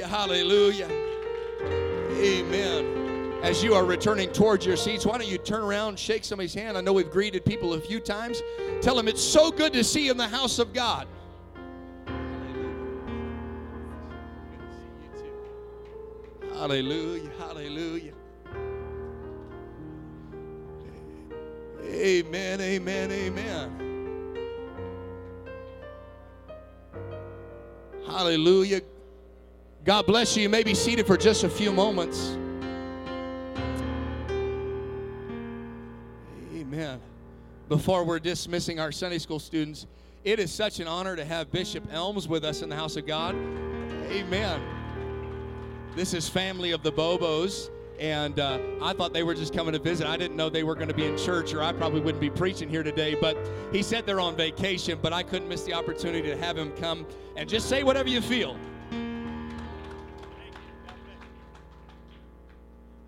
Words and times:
Hallelujah. 0.00 0.88
Amen. 1.62 3.40
As 3.42 3.62
you 3.62 3.74
are 3.74 3.84
returning 3.84 4.30
towards 4.30 4.64
your 4.64 4.76
seats, 4.76 5.04
why 5.04 5.18
don't 5.18 5.26
you 5.26 5.36
turn 5.36 5.62
around, 5.62 5.98
shake 5.98 6.24
somebody's 6.24 6.54
hand? 6.54 6.78
I 6.78 6.80
know 6.80 6.92
we've 6.92 7.10
greeted 7.10 7.44
people 7.44 7.74
a 7.74 7.80
few 7.80 7.98
times. 7.98 8.40
Tell 8.80 8.94
them 8.94 9.08
it's 9.08 9.22
so 9.22 9.50
good 9.50 9.72
to 9.72 9.82
see 9.82 10.06
you 10.06 10.12
in 10.12 10.16
the 10.16 10.28
house 10.28 10.58
of 10.58 10.72
God. 10.72 11.08
Hallelujah. 16.54 17.30
Hallelujah. 17.38 18.12
Amen. 21.84 22.60
Amen. 22.60 23.10
Amen. 23.10 23.82
Hallelujah. 28.06 28.82
God 29.84 30.06
bless 30.06 30.36
you. 30.36 30.44
You 30.44 30.48
may 30.48 30.62
be 30.62 30.74
seated 30.74 31.08
for 31.08 31.16
just 31.16 31.42
a 31.42 31.48
few 31.48 31.72
moments. 31.72 32.36
Amen. 36.54 37.00
Before 37.68 38.04
we're 38.04 38.20
dismissing 38.20 38.78
our 38.78 38.92
Sunday 38.92 39.18
school 39.18 39.40
students, 39.40 39.86
it 40.22 40.38
is 40.38 40.52
such 40.52 40.78
an 40.78 40.86
honor 40.86 41.16
to 41.16 41.24
have 41.24 41.50
Bishop 41.50 41.82
Elms 41.90 42.28
with 42.28 42.44
us 42.44 42.62
in 42.62 42.68
the 42.68 42.76
house 42.76 42.96
of 42.96 43.08
God. 43.08 43.34
Amen. 44.06 44.62
This 45.96 46.14
is 46.14 46.28
family 46.28 46.70
of 46.70 46.84
the 46.84 46.92
Bobos, 46.92 47.68
and 47.98 48.38
uh, 48.38 48.60
I 48.80 48.92
thought 48.92 49.12
they 49.12 49.24
were 49.24 49.34
just 49.34 49.52
coming 49.52 49.72
to 49.72 49.80
visit. 49.80 50.06
I 50.06 50.16
didn't 50.16 50.36
know 50.36 50.48
they 50.48 50.62
were 50.62 50.76
going 50.76 50.88
to 50.88 50.94
be 50.94 51.06
in 51.06 51.18
church, 51.18 51.54
or 51.54 51.62
I 51.62 51.72
probably 51.72 52.00
wouldn't 52.00 52.20
be 52.20 52.30
preaching 52.30 52.68
here 52.68 52.84
today. 52.84 53.16
But 53.20 53.36
he 53.72 53.82
said 53.82 54.06
they're 54.06 54.20
on 54.20 54.36
vacation, 54.36 55.00
but 55.02 55.12
I 55.12 55.24
couldn't 55.24 55.48
miss 55.48 55.64
the 55.64 55.74
opportunity 55.74 56.28
to 56.28 56.36
have 56.36 56.56
him 56.56 56.70
come 56.76 57.04
and 57.34 57.48
just 57.48 57.68
say 57.68 57.82
whatever 57.82 58.08
you 58.08 58.20
feel. 58.20 58.56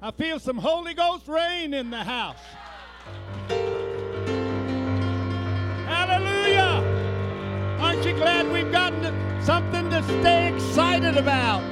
I 0.05 0.11
feel 0.11 0.39
some 0.39 0.59
Holy 0.59 0.93
Ghost 0.93 1.27
rain 1.27 1.73
in 1.73 1.89
the 1.89 2.05
house. 2.05 2.37
Hallelujah! 5.87 7.79
Aren't 7.81 8.05
you 8.05 8.13
glad 8.13 8.53
we've 8.53 8.71
gotten 8.71 9.03
something 9.43 9.89
to 9.89 10.03
stay 10.03 10.53
excited 10.53 11.17
about 11.17 11.63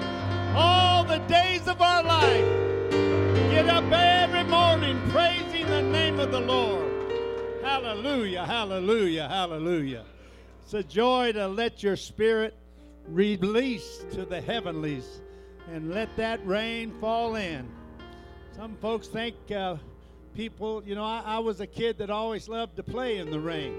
all 0.56 1.04
the 1.04 1.18
days 1.28 1.68
of 1.68 1.82
our 1.82 2.02
life? 2.02 2.90
Get 3.50 3.68
up 3.68 3.84
every 3.92 4.44
morning 4.44 4.98
praising 5.10 5.66
the 5.66 5.82
name 5.82 6.18
of 6.18 6.30
the 6.30 6.40
Lord. 6.40 6.90
Hallelujah, 7.62 8.46
hallelujah, 8.46 9.28
hallelujah. 9.28 10.06
It's 10.62 10.72
a 10.72 10.82
joy 10.82 11.32
to 11.32 11.48
let 11.48 11.82
your 11.82 11.96
spirit 11.96 12.54
release 13.06 14.06
to 14.12 14.24
the 14.24 14.40
heavenlies 14.40 15.20
and 15.70 15.92
let 15.92 16.16
that 16.16 16.40
rain 16.46 16.94
fall 16.98 17.34
in. 17.36 17.68
Some 18.56 18.76
folks 18.76 19.08
think 19.08 19.34
uh, 19.50 19.76
people, 20.36 20.82
you 20.84 20.94
know, 20.94 21.04
I, 21.04 21.22
I, 21.24 21.38
was 21.38 21.60
a 21.60 21.66
kid 21.66 21.96
that 21.98 22.10
always 22.10 22.48
loved 22.48 22.76
to 22.76 22.82
play 22.82 23.16
in 23.16 23.30
the 23.30 23.40
rain. 23.40 23.74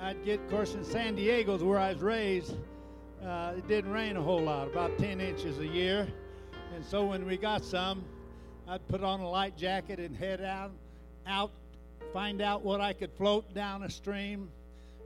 I'd 0.00 0.24
get, 0.24 0.40
of 0.40 0.50
course, 0.50 0.74
in 0.74 0.84
San 0.84 1.14
Diego's 1.14 1.62
where 1.62 1.78
I 1.78 1.92
was 1.92 2.02
raised, 2.02 2.56
uh, 3.24 3.52
it 3.56 3.68
didn't 3.68 3.92
rain 3.92 4.16
a 4.16 4.22
whole 4.22 4.42
lot, 4.42 4.66
about 4.66 4.98
10 4.98 5.20
inches 5.20 5.60
a 5.60 5.66
year. 5.66 6.08
And 6.74 6.84
so 6.84 7.04
when 7.04 7.24
we 7.26 7.36
got 7.36 7.64
some, 7.64 8.04
I'd 8.66 8.86
put 8.88 9.04
on 9.04 9.20
a 9.20 9.28
light 9.28 9.56
jacket 9.56 10.00
and 10.00 10.16
head 10.16 10.40
out, 10.40 10.72
out, 11.24 11.52
find 12.12 12.42
out 12.42 12.62
what 12.62 12.80
I 12.80 12.92
could 12.92 13.12
float 13.12 13.54
down 13.54 13.84
a 13.84 13.90
stream, 13.90 14.48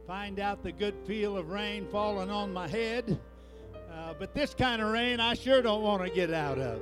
find 0.06 0.40
out 0.40 0.62
the 0.62 0.72
good 0.72 0.94
feel 1.06 1.36
of 1.36 1.50
rain 1.50 1.86
falling 1.92 2.30
on 2.30 2.50
my 2.50 2.66
head. 2.66 3.20
Uh, 3.92 4.14
but 4.18 4.32
this 4.32 4.54
kind 4.54 4.80
of 4.80 4.90
rain, 4.90 5.20
I 5.20 5.34
sure 5.34 5.60
don't 5.60 5.82
want 5.82 6.02
to 6.02 6.08
get 6.08 6.32
out 6.32 6.58
of. 6.58 6.80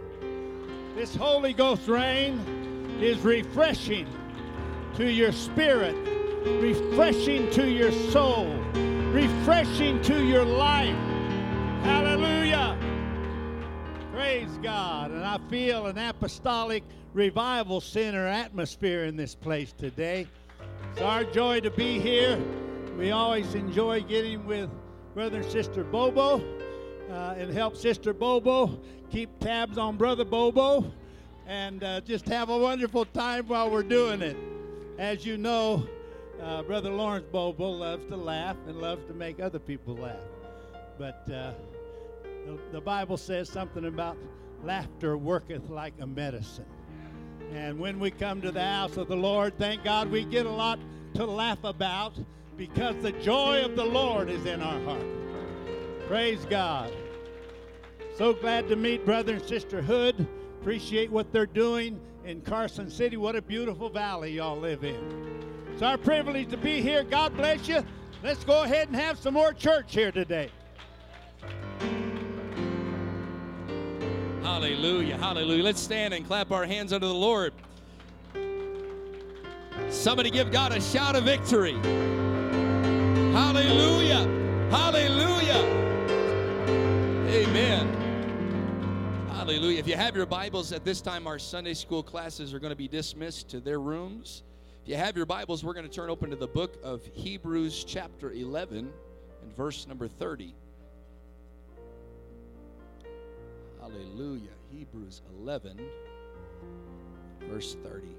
This 0.99 1.15
Holy 1.15 1.53
Ghost 1.53 1.87
rain 1.87 2.41
is 3.01 3.21
refreshing 3.21 4.09
to 4.97 5.09
your 5.09 5.31
spirit, 5.31 5.95
refreshing 6.61 7.49
to 7.53 7.71
your 7.71 7.93
soul, 8.11 8.53
refreshing 9.13 10.03
to 10.03 10.25
your 10.25 10.45
life. 10.45 10.97
Hallelujah. 11.85 12.77
Praise 14.13 14.51
God. 14.61 15.13
And 15.13 15.25
I 15.25 15.39
feel 15.49 15.87
an 15.87 15.99
apostolic 15.99 16.83
revival 17.15 17.81
center 17.81 18.27
atmosphere 18.27 19.05
in 19.05 19.15
this 19.15 19.37
place 19.37 19.73
today. 19.73 20.27
It's 20.95 21.03
our 21.03 21.23
joy 21.23 21.61
to 21.61 21.71
be 21.71 22.01
here. 22.01 22.43
We 22.99 23.13
always 23.13 23.55
enjoy 23.55 24.01
getting 24.01 24.45
with 24.47 24.69
Brother 25.15 25.43
and 25.43 25.53
Sister 25.53 25.85
Bobo 25.85 26.43
uh, 27.09 27.37
and 27.39 27.53
help 27.53 27.77
Sister 27.77 28.13
Bobo 28.13 28.81
keep 29.11 29.39
tabs 29.41 29.79
on 29.79 29.97
Brother 29.97 30.25
Bobo 30.25 30.93
and 31.47 31.83
uh, 31.83 32.01
just 32.03 32.27
have 32.27 32.51
a 32.51 32.59
wonderful 32.59 33.05
time 33.07 33.47
while 33.49 33.71
we're 33.71 33.83
doing 33.83 34.21
it. 34.21 34.37
As 34.99 35.25
you 35.25 35.39
know, 35.39 35.89
uh, 36.43 36.63
Brother 36.63 36.91
Lawrence 36.91 37.27
Bobo 37.33 37.71
loves 37.71 38.05
to 38.07 38.17
laugh 38.17 38.57
and 38.67 38.81
loves 38.81 39.07
to 39.07 39.15
make 39.15 39.41
other 39.41 39.59
people 39.59 39.95
laugh. 39.95 40.17
But 40.99 41.23
uh, 41.33 41.53
the, 42.47 42.59
the 42.73 42.81
Bible 42.81 43.17
says 43.17 43.49
something 43.49 43.87
about 43.87 44.17
laughter 44.63 45.17
worketh 45.17 45.71
like 45.71 45.95
a 46.01 46.07
medicine. 46.07 46.67
And 47.53 47.79
when 47.79 47.99
we 47.99 48.11
come 48.11 48.43
to 48.43 48.51
the 48.51 48.65
house 48.65 48.97
of 48.97 49.09
the 49.09 49.17
Lord, 49.17 49.57
thank 49.57 49.85
God 49.85 50.11
we 50.11 50.25
get 50.25 50.45
a 50.45 50.51
lot 50.51 50.79
to 51.15 51.25
laugh 51.25 51.65
about 51.65 52.15
because 52.57 52.97
the 52.97 53.13
joy 53.13 53.63
of 53.63 53.75
the 53.75 53.85
Lord 53.85 54.29
is 54.29 54.45
in 54.45 54.61
our 54.61 54.81
heart. 54.85 55.07
Praise 56.09 56.45
God. 56.51 56.93
So 58.19 58.33
glad 58.33 58.69
to 58.69 58.75
meet 58.75 59.05
Brother 59.05 59.35
and 59.35 59.43
Sister 59.45 59.81
Hood. 59.81 60.27
Appreciate 60.61 61.09
what 61.09 61.33
they're 61.33 61.47
doing 61.47 62.01
in 62.25 62.41
Carson 62.41 62.91
City. 62.91 63.17
What 63.17 63.37
a 63.37 63.43
beautiful 63.43 63.89
valley 63.89 64.33
y'all 64.33 64.59
live 64.59 64.83
in. 64.83 65.41
It's 65.73 65.83
our 65.83 65.97
privilege 65.97 66.51
to 66.51 66.57
be 66.57 66.83
here. 66.83 67.05
God 67.05 67.37
bless 67.37 67.69
you. 67.69 67.85
Let's 68.25 68.43
go 68.43 68.65
ahead 68.65 68.89
and 68.89 68.97
have 68.97 69.21
some 69.21 69.35
more 69.35 69.53
church 69.53 69.95
here 69.95 70.11
today. 70.11 70.51
Hallelujah. 74.43 75.17
Hallelujah. 75.17 75.63
Let's 75.63 75.81
stand 75.81 76.13
and 76.13 76.27
clap 76.27 76.51
our 76.51 76.67
hands 76.67 76.93
unto 76.93 77.07
the 77.07 77.15
Lord. 77.15 77.53
Somebody 79.91 80.33
give 80.33 80.51
God 80.51 80.73
a 80.73 80.81
shout 80.81 81.15
of 81.15 81.23
victory. 81.23 81.75
Hallelujah. 83.31 84.27
Hallelujah. 84.73 85.63
Amen. 87.29 88.08
Hallelujah. 89.49 89.79
If 89.79 89.89
you 89.89 89.97
have 89.97 90.15
your 90.15 90.27
Bibles 90.27 90.73
at 90.73 90.85
this 90.85 91.01
time, 91.01 91.27
our 91.27 91.39
Sunday 91.39 91.73
school 91.73 92.03
classes 92.03 92.53
are 92.53 92.59
going 92.59 92.69
to 92.69 92.77
be 92.77 92.87
dismissed 92.87 93.49
to 93.49 93.61
their 93.61 93.81
rooms. 93.81 94.43
If 94.83 94.91
you 94.91 94.97
have 94.97 95.17
your 95.17 95.25
Bibles, 95.25 95.65
we're 95.65 95.73
going 95.73 95.89
to 95.89 95.91
turn 95.91 96.11
open 96.11 96.29
to 96.29 96.37
the 96.37 96.47
book 96.47 96.77
of 96.83 97.01
Hebrews, 97.15 97.83
chapter 97.85 98.31
11, 98.31 98.93
and 99.43 99.57
verse 99.57 99.87
number 99.87 100.07
30. 100.07 100.55
Hallelujah. 103.81 104.51
Hebrews 104.71 105.23
11, 105.39 105.81
verse 107.49 107.75
30. 107.83 108.07
I 108.07 108.11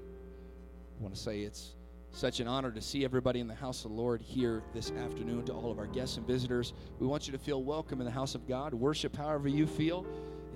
want 1.00 1.14
to 1.14 1.20
say 1.20 1.42
it's 1.42 1.76
such 2.10 2.40
an 2.40 2.48
honor 2.48 2.72
to 2.72 2.80
see 2.80 3.04
everybody 3.04 3.38
in 3.38 3.46
the 3.46 3.54
house 3.54 3.84
of 3.84 3.92
the 3.92 3.96
Lord 3.96 4.20
here 4.20 4.64
this 4.74 4.90
afternoon. 4.90 5.44
To 5.44 5.52
all 5.52 5.70
of 5.70 5.78
our 5.78 5.86
guests 5.86 6.16
and 6.16 6.26
visitors, 6.26 6.72
we 6.98 7.06
want 7.06 7.28
you 7.28 7.32
to 7.32 7.38
feel 7.38 7.62
welcome 7.62 8.00
in 8.00 8.04
the 8.04 8.10
house 8.10 8.34
of 8.34 8.48
God. 8.48 8.74
Worship 8.74 9.14
however 9.14 9.46
you 9.46 9.68
feel. 9.68 10.04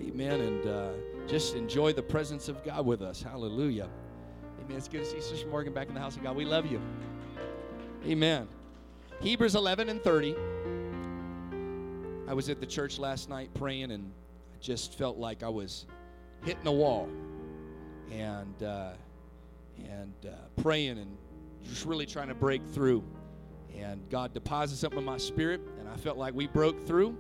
Amen. 0.01 0.41
And 0.41 0.67
uh, 0.67 0.93
just 1.27 1.55
enjoy 1.55 1.93
the 1.93 2.03
presence 2.03 2.49
of 2.49 2.63
God 2.65 2.85
with 2.85 3.03
us. 3.03 3.23
Hallelujah. 3.23 3.89
Amen. 4.65 4.77
It's 4.77 4.89
good 4.89 5.05
to 5.05 5.11
see 5.11 5.21
Sister 5.21 5.47
Morgan 5.49 5.73
back 5.73 5.89
in 5.89 5.95
the 5.95 6.01
house 6.01 6.17
of 6.17 6.23
God. 6.23 6.37
We 6.37 6.45
love 6.45 6.67
you. 6.67 6.81
Amen. 8.07 8.49
Hebrews 9.21 9.55
11 9.55 9.89
and 9.89 10.03
30. 10.03 10.35
I 12.27 12.35
was 12.35 12.49
at 12.49 12.61
the 12.61 12.67
church 12.67 12.99
last 12.99 13.29
night 13.29 13.51
praying 13.55 13.91
and 13.91 14.13
I 14.53 14.59
just 14.61 14.99
felt 14.99 15.19
like 15.19 15.43
I 15.43 15.49
was 15.49 15.87
hitting 16.43 16.67
a 16.67 16.73
wall 16.73 17.09
and 18.11 18.63
uh, 18.63 18.93
and 19.79 20.15
uh, 20.27 20.63
praying 20.63 20.99
and 20.99 21.17
just 21.65 21.85
really 21.85 22.07
trying 22.07 22.29
to 22.29 22.35
break 22.35 22.63
through. 22.67 23.03
And 23.77 24.09
God 24.09 24.33
deposited 24.33 24.79
something 24.79 25.01
in 25.01 25.05
my 25.05 25.19
spirit, 25.19 25.61
and 25.81 25.89
I 25.89 25.97
felt 25.97 26.17
like 26.17 26.33
we 26.33 26.47
broke 26.47 26.87
through 26.87 27.17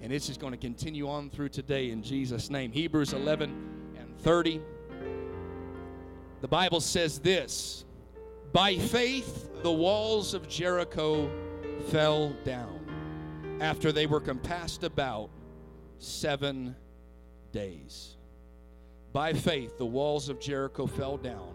and 0.00 0.12
it's 0.12 0.26
just 0.26 0.40
going 0.40 0.52
to 0.52 0.58
continue 0.58 1.08
on 1.08 1.30
through 1.30 1.48
today 1.48 1.90
in 1.90 2.02
Jesus' 2.02 2.50
name. 2.50 2.70
Hebrews 2.70 3.12
11 3.12 3.94
and 3.98 4.18
30. 4.20 4.60
The 6.40 6.48
Bible 6.48 6.80
says 6.80 7.18
this 7.18 7.84
By 8.52 8.76
faith, 8.76 9.50
the 9.62 9.72
walls 9.72 10.34
of 10.34 10.48
Jericho 10.48 11.30
fell 11.88 12.30
down 12.44 12.78
after 13.60 13.90
they 13.90 14.06
were 14.06 14.20
compassed 14.20 14.84
about 14.84 15.30
seven 15.98 16.76
days. 17.52 18.16
By 19.12 19.32
faith, 19.32 19.78
the 19.78 19.86
walls 19.86 20.28
of 20.28 20.38
Jericho 20.38 20.86
fell 20.86 21.16
down 21.16 21.54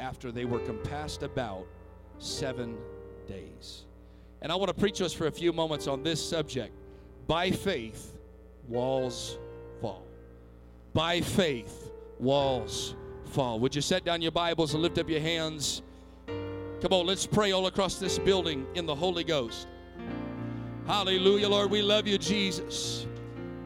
after 0.00 0.32
they 0.32 0.44
were 0.44 0.58
compassed 0.60 1.22
about 1.22 1.66
seven 2.18 2.76
days. 3.28 3.84
And 4.42 4.50
I 4.50 4.56
want 4.56 4.68
to 4.68 4.74
preach 4.74 5.00
us 5.00 5.12
for 5.12 5.26
a 5.26 5.30
few 5.30 5.52
moments 5.52 5.86
on 5.86 6.02
this 6.02 6.26
subject 6.26 6.74
by 7.26 7.50
faith, 7.50 8.16
walls 8.68 9.38
fall. 9.80 10.04
by 10.92 11.20
faith, 11.20 11.90
walls 12.18 12.94
fall. 13.26 13.58
Would 13.60 13.74
you 13.74 13.82
set 13.82 14.04
down 14.04 14.22
your 14.22 14.32
Bibles 14.32 14.74
and 14.74 14.82
lift 14.82 14.98
up 14.98 15.08
your 15.08 15.20
hands? 15.20 15.82
Come 16.80 16.92
on, 16.92 17.06
let's 17.06 17.26
pray 17.26 17.52
all 17.52 17.66
across 17.66 17.96
this 17.98 18.18
building 18.18 18.66
in 18.74 18.86
the 18.86 18.94
Holy 18.94 19.24
Ghost. 19.24 19.66
Hallelujah, 20.86 21.48
Lord. 21.48 21.70
We 21.70 21.82
love 21.82 22.06
you, 22.06 22.16
Jesus. 22.16 23.06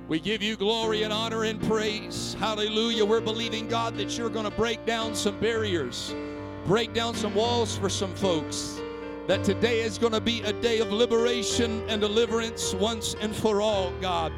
We 0.08 0.18
give 0.18 0.42
you 0.42 0.56
glory 0.56 1.02
and 1.02 1.12
honor 1.12 1.44
and 1.44 1.62
praise. 1.62 2.34
Hallelujah. 2.38 3.04
We're 3.04 3.20
believing, 3.20 3.68
God, 3.68 3.96
that 3.98 4.16
you're 4.16 4.30
going 4.30 4.46
to 4.46 4.50
break 4.50 4.84
down 4.86 5.14
some 5.14 5.38
barriers, 5.38 6.14
break 6.66 6.94
down 6.94 7.14
some 7.14 7.34
walls 7.34 7.76
for 7.76 7.88
some 7.88 8.14
folks. 8.14 8.80
That 9.26 9.44
today 9.44 9.80
is 9.82 9.98
going 9.98 10.12
to 10.12 10.20
be 10.20 10.42
a 10.42 10.52
day 10.52 10.80
of 10.80 10.90
liberation 10.90 11.84
and 11.88 12.00
deliverance 12.00 12.74
once 12.74 13.14
and 13.20 13.34
for 13.34 13.60
all, 13.60 13.92
God. 14.00 14.32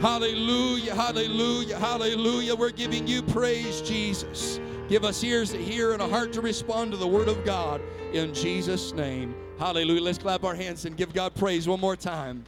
Hallelujah, 0.00 0.94
hallelujah, 0.94 1.78
hallelujah. 1.78 2.54
We're 2.54 2.70
giving 2.70 3.06
you 3.06 3.22
praise, 3.22 3.80
Jesus. 3.82 4.60
Give 4.88 5.04
us 5.04 5.24
ears 5.24 5.52
to 5.52 5.58
hear 5.58 5.92
and 5.92 6.02
a 6.02 6.08
heart 6.08 6.32
to 6.34 6.40
respond 6.40 6.92
to 6.92 6.96
the 6.96 7.06
word 7.06 7.28
of 7.28 7.44
God 7.44 7.80
in 8.12 8.32
Jesus' 8.32 8.92
name. 8.92 9.34
Hallelujah. 9.58 10.02
Let's 10.02 10.18
clap 10.18 10.44
our 10.44 10.54
hands 10.54 10.84
and 10.84 10.96
give 10.96 11.12
God 11.12 11.34
praise 11.34 11.66
one 11.66 11.80
more 11.80 11.96
time 11.96 12.44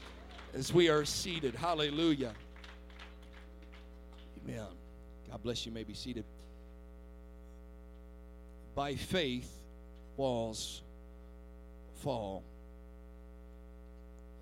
as 0.55 0.73
we 0.73 0.89
are 0.89 1.05
seated. 1.05 1.55
Hallelujah. 1.55 2.33
Amen. 4.45 4.67
God 5.31 5.43
bless 5.43 5.65
you. 5.65 5.71
you 5.71 5.75
may 5.75 5.85
be 5.85 5.95
seated. 5.95 6.25
By 8.75 8.95
faith, 8.95 9.51
walls 10.17 10.83
fall. 11.99 12.45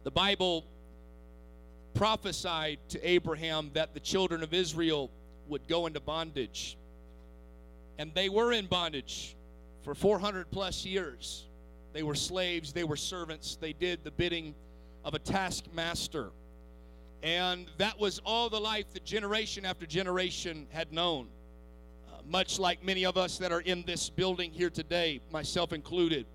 The 0.05 0.11
Bible 0.11 0.65
prophesied 1.95 2.79
to 2.91 3.09
Abraham 3.09 3.71
that 3.75 3.95
the 3.95 4.01
children 4.01 4.43
of 4.43 4.53
Israel 4.55 5.11
would 5.49 5.67
go 5.67 5.87
into 5.87 6.01
bondage. 6.01 6.77
And 7.99 8.13
they 8.15 8.29
were 8.29 8.53
in 8.53 8.67
bondage 8.67 9.35
for 9.83 9.95
400 9.95 10.51
plus 10.51 10.85
years. 10.85 11.47
They 11.93 12.03
were 12.03 12.15
slaves, 12.15 12.73
they 12.73 12.85
were 12.85 12.97
servants, 12.97 13.57
they 13.57 13.73
did 13.73 14.05
the 14.05 14.11
bidding 14.11 14.55
of 15.05 15.15
a 15.15 15.19
taskmaster. 15.19 16.31
And 17.23 17.67
that 17.79 17.99
was 17.99 18.21
all 18.25 18.51
the 18.51 18.61
life 18.61 18.93
that 18.93 19.05
generation 19.05 19.65
after 19.65 19.87
generation 19.87 20.67
had 20.71 20.93
known. 20.93 21.29
Uh, 22.09 22.19
much 22.29 22.59
like 22.59 22.85
many 22.85 23.07
of 23.07 23.17
us 23.17 23.39
that 23.39 23.51
are 23.51 23.61
in 23.61 23.83
this 23.87 24.11
building 24.11 24.53
here 24.53 24.69
today, 24.69 25.21
myself 25.33 25.73
included, 25.73 26.27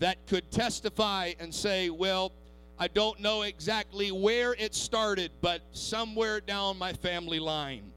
that 0.00 0.26
could 0.26 0.50
testify 0.50 1.32
and 1.38 1.54
say, 1.54 1.90
well, 1.90 2.32
I 2.78 2.88
don't 2.88 3.20
know 3.20 3.42
exactly 3.42 4.10
where 4.10 4.54
it 4.54 4.74
started, 4.74 5.30
but 5.40 5.62
somewhere 5.72 6.40
down 6.40 6.78
my 6.78 6.92
family 6.92 7.38
line. 7.38 7.92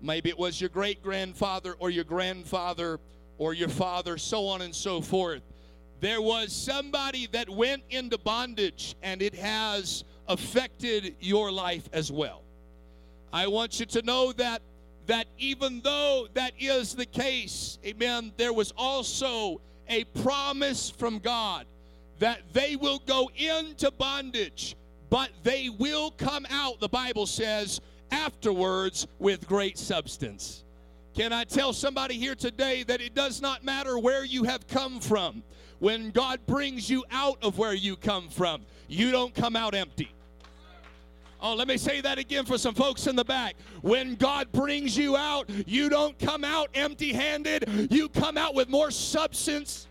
Maybe 0.00 0.30
it 0.30 0.38
was 0.38 0.60
your 0.60 0.70
great 0.70 1.02
grandfather 1.02 1.74
or 1.78 1.90
your 1.90 2.04
grandfather 2.04 2.98
or 3.38 3.54
your 3.54 3.68
father, 3.68 4.18
so 4.18 4.46
on 4.46 4.62
and 4.62 4.74
so 4.74 5.00
forth. 5.00 5.42
There 6.00 6.20
was 6.20 6.52
somebody 6.52 7.28
that 7.32 7.48
went 7.48 7.84
into 7.90 8.18
bondage 8.18 8.96
and 9.02 9.22
it 9.22 9.34
has 9.34 10.04
affected 10.26 11.14
your 11.20 11.52
life 11.52 11.88
as 11.92 12.10
well. 12.10 12.42
I 13.32 13.46
want 13.46 13.78
you 13.78 13.86
to 13.86 14.02
know 14.02 14.32
that 14.32 14.62
that 15.06 15.26
even 15.38 15.80
though 15.82 16.28
that 16.34 16.52
is 16.58 16.94
the 16.94 17.06
case, 17.06 17.78
amen, 17.84 18.32
there 18.36 18.52
was 18.52 18.72
also 18.76 19.60
a 19.88 20.04
promise 20.04 20.90
from 20.90 21.18
God 21.18 21.66
that 22.18 22.40
they 22.52 22.76
will 22.76 23.00
go 23.06 23.30
into 23.36 23.90
bondage, 23.90 24.76
but 25.10 25.30
they 25.42 25.68
will 25.68 26.10
come 26.12 26.46
out, 26.50 26.80
the 26.80 26.88
Bible 26.88 27.26
says, 27.26 27.80
afterwards 28.10 29.06
with 29.18 29.46
great 29.48 29.76
substance. 29.78 30.64
Can 31.14 31.32
I 31.32 31.44
tell 31.44 31.72
somebody 31.72 32.14
here 32.14 32.34
today 32.34 32.84
that 32.84 33.00
it 33.00 33.14
does 33.14 33.42
not 33.42 33.64
matter 33.64 33.98
where 33.98 34.24
you 34.24 34.44
have 34.44 34.66
come 34.66 35.00
from? 35.00 35.42
When 35.78 36.10
God 36.10 36.40
brings 36.46 36.88
you 36.88 37.04
out 37.10 37.38
of 37.42 37.58
where 37.58 37.74
you 37.74 37.96
come 37.96 38.28
from, 38.28 38.62
you 38.88 39.10
don't 39.10 39.34
come 39.34 39.56
out 39.56 39.74
empty. 39.74 40.12
Oh, 41.42 41.54
let 41.54 41.66
me 41.66 41.76
say 41.76 42.00
that 42.00 42.18
again 42.18 42.44
for 42.44 42.56
some 42.56 42.74
folks 42.74 43.08
in 43.08 43.16
the 43.16 43.24
back. 43.24 43.56
When 43.80 44.14
God 44.14 44.52
brings 44.52 44.96
you 44.96 45.16
out, 45.16 45.50
you 45.66 45.88
don't 45.88 46.16
come 46.18 46.44
out 46.44 46.70
empty 46.74 47.12
handed, 47.12 47.68
you 47.90 48.08
come 48.08 48.38
out 48.38 48.54
with 48.54 48.68
more 48.68 48.92
substance 48.92 49.88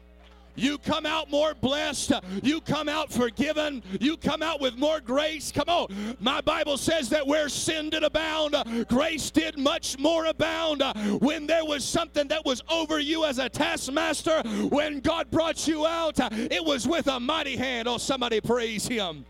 you 0.56 0.78
come 0.78 1.06
out 1.06 1.30
more 1.30 1.54
blessed. 1.54 2.14
You 2.44 2.62
come 2.62 2.90
out 2.90 3.12
forgiven. 3.12 3.82
You 4.00 4.18
come 4.18 4.42
out 4.42 4.60
with 4.62 4.76
more 4.78 5.00
grace. 5.00 5.52
Come 5.52 5.70
on. 5.70 6.18
My 6.20 6.42
Bible 6.42 6.78
says 6.78 7.10
that 7.10 7.26
where 7.26 7.50
sin 7.50 7.90
did 7.90 8.04
abound, 8.04 8.56
grace 8.88 9.32
did 9.32 9.58
much 9.58 9.98
more 9.98 10.26
abound. 10.26 10.84
When 11.20 11.48
there 11.48 11.66
was 11.66 11.84
something 11.86 12.28
that 12.28 12.46
was 12.46 12.62
over 12.70 13.00
you 13.00 13.26
as 13.26 13.40
a 13.40 13.50
taskmaster, 13.50 14.42
when 14.70 15.00
God 15.00 15.32
brought 15.32 15.68
you 15.68 15.86
out, 15.86 16.20
it 16.32 16.64
was 16.64 16.88
with 16.88 17.08
a 17.08 17.20
mighty 17.20 17.56
hand. 17.56 17.88
Oh, 17.88 17.98
somebody 17.98 18.42
praise 18.42 18.88
Him. 18.88 19.26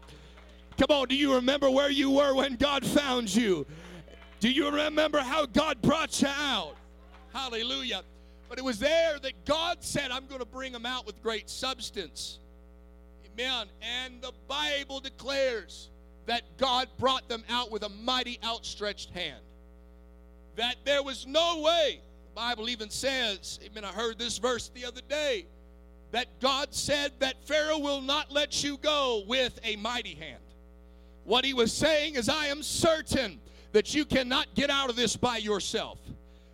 Come 0.81 0.98
on, 0.98 1.07
do 1.10 1.16
you 1.16 1.36
remember 1.36 1.69
where 1.69 1.92
you 1.92 2.10
were 2.10 2.33
when 2.33 2.56
God 2.56 2.83
found 2.83 3.36
you? 3.36 3.68
Do 4.39 4.51
you 4.51 4.68
remember 4.72 5.19
how 5.19 5.45
God 5.45 5.80
brought 5.80 6.19
you 6.24 6.28
out? 6.28 6.75
Hallelujah. 7.31 8.01
But 8.50 8.57
it 8.57 8.63
was 8.63 8.80
there 8.80 9.19
that 9.19 9.45
God 9.45 9.78
said, 9.81 10.10
I'm 10.10 10.25
going 10.25 10.39
to 10.39 10.45
bring 10.48 10.72
them 10.72 10.88
out 10.88 11.06
with 11.06 11.22
great 11.22 11.51
substance. 11.51 12.39
Amen. 13.31 13.68
And 13.83 14.24
the 14.24 14.31
Bible 14.48 15.00
declares 15.00 15.92
that 16.25 16.57
God 16.57 16.88
brought 16.98 17.30
them 17.30 17.44
out 17.48 17.69
with 17.69 17.83
a 17.83 17.89
mighty 17.89 18.39
outstretched 18.44 19.12
hand. 19.12 19.44
That 20.56 20.78
there 20.83 21.04
was 21.04 21.28
no 21.28 21.62
way, 21.62 22.01
the 22.33 22.36
Bible 22.36 22.69
even 22.69 22.89
says, 22.89 23.60
amen, 23.63 23.86
I 23.86 23.89
heard 23.89 24.18
this 24.18 24.39
verse 24.39 24.72
the 24.74 24.86
other 24.86 25.01
day, 25.07 25.45
that 26.10 26.39
God 26.39 26.74
said 26.74 27.12
that 27.19 27.36
Pharaoh 27.48 27.78
will 27.78 28.01
not 28.01 28.31
let 28.31 28.63
you 28.63 28.78
go 28.78 29.22
with 29.28 29.60
a 29.63 29.75
mighty 29.75 30.16
hand. 30.16 30.42
What 31.31 31.45
he 31.45 31.54
was 31.54 31.72
saying 31.72 32.16
is, 32.16 32.28
I 32.28 32.48
am 32.48 32.62
certain 32.62 33.39
that 33.72 33.95
you 33.95 34.04
cannot 34.04 34.54
get 34.54 34.69
out 34.69 34.89
of 34.89 34.98
this 34.98 35.16
by 35.16 35.38
yourself. 35.38 35.98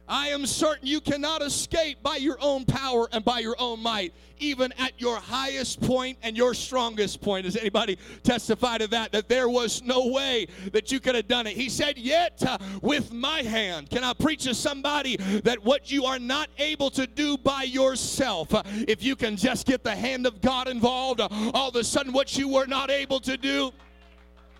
I 0.07 0.27
am 0.27 0.45
certain 0.45 0.85
you 0.85 1.01
cannot 1.01 1.41
escape 1.41 2.03
by 2.03 2.17
your 2.17 2.37
own 2.39 2.63
power 2.63 3.09
and 3.11 3.25
by 3.25 3.39
your 3.39 3.55
own 3.57 3.81
might, 3.81 4.13
even 4.37 4.71
at 4.77 4.91
your 5.01 5.17
highest 5.17 5.81
point 5.81 6.19
and 6.21 6.37
your 6.37 6.53
strongest 6.53 7.21
point. 7.21 7.45
Does 7.45 7.57
anybody 7.57 7.97
testify 8.21 8.77
to 8.77 8.87
that? 8.89 9.11
That 9.13 9.27
there 9.27 9.49
was 9.49 9.81
no 9.81 10.09
way 10.09 10.45
that 10.71 10.91
you 10.91 10.99
could 10.99 11.15
have 11.15 11.27
done 11.27 11.47
it. 11.47 11.57
He 11.57 11.69
said, 11.69 11.97
Yet 11.97 12.43
uh, 12.45 12.59
with 12.83 13.11
my 13.11 13.41
hand. 13.41 13.89
Can 13.89 14.03
I 14.03 14.13
preach 14.13 14.43
to 14.43 14.53
somebody 14.53 15.15
that 15.43 15.57
what 15.63 15.89
you 15.89 16.05
are 16.05 16.19
not 16.19 16.49
able 16.59 16.91
to 16.91 17.07
do 17.07 17.35
by 17.35 17.63
yourself, 17.63 18.53
uh, 18.53 18.61
if 18.87 19.01
you 19.01 19.15
can 19.15 19.37
just 19.37 19.65
get 19.65 19.83
the 19.83 19.95
hand 19.95 20.27
of 20.27 20.39
God 20.39 20.67
involved, 20.67 21.19
uh, 21.19 21.29
all 21.55 21.69
of 21.69 21.75
a 21.75 21.83
sudden 21.83 22.13
what 22.13 22.37
you 22.37 22.47
were 22.47 22.67
not 22.67 22.91
able 22.91 23.19
to 23.21 23.37
do, 23.37 23.73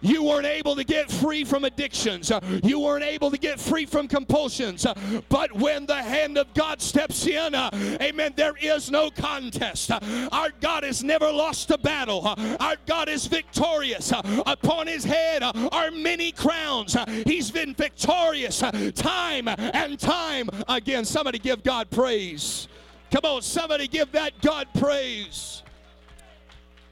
you 0.02 0.24
weren't 0.24 0.46
able 0.46 0.76
to 0.76 0.84
get 0.84 1.12
free 1.12 1.44
from 1.44 1.64
addictions. 1.64 2.32
You 2.64 2.80
weren't 2.80 3.04
able 3.04 3.32
to 3.32 3.38
get 3.38 3.60
free 3.60 3.86
from 3.86 4.08
compulsions. 4.08 4.86
But 5.30 5.54
when 5.54 5.86
the 5.86 6.02
hand 6.02 6.38
of 6.38 6.54
God 6.54 6.82
steps 6.82 7.26
in, 7.28 7.56
amen, 7.56 8.34
there 8.36 8.56
is 8.62 8.92
no 8.92 9.10
contest. 9.10 9.92
Our 10.32 10.50
God 10.62 10.84
has 10.84 11.04
never 11.04 11.32
lost 11.32 11.72
a 11.72 11.78
battle. 11.78 12.22
Our 12.60 12.76
God 12.86 13.10
is 13.10 13.28
victorious. 13.28 14.12
Upon 14.46 14.88
his 14.88 15.04
head 15.04 15.44
are 15.44 15.92
many 15.92 16.32
crowns. 16.32 16.96
He's 17.26 17.52
been 17.52 17.74
victorious 17.74 18.60
time 18.96 19.48
and 19.48 20.00
time 20.00 20.50
again. 20.68 21.06
Somebody 21.06 21.40
give 21.40 21.64
God 21.64 21.90
praise. 21.90 22.68
Come 23.10 23.24
on, 23.24 23.42
somebody 23.42 23.88
give 23.88 24.12
that 24.12 24.42
God 24.42 24.68
praise. 24.78 25.64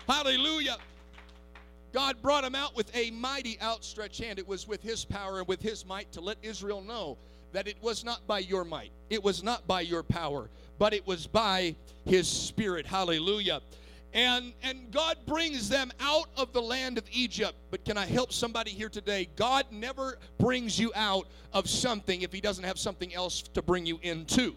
Hallelujah. 0.08 0.78
God 1.96 2.22
brought 2.22 2.44
him 2.44 2.56
out 2.56 2.76
with 2.76 2.94
a 2.94 3.10
mighty 3.12 3.58
outstretched 3.62 4.22
hand. 4.22 4.38
It 4.38 4.46
was 4.46 4.68
with 4.68 4.84
his 4.84 5.06
power 5.06 5.40
and 5.40 5.48
with 5.48 5.62
his 5.62 5.86
might 5.86 6.12
to 6.12 6.20
let 6.20 6.36
Israel 6.44 6.82
know 6.82 7.18
that 7.54 7.70
it 7.70 7.78
was 7.82 8.04
not 8.04 8.28
by 8.28 8.40
your 8.40 8.66
might, 8.66 8.92
it 9.10 9.24
was 9.24 9.44
not 9.44 9.66
by 9.66 9.80
your 9.80 10.04
power, 10.04 10.50
but 10.78 10.94
it 10.94 11.08
was 11.08 11.26
by 11.26 11.74
his 12.04 12.28
spirit. 12.28 12.86
Hallelujah. 12.86 13.62
And, 14.14 14.52
and 14.62 14.92
God 14.92 15.20
brings 15.26 15.70
them 15.70 15.90
out 16.02 16.28
of 16.36 16.52
the 16.52 16.62
land 16.62 16.98
of 16.98 17.06
Egypt. 17.14 17.56
But 17.72 17.86
can 17.86 17.98
I 17.98 18.06
help 18.06 18.34
somebody 18.34 18.72
here 18.72 18.90
today? 18.90 19.30
God 19.38 19.66
never 19.72 20.18
brings 20.38 20.78
you 20.78 20.92
out 20.96 21.28
of 21.54 21.70
something 21.70 22.24
if 22.24 22.34
He 22.34 22.42
doesn't 22.42 22.64
have 22.66 22.78
something 22.78 23.14
else 23.14 23.42
to 23.42 23.62
bring 23.62 23.86
you 23.86 24.00
into. 24.04 24.54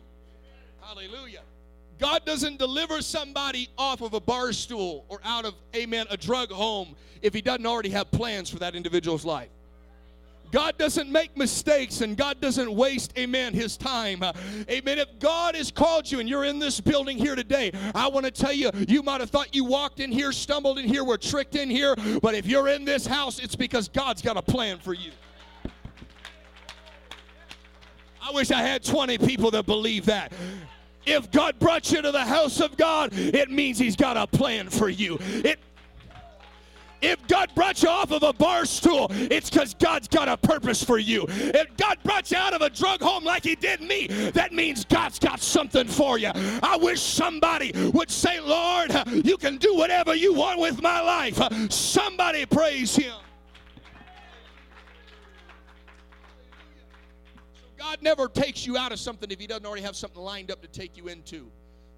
Hallelujah. 0.80 1.42
God 1.99 2.25
doesn't 2.25 2.59
deliver 2.59 3.02
somebody 3.02 3.69
off 3.76 4.00
of 4.00 4.14
a 4.14 4.21
bar 4.21 4.52
stool 4.52 5.05
or 5.09 5.21
out 5.25 5.45
of, 5.45 5.55
amen, 5.75 6.07
a 6.11 6.17
drug 6.17 6.50
home 6.50 6.95
if 7.23 7.35
He 7.35 7.40
doesn't 7.40 7.67
already 7.67 7.90
have 7.90 8.11
plans 8.11 8.49
for 8.49 8.59
that 8.61 8.75
individual's 8.75 9.25
life. 9.25 9.49
God 10.50 10.78
doesn't 10.78 11.11
make 11.11 11.37
mistakes 11.37 12.00
and 12.00 12.17
God 12.17 12.40
doesn't 12.40 12.73
waste, 12.73 13.12
amen, 13.19 13.52
his 13.52 13.76
time. 13.76 14.23
Uh, 14.23 14.33
amen. 14.71 14.99
If 14.99 15.19
God 15.19 15.55
has 15.55 15.71
called 15.71 16.11
you 16.11 16.21
and 16.21 16.28
you're 16.28 16.45
in 16.45 16.59
this 16.59 16.81
building 16.81 17.19
here 17.19 17.35
today, 17.35 17.71
I 17.95 18.09
want 18.09 18.25
to 18.25 18.33
tell 18.33 18.52
you, 18.52 18.71
you 18.88 19.02
might 19.02 19.21
have 19.21 19.31
thought 19.31 19.55
you 19.55 19.64
walked 19.64 20.00
in 20.00 20.11
here, 20.11 20.33
stumbled 20.33 20.78
in 20.78 20.87
here, 20.87 21.05
were 21.05 21.19
tricked 21.19 21.55
in 21.55 21.69
here, 21.69 21.95
but 22.23 22.35
if 22.35 22.47
you're 22.47 22.69
in 22.69 22.85
this 22.85 23.07
house, 23.07 23.38
it's 23.38 23.57
because 23.57 23.88
God's 23.88 24.23
got 24.23 24.37
a 24.37 24.43
plan 24.43 24.78
for 24.78 24.95
you. 24.95 25.11
I 28.23 28.31
wish 28.33 28.50
I 28.50 28.62
had 28.62 28.85
20 28.85 29.19
people 29.19 29.50
that 29.52 29.67
believe 29.67 30.07
that. 30.07 30.33
If 31.09 31.31
God 31.31 31.59
brought 31.59 31.91
you 31.91 32.03
to 32.03 32.12
the 32.12 32.25
house 32.25 32.61
of 32.61 32.77
God, 32.77 33.11
it 33.12 33.50
means 33.50 33.79
He's 33.79 33.97
got 33.97 34.17
a 34.17 34.27
plan 34.27 34.69
for 34.69 34.88
you. 34.88 35.19
It 35.21 35.59
if 37.00 37.25
God 37.29 37.50
brought 37.55 37.83
you 37.83 37.88
off 37.88 38.11
of 38.11 38.23
a 38.23 38.33
bar 38.33 38.65
stool, 38.65 39.07
it's 39.11 39.50
because 39.50 39.75
God's 39.75 40.09
got 40.09 40.29
a 40.29 40.37
purpose 40.37 40.83
for 40.83 40.99
you. 40.99 41.27
If 41.29 41.77
God 41.77 41.99
brought 42.03 42.31
you 42.31 42.37
out 42.37 42.55
of 42.55 42.62
a 42.62 42.71
drug 42.71 43.00
home 43.00 43.25
like 43.25 43.45
He 43.45 43.55
did 43.55 43.81
me, 43.81 44.09
that 44.35 44.53
means 44.53 44.85
God's 44.85 45.19
got 45.19 45.41
something 45.41 45.87
for 45.87 46.19
you. 46.19 46.31
I 46.62 46.77
wish 46.81 47.00
somebody 47.00 47.73
would 47.93 48.11
say, 48.11 48.41
Lord, 48.41 48.93
you 49.25 49.37
can 49.37 49.59
do 49.59 49.77
whatever 49.77 50.15
you 50.15 50.35
want 50.35 50.59
with 50.59 50.83
my 50.83 51.00
life. 51.00 51.41
Somebody 51.71 52.47
praise 52.47 52.97
Him. 52.97 53.15
God 57.88 58.02
never 58.02 58.28
takes 58.28 58.66
you 58.66 58.76
out 58.76 58.92
of 58.92 58.99
something 58.99 59.30
if 59.30 59.40
He 59.40 59.47
doesn't 59.47 59.64
already 59.64 59.83
have 59.83 59.97
something 59.97 60.21
lined 60.21 60.50
up 60.50 60.61
to 60.61 60.68
take 60.68 60.99
you 60.99 61.09
into. 61.09 61.50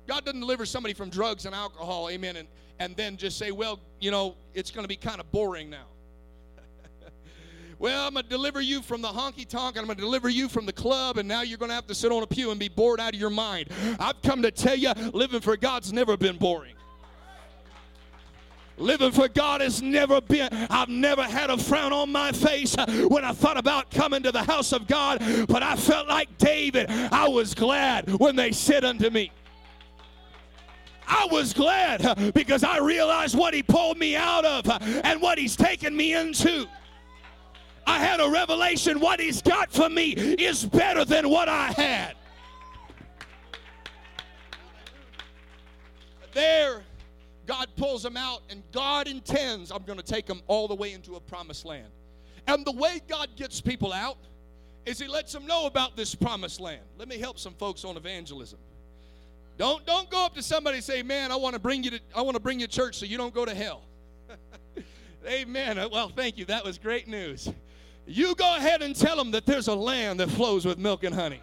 God 0.06 0.24
doesn't 0.24 0.38
deliver 0.38 0.64
somebody 0.64 0.94
from 0.94 1.10
drugs 1.10 1.46
and 1.46 1.54
alcohol, 1.54 2.08
amen, 2.08 2.36
and, 2.36 2.46
and 2.78 2.94
then 2.94 3.16
just 3.16 3.36
say, 3.36 3.50
well, 3.50 3.80
you 3.98 4.12
know, 4.12 4.36
it's 4.54 4.70
going 4.70 4.84
to 4.84 4.88
be 4.88 4.94
kind 4.94 5.18
of 5.18 5.28
boring 5.32 5.68
now. 5.68 5.86
well, 7.80 8.06
I'm 8.06 8.12
going 8.12 8.22
to 8.22 8.30
deliver 8.30 8.60
you 8.60 8.82
from 8.82 9.02
the 9.02 9.08
honky 9.08 9.48
tonk, 9.48 9.74
and 9.74 9.80
I'm 9.80 9.86
going 9.86 9.96
to 9.96 10.02
deliver 10.02 10.28
you 10.28 10.48
from 10.48 10.64
the 10.64 10.72
club, 10.72 11.18
and 11.18 11.26
now 11.26 11.42
you're 11.42 11.58
going 11.58 11.70
to 11.70 11.74
have 11.74 11.88
to 11.88 11.94
sit 11.94 12.12
on 12.12 12.22
a 12.22 12.26
pew 12.28 12.52
and 12.52 12.60
be 12.60 12.68
bored 12.68 13.00
out 13.00 13.12
of 13.12 13.18
your 13.18 13.28
mind. 13.28 13.70
I've 13.98 14.22
come 14.22 14.42
to 14.42 14.52
tell 14.52 14.76
you, 14.76 14.92
living 15.12 15.40
for 15.40 15.56
God's 15.56 15.92
never 15.92 16.16
been 16.16 16.36
boring. 16.36 16.74
Living 18.80 19.12
for 19.12 19.28
God 19.28 19.60
has 19.60 19.82
never 19.82 20.20
been, 20.22 20.48
I've 20.70 20.88
never 20.88 21.22
had 21.22 21.50
a 21.50 21.58
frown 21.58 21.92
on 21.92 22.10
my 22.10 22.32
face 22.32 22.76
uh, 22.78 22.86
when 23.08 23.24
I 23.24 23.32
thought 23.32 23.58
about 23.58 23.90
coming 23.90 24.22
to 24.22 24.32
the 24.32 24.42
house 24.42 24.72
of 24.72 24.86
God, 24.86 25.22
but 25.48 25.62
I 25.62 25.76
felt 25.76 26.08
like 26.08 26.36
David. 26.38 26.90
I 26.90 27.28
was 27.28 27.54
glad 27.54 28.10
when 28.14 28.36
they 28.36 28.52
said 28.52 28.84
unto 28.84 29.10
me, 29.10 29.32
I 31.06 31.26
was 31.30 31.52
glad 31.52 32.06
uh, 32.06 32.14
because 32.32 32.64
I 32.64 32.78
realized 32.78 33.36
what 33.36 33.52
He 33.52 33.62
pulled 33.62 33.98
me 33.98 34.16
out 34.16 34.46
of 34.46 34.68
uh, 34.68 34.78
and 35.04 35.20
what 35.20 35.38
He's 35.38 35.56
taken 35.56 35.94
me 35.94 36.14
into. 36.14 36.66
I 37.86 37.98
had 37.98 38.20
a 38.20 38.30
revelation 38.30 38.98
what 38.98 39.20
He's 39.20 39.42
got 39.42 39.70
for 39.70 39.90
me 39.90 40.12
is 40.12 40.64
better 40.64 41.04
than 41.04 41.28
what 41.28 41.48
I 41.48 41.72
had. 41.72 42.14
There, 46.32 46.84
God 47.50 47.66
pulls 47.74 48.04
them 48.04 48.16
out, 48.16 48.42
and 48.48 48.62
God 48.70 49.08
intends 49.08 49.72
I'm 49.72 49.82
going 49.82 49.98
to 49.98 50.04
take 50.04 50.24
them 50.24 50.40
all 50.46 50.68
the 50.68 50.74
way 50.76 50.92
into 50.92 51.16
a 51.16 51.20
promised 51.20 51.64
land. 51.64 51.88
And 52.46 52.64
the 52.64 52.70
way 52.70 53.00
God 53.08 53.30
gets 53.34 53.60
people 53.60 53.92
out 53.92 54.18
is 54.86 55.00
He 55.00 55.08
lets 55.08 55.32
them 55.32 55.48
know 55.48 55.66
about 55.66 55.96
this 55.96 56.14
promised 56.14 56.60
land. 56.60 56.82
Let 56.96 57.08
me 57.08 57.18
help 57.18 57.40
some 57.40 57.54
folks 57.54 57.84
on 57.84 57.96
evangelism. 57.96 58.60
Don't 59.58 59.84
don't 59.84 60.08
go 60.10 60.24
up 60.24 60.36
to 60.36 60.44
somebody 60.44 60.76
and 60.76 60.84
say, 60.84 61.02
"Man, 61.02 61.32
I 61.32 61.36
want 61.36 61.54
to 61.54 61.58
bring 61.58 61.82
you 61.82 61.90
to 61.90 62.00
I 62.14 62.22
want 62.22 62.36
to 62.36 62.40
bring 62.40 62.60
you 62.60 62.68
to 62.68 62.72
church 62.72 62.94
so 62.94 63.04
you 63.04 63.16
don't 63.16 63.34
go 63.34 63.44
to 63.44 63.52
hell." 63.52 63.82
Amen. 65.26 65.76
Uh, 65.76 65.88
well, 65.90 66.08
thank 66.08 66.38
you. 66.38 66.44
That 66.44 66.64
was 66.64 66.78
great 66.78 67.08
news. 67.08 67.52
You 68.06 68.36
go 68.36 68.56
ahead 68.58 68.80
and 68.80 68.94
tell 68.94 69.16
them 69.16 69.32
that 69.32 69.44
there's 69.44 69.66
a 69.66 69.74
land 69.74 70.20
that 70.20 70.30
flows 70.30 70.64
with 70.64 70.78
milk 70.78 71.02
and 71.02 71.12
honey. 71.12 71.40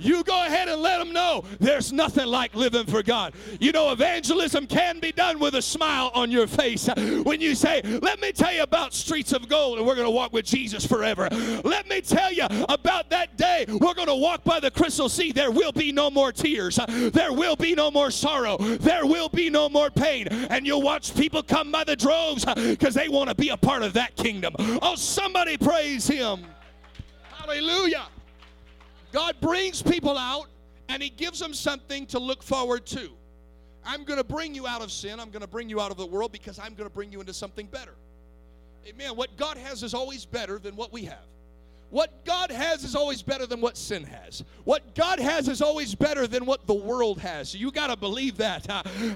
You 0.00 0.24
go 0.24 0.44
ahead 0.46 0.68
and 0.68 0.80
let 0.80 0.98
them 0.98 1.12
know 1.12 1.44
there's 1.58 1.92
nothing 1.92 2.26
like 2.26 2.54
living 2.54 2.86
for 2.86 3.02
God. 3.02 3.34
You 3.60 3.72
know, 3.72 3.92
evangelism 3.92 4.66
can 4.66 4.98
be 4.98 5.12
done 5.12 5.38
with 5.38 5.54
a 5.54 5.62
smile 5.62 6.10
on 6.14 6.30
your 6.30 6.46
face. 6.46 6.88
When 7.22 7.40
you 7.40 7.54
say, 7.54 7.82
Let 7.82 8.20
me 8.20 8.32
tell 8.32 8.52
you 8.52 8.62
about 8.62 8.94
streets 8.94 9.32
of 9.32 9.48
gold 9.48 9.78
and 9.78 9.86
we're 9.86 9.94
going 9.94 10.06
to 10.06 10.10
walk 10.10 10.32
with 10.32 10.46
Jesus 10.46 10.86
forever. 10.86 11.28
Let 11.64 11.88
me 11.88 12.00
tell 12.00 12.32
you 12.32 12.46
about 12.68 13.10
that 13.10 13.36
day 13.36 13.66
we're 13.68 13.94
going 13.94 14.08
to 14.08 14.14
walk 14.14 14.44
by 14.44 14.60
the 14.60 14.70
crystal 14.70 15.08
sea. 15.08 15.32
There 15.32 15.50
will 15.50 15.72
be 15.72 15.92
no 15.92 16.10
more 16.10 16.32
tears. 16.32 16.78
There 16.88 17.32
will 17.32 17.56
be 17.56 17.74
no 17.74 17.90
more 17.90 18.10
sorrow. 18.10 18.56
There 18.58 19.06
will 19.06 19.28
be 19.28 19.50
no 19.50 19.68
more 19.68 19.90
pain. 19.90 20.28
And 20.28 20.66
you'll 20.66 20.82
watch 20.82 21.14
people 21.14 21.42
come 21.42 21.70
by 21.70 21.84
the 21.84 21.96
droves 21.96 22.44
because 22.44 22.94
they 22.94 23.08
want 23.08 23.28
to 23.28 23.34
be 23.34 23.50
a 23.50 23.56
part 23.56 23.82
of 23.82 23.92
that 23.94 24.16
kingdom. 24.16 24.54
Oh, 24.82 24.94
somebody 24.96 25.56
praise 25.56 26.06
Him. 26.06 26.44
Hallelujah. 27.38 28.06
God 29.12 29.36
brings 29.40 29.82
people 29.82 30.16
out 30.16 30.46
and 30.88 31.02
He 31.02 31.10
gives 31.10 31.38
them 31.38 31.54
something 31.54 32.06
to 32.06 32.18
look 32.18 32.42
forward 32.42 32.86
to. 32.86 33.10
I'm 33.84 34.04
going 34.04 34.18
to 34.18 34.24
bring 34.24 34.54
you 34.54 34.66
out 34.66 34.82
of 34.82 34.92
sin. 34.92 35.18
I'm 35.18 35.30
going 35.30 35.42
to 35.42 35.48
bring 35.48 35.68
you 35.68 35.80
out 35.80 35.90
of 35.90 35.96
the 35.96 36.06
world 36.06 36.32
because 36.32 36.58
I'm 36.58 36.74
going 36.74 36.88
to 36.88 36.94
bring 36.94 37.12
you 37.12 37.20
into 37.20 37.32
something 37.32 37.66
better. 37.66 37.94
Amen. 38.86 39.16
What 39.16 39.36
God 39.36 39.56
has 39.56 39.82
is 39.82 39.94
always 39.94 40.24
better 40.24 40.58
than 40.58 40.76
what 40.76 40.92
we 40.92 41.04
have. 41.04 41.24
What 41.90 42.24
God 42.24 42.52
has 42.52 42.84
is 42.84 42.94
always 42.94 43.20
better 43.20 43.46
than 43.46 43.60
what 43.60 43.76
sin 43.76 44.04
has. 44.04 44.44
What 44.62 44.94
God 44.94 45.18
has 45.18 45.48
is 45.48 45.60
always 45.60 45.94
better 45.94 46.28
than 46.28 46.46
what 46.46 46.66
the 46.68 46.74
world 46.74 47.18
has. 47.20 47.52
You 47.52 47.72
got 47.72 47.88
to 47.88 47.96
believe 47.96 48.36
that. 48.36 48.66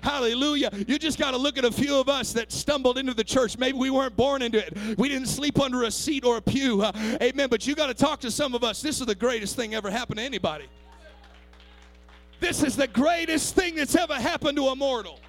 Hallelujah. 0.02 0.71
You 0.88 0.99
just 0.99 1.19
got 1.19 1.31
to 1.31 1.37
look 1.37 1.57
at 1.57 1.64
a 1.64 1.71
few 1.71 1.97
of 1.97 2.09
us 2.09 2.33
that 2.33 2.50
stumbled 2.50 2.99
into 2.99 3.14
the 3.14 3.23
church. 3.23 3.57
Maybe 3.57 3.78
we 3.78 3.90
weren't 3.90 4.16
born 4.16 4.43
into 4.43 4.59
it. 4.59 4.99
We 4.99 5.09
didn't 5.09 5.28
sleep 5.28 5.61
under 5.61 5.85
a 5.85 5.90
seat 5.90 6.25
or 6.25 6.38
a 6.38 6.43
pew. 6.43 6.85
Amen. 7.23 7.49
But 7.49 7.64
you 7.64 7.76
got 7.76 7.87
to 7.87 7.95
talk 7.95 8.21
to 8.21 8.31
some 8.31 8.54
of 8.54 8.64
us. 8.64 8.83
This 8.83 9.00
is 9.00 9.07
the 9.07 9.14
greatest 9.14 9.54
thing 9.54 9.75
ever 9.75 9.90
happened 9.90 10.19
to 10.19 10.25
anybody. 10.25 10.66
This 12.40 12.62
is 12.62 12.75
the 12.75 12.88
greatest 12.88 13.54
thing 13.54 13.76
that's 13.76 13.95
ever 13.95 14.14
happened 14.14 14.57
to 14.59 14.66
a 14.66 14.76
mortal. 14.76 15.21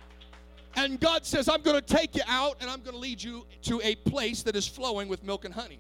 And 0.76 1.00
God 1.00 1.26
says, 1.26 1.48
I'm 1.48 1.62
going 1.62 1.80
to 1.80 1.82
take 1.82 2.16
you 2.16 2.24
out 2.28 2.58
and 2.60 2.70
I'm 2.70 2.82
going 2.82 2.96
to 2.96 3.00
lead 3.00 3.22
you 3.22 3.46
to 3.62 3.80
a 3.84 3.96
place 3.96 4.42
that 4.44 4.56
is 4.56 4.68
flowing 4.68 5.08
with 5.08 5.24
milk 5.24 5.46
and 5.46 5.54
honey. 5.54 5.80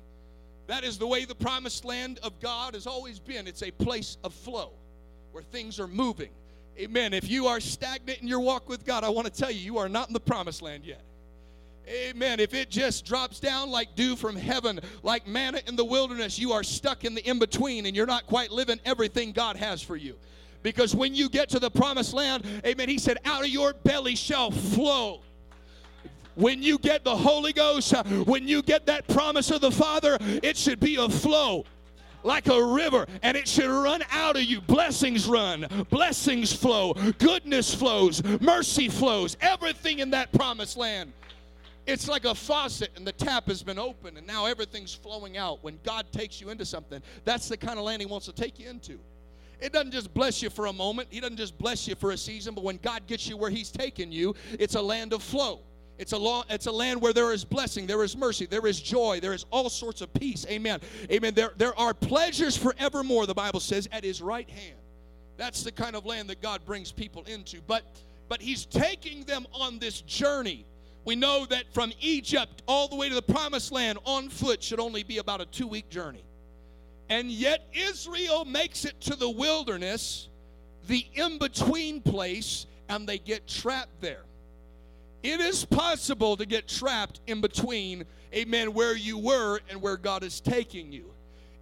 That 0.67 0.83
is 0.83 0.97
the 0.97 1.07
way 1.07 1.25
the 1.25 1.35
promised 1.35 1.85
land 1.85 2.19
of 2.23 2.39
God 2.39 2.73
has 2.73 2.87
always 2.87 3.19
been. 3.19 3.47
It's 3.47 3.63
a 3.63 3.71
place 3.71 4.17
of 4.23 4.33
flow 4.33 4.71
where 5.31 5.43
things 5.43 5.79
are 5.79 5.87
moving. 5.87 6.31
Amen. 6.77 7.13
If 7.13 7.29
you 7.29 7.47
are 7.47 7.59
stagnant 7.59 8.19
in 8.19 8.27
your 8.27 8.39
walk 8.39 8.67
with 8.67 8.85
God, 8.85 9.03
I 9.03 9.09
want 9.09 9.27
to 9.27 9.33
tell 9.33 9.51
you, 9.51 9.59
you 9.59 9.77
are 9.77 9.87
not 9.87 10.07
in 10.07 10.13
the 10.13 10.19
promised 10.19 10.61
land 10.61 10.83
yet. 10.83 11.03
Amen. 11.87 12.39
If 12.39 12.53
it 12.53 12.69
just 12.69 13.05
drops 13.05 13.39
down 13.39 13.69
like 13.69 13.95
dew 13.95 14.15
from 14.15 14.35
heaven, 14.35 14.79
like 15.03 15.27
manna 15.27 15.61
in 15.67 15.75
the 15.75 15.85
wilderness, 15.85 16.39
you 16.39 16.51
are 16.51 16.63
stuck 16.63 17.05
in 17.05 17.13
the 17.13 17.29
in 17.29 17.37
between 17.37 17.85
and 17.85 17.95
you're 17.95 18.07
not 18.07 18.25
quite 18.25 18.51
living 18.51 18.79
everything 18.85 19.31
God 19.31 19.55
has 19.55 19.81
for 19.81 19.95
you. 19.95 20.15
Because 20.63 20.95
when 20.95 21.13
you 21.13 21.29
get 21.29 21.49
to 21.49 21.59
the 21.59 21.69
promised 21.69 22.13
land, 22.13 22.43
amen, 22.65 22.89
he 22.89 22.97
said, 22.97 23.19
out 23.23 23.43
of 23.43 23.49
your 23.49 23.73
belly 23.73 24.15
shall 24.15 24.49
flow 24.49 25.21
when 26.35 26.61
you 26.61 26.77
get 26.77 27.03
the 27.03 27.15
Holy 27.15 27.53
Ghost, 27.53 27.93
uh, 27.93 28.03
when 28.03 28.47
you 28.47 28.61
get 28.61 28.85
that 28.85 29.07
promise 29.07 29.51
of 29.51 29.61
the 29.61 29.71
Father, 29.71 30.17
it 30.21 30.57
should 30.57 30.79
be 30.79 30.97
a 30.97 31.09
flow 31.09 31.65
like 32.25 32.47
a 32.47 32.63
river 32.63 33.05
and 33.21 33.37
it 33.37 33.47
should 33.47 33.69
run 33.69 34.03
out 34.11 34.35
of 34.35 34.43
you. 34.43 34.59
Blessings 34.61 35.27
run, 35.27 35.67
blessings 35.89 36.51
flow, 36.51 36.93
goodness 37.19 37.73
flows, 37.73 38.23
mercy 38.41 38.89
flows, 38.89 39.37
everything 39.41 39.99
in 39.99 40.09
that 40.09 40.31
promised 40.33 40.75
land. 40.75 41.13
It's 41.85 42.07
like 42.07 42.25
a 42.25 42.33
faucet 42.33 42.89
and 42.95 43.05
the 43.05 43.11
tap 43.11 43.47
has 43.47 43.61
been 43.61 43.77
opened 43.77 44.17
and 44.17 44.25
now 44.25 44.47
everything's 44.47 44.93
flowing 44.93 45.37
out. 45.37 45.63
When 45.63 45.79
God 45.83 46.11
takes 46.11 46.41
you 46.41 46.49
into 46.49 46.65
something, 46.65 47.01
that's 47.23 47.47
the 47.47 47.57
kind 47.57 47.77
of 47.77 47.85
land 47.85 48.01
He 48.01 48.07
wants 48.07 48.25
to 48.25 48.33
take 48.33 48.59
you 48.59 48.69
into. 48.69 48.99
It 49.61 49.71
doesn't 49.71 49.91
just 49.91 50.13
bless 50.13 50.41
you 50.41 50.49
for 50.49 50.65
a 50.65 50.73
moment, 50.73 51.09
He 51.11 51.19
doesn't 51.19 51.37
just 51.37 51.57
bless 51.59 51.87
you 51.87 51.95
for 51.95 52.11
a 52.11 52.17
season, 52.17 52.55
but 52.55 52.63
when 52.63 52.77
God 52.77 53.05
gets 53.05 53.27
you 53.27 53.37
where 53.37 53.51
He's 53.51 53.69
taken 53.69 54.11
you, 54.11 54.33
it's 54.59 54.75
a 54.75 54.81
land 54.81 55.13
of 55.13 55.21
flow. 55.21 55.59
It's 55.97 56.11
a, 56.11 56.17
law, 56.17 56.43
it's 56.49 56.65
a 56.65 56.71
land 56.71 57.01
where 57.01 57.13
there 57.13 57.31
is 57.31 57.45
blessing, 57.45 57.87
there 57.87 58.03
is 58.03 58.17
mercy, 58.17 58.45
there 58.45 58.67
is 58.67 58.81
joy, 58.81 59.19
there 59.21 59.33
is 59.33 59.45
all 59.49 59.69
sorts 59.69 60.01
of 60.01 60.13
peace. 60.13 60.45
Amen. 60.49 60.81
Amen. 61.09 61.33
There, 61.33 61.53
there 61.57 61.77
are 61.79 61.93
pleasures 61.93 62.57
forevermore, 62.57 63.25
the 63.25 63.33
Bible 63.33 63.61
says, 63.61 63.87
at 63.91 64.03
his 64.03 64.21
right 64.21 64.49
hand. 64.49 64.77
That's 65.37 65.63
the 65.63 65.71
kind 65.71 65.95
of 65.95 66.05
land 66.05 66.29
that 66.29 66.41
God 66.41 66.65
brings 66.65 66.91
people 66.91 67.23
into. 67.23 67.61
But 67.65 67.83
but 68.27 68.41
he's 68.41 68.65
taking 68.65 69.23
them 69.23 69.45
on 69.53 69.79
this 69.79 70.01
journey. 70.01 70.65
We 71.03 71.15
know 71.15 71.45
that 71.45 71.71
from 71.73 71.93
Egypt 71.99 72.63
all 72.67 72.87
the 72.87 72.95
way 72.95 73.09
to 73.09 73.15
the 73.15 73.21
promised 73.21 73.71
land 73.71 73.99
on 74.05 74.29
foot 74.29 74.63
should 74.63 74.79
only 74.79 75.03
be 75.03 75.19
about 75.19 75.41
a 75.41 75.45
two 75.45 75.67
week 75.67 75.89
journey. 75.89 76.23
And 77.09 77.29
yet 77.29 77.67
Israel 77.73 78.45
makes 78.45 78.83
it 78.85 78.99
to 79.01 79.15
the 79.15 79.29
wilderness, 79.29 80.29
the 80.87 81.05
in 81.13 81.37
between 81.37 82.01
place, 82.01 82.65
and 82.89 83.07
they 83.07 83.19
get 83.19 83.47
trapped 83.47 84.01
there. 84.01 84.23
It 85.25 85.41
is 85.41 85.65
possible 85.65 86.37
to 86.37 86.45
get 86.45 86.67
trapped 86.67 87.19
in 87.25 87.41
between, 87.41 88.05
amen, 88.31 88.75
where 88.75 88.95
you 88.95 89.17
were 89.17 89.59
and 89.71 89.81
where 89.81 89.97
God 89.97 90.21
is 90.21 90.39
taking 90.39 90.91
you. 90.91 91.14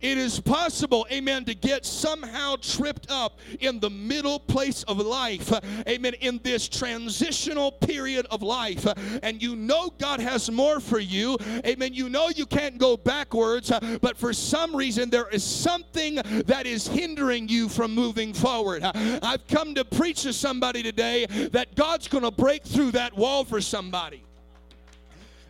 It 0.03 0.17
is 0.17 0.37
possible, 0.41 1.07
amen, 1.09 1.45
to 1.45 1.55
get 1.55 1.85
somehow 1.85 2.57
tripped 2.61 3.09
up 3.09 3.39
in 3.61 3.79
the 3.79 3.89
middle 3.89 4.37
place 4.37 4.83
of 4.83 4.97
life, 4.97 5.49
amen, 5.87 6.15
in 6.15 6.41
this 6.43 6.67
transitional 6.67 7.71
period 7.71 8.27
of 8.29 8.41
life. 8.41 8.85
And 9.23 9.41
you 9.41 9.55
know 9.55 9.93
God 9.97 10.19
has 10.19 10.51
more 10.51 10.81
for 10.81 10.99
you, 10.99 11.37
amen. 11.65 11.93
You 11.93 12.09
know 12.09 12.27
you 12.27 12.45
can't 12.45 12.77
go 12.77 12.97
backwards, 12.97 13.71
but 14.01 14.17
for 14.17 14.33
some 14.33 14.75
reason 14.75 15.09
there 15.09 15.29
is 15.29 15.41
something 15.41 16.15
that 16.15 16.65
is 16.65 16.85
hindering 16.85 17.47
you 17.47 17.69
from 17.69 17.95
moving 17.95 18.33
forward. 18.33 18.83
I've 18.83 19.47
come 19.47 19.73
to 19.75 19.85
preach 19.85 20.23
to 20.23 20.33
somebody 20.33 20.83
today 20.83 21.27
that 21.53 21.75
God's 21.75 22.09
going 22.09 22.25
to 22.25 22.31
break 22.31 22.65
through 22.65 22.91
that 22.91 23.15
wall 23.15 23.45
for 23.45 23.61
somebody. 23.61 24.25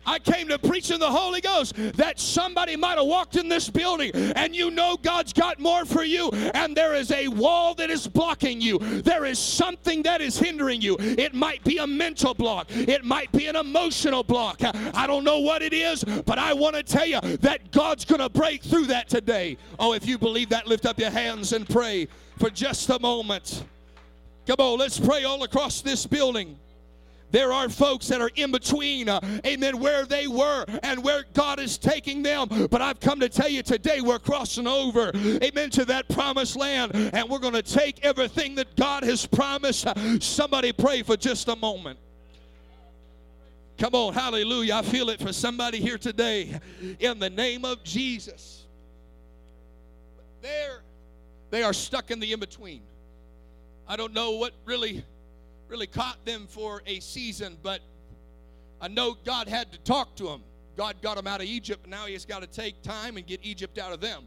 I 0.06 0.18
came 0.18 0.48
to 0.48 0.58
preach 0.58 0.90
in 0.90 1.00
the 1.00 1.10
Holy 1.10 1.40
Ghost 1.40 1.74
that 1.96 2.18
somebody 2.18 2.76
might 2.76 2.98
have 2.98 3.06
walked 3.06 3.36
in 3.36 3.48
this 3.48 3.70
building 3.70 4.10
and 4.14 4.54
you 4.54 4.70
know 4.70 4.96
God's 4.96 5.32
got 5.32 5.58
more 5.58 5.84
for 5.84 6.04
you, 6.04 6.30
and 6.54 6.76
there 6.76 6.94
is 6.94 7.10
a 7.10 7.28
wall 7.28 7.74
that 7.74 7.90
is 7.90 8.06
blocking 8.06 8.60
you. 8.60 8.78
There 8.78 9.24
is 9.24 9.38
something 9.38 10.02
that 10.02 10.20
is 10.20 10.38
hindering 10.38 10.80
you. 10.80 10.96
It 10.98 11.34
might 11.34 11.62
be 11.64 11.78
a 11.78 11.86
mental 11.86 12.34
block, 12.34 12.66
it 12.70 13.04
might 13.04 13.30
be 13.32 13.46
an 13.46 13.56
emotional 13.56 14.22
block. 14.22 14.60
I 14.62 15.06
don't 15.06 15.24
know 15.24 15.40
what 15.40 15.62
it 15.62 15.72
is, 15.72 16.04
but 16.04 16.38
I 16.38 16.52
want 16.52 16.76
to 16.76 16.82
tell 16.82 17.06
you 17.06 17.20
that 17.38 17.70
God's 17.72 18.04
going 18.04 18.20
to 18.20 18.28
break 18.28 18.62
through 18.62 18.86
that 18.86 19.08
today. 19.08 19.56
Oh, 19.78 19.92
if 19.92 20.06
you 20.06 20.18
believe 20.18 20.48
that, 20.50 20.66
lift 20.66 20.86
up 20.86 20.98
your 20.98 21.10
hands 21.10 21.52
and 21.52 21.68
pray 21.68 22.08
for 22.38 22.50
just 22.50 22.88
a 22.90 22.98
moment. 22.98 23.64
Come 24.46 24.56
on, 24.58 24.78
let's 24.78 24.98
pray 24.98 25.24
all 25.24 25.42
across 25.42 25.80
this 25.80 26.06
building. 26.06 26.58
There 27.34 27.52
are 27.52 27.68
folks 27.68 28.06
that 28.08 28.20
are 28.20 28.30
in 28.36 28.52
between, 28.52 29.08
uh, 29.08 29.18
amen, 29.44 29.80
where 29.80 30.06
they 30.06 30.28
were 30.28 30.64
and 30.84 31.02
where 31.02 31.24
God 31.32 31.58
is 31.58 31.78
taking 31.78 32.22
them. 32.22 32.46
But 32.70 32.80
I've 32.80 33.00
come 33.00 33.18
to 33.18 33.28
tell 33.28 33.48
you 33.48 33.60
today 33.64 34.00
we're 34.00 34.20
crossing 34.20 34.68
over, 34.68 35.10
amen, 35.42 35.70
to 35.70 35.84
that 35.86 36.08
promised 36.08 36.54
land. 36.54 36.92
And 36.94 37.28
we're 37.28 37.40
going 37.40 37.54
to 37.54 37.62
take 37.62 38.04
everything 38.04 38.54
that 38.54 38.76
God 38.76 39.02
has 39.02 39.26
promised. 39.26 39.84
Somebody 40.22 40.70
pray 40.72 41.02
for 41.02 41.16
just 41.16 41.48
a 41.48 41.56
moment. 41.56 41.98
Come 43.78 43.96
on, 43.96 44.14
hallelujah. 44.14 44.76
I 44.76 44.82
feel 44.82 45.10
it 45.10 45.18
for 45.18 45.32
somebody 45.32 45.80
here 45.80 45.98
today 45.98 46.60
in 47.00 47.18
the 47.18 47.30
name 47.30 47.64
of 47.64 47.82
Jesus. 47.82 48.62
There, 50.40 50.82
they 51.50 51.64
are 51.64 51.72
stuck 51.72 52.12
in 52.12 52.20
the 52.20 52.32
in 52.32 52.38
between. 52.38 52.82
I 53.88 53.96
don't 53.96 54.14
know 54.14 54.36
what 54.36 54.52
really 54.64 55.04
really 55.68 55.86
caught 55.86 56.24
them 56.24 56.46
for 56.48 56.82
a 56.86 57.00
season, 57.00 57.56
but 57.62 57.80
I 58.80 58.88
know 58.88 59.16
God 59.24 59.48
had 59.48 59.72
to 59.72 59.78
talk 59.78 60.14
to 60.16 60.24
them. 60.24 60.42
God 60.76 60.96
got 61.02 61.16
them 61.16 61.26
out 61.26 61.40
of 61.40 61.46
Egypt, 61.46 61.86
now 61.86 62.06
He 62.06 62.12
has 62.14 62.24
got 62.24 62.42
to 62.42 62.48
take 62.48 62.82
time 62.82 63.16
and 63.16 63.26
get 63.26 63.40
Egypt 63.42 63.78
out 63.78 63.92
of 63.92 64.00
them. 64.00 64.24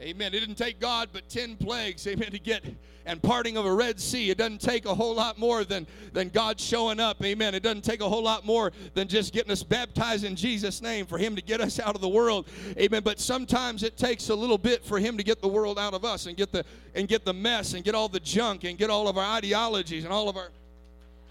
Amen. 0.00 0.34
It 0.34 0.40
didn't 0.40 0.56
take 0.56 0.80
God 0.80 1.10
but 1.12 1.28
10 1.28 1.56
plagues, 1.56 2.06
amen, 2.06 2.32
to 2.32 2.38
get 2.38 2.64
and 3.06 3.22
parting 3.22 3.56
of 3.56 3.66
a 3.66 3.72
Red 3.72 4.00
Sea. 4.00 4.30
It 4.30 4.38
doesn't 4.38 4.60
take 4.60 4.86
a 4.86 4.94
whole 4.94 5.14
lot 5.14 5.38
more 5.38 5.64
than, 5.64 5.86
than 6.12 6.28
God 6.30 6.58
showing 6.58 7.00
up. 7.00 7.22
Amen. 7.22 7.54
It 7.54 7.62
doesn't 7.62 7.84
take 7.84 8.00
a 8.00 8.08
whole 8.08 8.22
lot 8.22 8.46
more 8.46 8.72
than 8.94 9.08
just 9.08 9.32
getting 9.32 9.52
us 9.52 9.62
baptized 9.62 10.24
in 10.24 10.36
Jesus' 10.36 10.80
name 10.80 11.06
for 11.06 11.18
Him 11.18 11.36
to 11.36 11.42
get 11.42 11.60
us 11.60 11.78
out 11.78 11.94
of 11.94 12.00
the 12.00 12.08
world. 12.08 12.48
Amen. 12.78 13.02
But 13.02 13.20
sometimes 13.20 13.82
it 13.82 13.96
takes 13.96 14.30
a 14.30 14.34
little 14.34 14.58
bit 14.58 14.84
for 14.84 14.98
Him 14.98 15.16
to 15.18 15.22
get 15.22 15.42
the 15.42 15.48
world 15.48 15.78
out 15.78 15.94
of 15.94 16.04
us 16.04 16.26
and 16.26 16.36
get 16.36 16.52
the 16.52 16.64
and 16.94 17.08
get 17.08 17.24
the 17.24 17.34
mess 17.34 17.74
and 17.74 17.84
get 17.84 17.94
all 17.94 18.08
the 18.08 18.20
junk 18.20 18.64
and 18.64 18.78
get 18.78 18.90
all 18.90 19.08
of 19.08 19.18
our 19.18 19.36
ideologies 19.36 20.04
and 20.04 20.12
all 20.12 20.28
of 20.28 20.36
our 20.36 20.50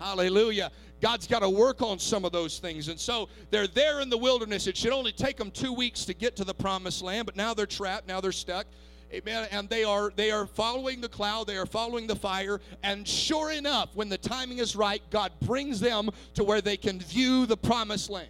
Hallelujah. 0.03 0.69
God's 0.99 1.27
got 1.27 1.39
to 1.39 1.49
work 1.49 1.81
on 1.81 1.97
some 1.97 2.25
of 2.25 2.33
those 2.33 2.59
things. 2.59 2.89
And 2.89 2.99
so 2.99 3.29
they're 3.51 3.67
there 3.67 4.01
in 4.01 4.09
the 4.09 4.17
wilderness. 4.17 4.67
It 4.67 4.75
should 4.75 4.91
only 4.91 5.13
take 5.13 5.37
them 5.37 5.49
two 5.49 5.71
weeks 5.71 6.03
to 6.05 6.13
get 6.13 6.35
to 6.35 6.43
the 6.43 6.53
promised 6.53 7.01
land, 7.01 7.25
but 7.25 7.37
now 7.37 7.53
they're 7.53 7.65
trapped, 7.65 8.07
now 8.07 8.19
they're 8.19 8.33
stuck. 8.33 8.67
Amen. 9.13 9.47
And 9.51 9.69
they 9.69 9.83
are 9.83 10.11
they 10.15 10.31
are 10.31 10.45
following 10.45 10.99
the 10.99 11.07
cloud, 11.07 11.47
they 11.47 11.55
are 11.55 11.65
following 11.65 12.07
the 12.07 12.15
fire, 12.15 12.59
and 12.81 13.07
sure 13.07 13.51
enough, 13.51 13.89
when 13.93 14.09
the 14.09 14.17
timing 14.17 14.57
is 14.57 14.75
right, 14.75 15.01
God 15.09 15.31
brings 15.41 15.79
them 15.79 16.09
to 16.33 16.43
where 16.43 16.61
they 16.61 16.77
can 16.77 16.99
view 16.99 17.45
the 17.45 17.55
promised 17.55 18.09
land. 18.09 18.29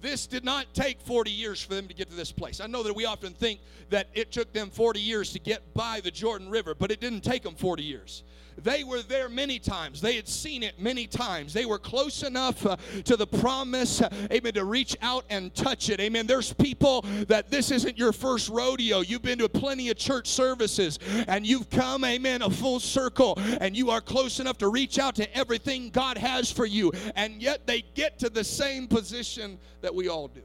This 0.00 0.26
did 0.26 0.44
not 0.44 0.72
take 0.72 1.00
40 1.00 1.30
years 1.30 1.62
for 1.62 1.74
them 1.74 1.88
to 1.88 1.94
get 1.94 2.10
to 2.10 2.16
this 2.16 2.30
place. 2.30 2.60
I 2.60 2.66
know 2.66 2.82
that 2.82 2.94
we 2.94 3.06
often 3.06 3.32
think 3.32 3.60
that 3.90 4.08
it 4.14 4.30
took 4.30 4.52
them 4.52 4.70
40 4.70 5.00
years 5.00 5.32
to 5.32 5.38
get 5.38 5.74
by 5.74 6.00
the 6.00 6.10
Jordan 6.10 6.48
River, 6.48 6.74
but 6.74 6.90
it 6.90 7.00
didn't 7.00 7.22
take 7.22 7.42
them 7.42 7.54
40 7.54 7.82
years. 7.82 8.22
They 8.62 8.84
were 8.84 9.02
there 9.02 9.28
many 9.28 9.58
times. 9.58 10.00
They 10.00 10.16
had 10.16 10.28
seen 10.28 10.62
it 10.62 10.80
many 10.80 11.06
times. 11.06 11.52
They 11.52 11.66
were 11.66 11.78
close 11.78 12.22
enough 12.22 12.64
uh, 12.64 12.76
to 13.04 13.16
the 13.16 13.26
promise, 13.26 14.00
uh, 14.00 14.08
amen, 14.30 14.54
to 14.54 14.64
reach 14.64 14.96
out 15.02 15.24
and 15.30 15.54
touch 15.54 15.90
it. 15.90 16.00
Amen. 16.00 16.26
There's 16.26 16.52
people 16.52 17.02
that 17.28 17.50
this 17.50 17.70
isn't 17.70 17.98
your 17.98 18.12
first 18.12 18.48
rodeo. 18.48 19.00
You've 19.00 19.22
been 19.22 19.38
to 19.38 19.48
plenty 19.48 19.90
of 19.90 19.96
church 19.96 20.28
services 20.28 20.98
and 21.28 21.46
you've 21.46 21.70
come, 21.70 22.04
amen, 22.04 22.42
a 22.42 22.50
full 22.50 22.80
circle 22.80 23.38
and 23.60 23.76
you 23.76 23.90
are 23.90 24.00
close 24.00 24.40
enough 24.40 24.58
to 24.58 24.68
reach 24.68 24.98
out 24.98 25.14
to 25.16 25.36
everything 25.36 25.90
God 25.90 26.18
has 26.18 26.50
for 26.50 26.66
you. 26.66 26.92
And 27.16 27.42
yet 27.42 27.66
they 27.66 27.82
get 27.94 28.18
to 28.20 28.30
the 28.30 28.44
same 28.44 28.86
position 28.86 29.58
that 29.80 29.94
we 29.94 30.08
all 30.08 30.28
do. 30.28 30.42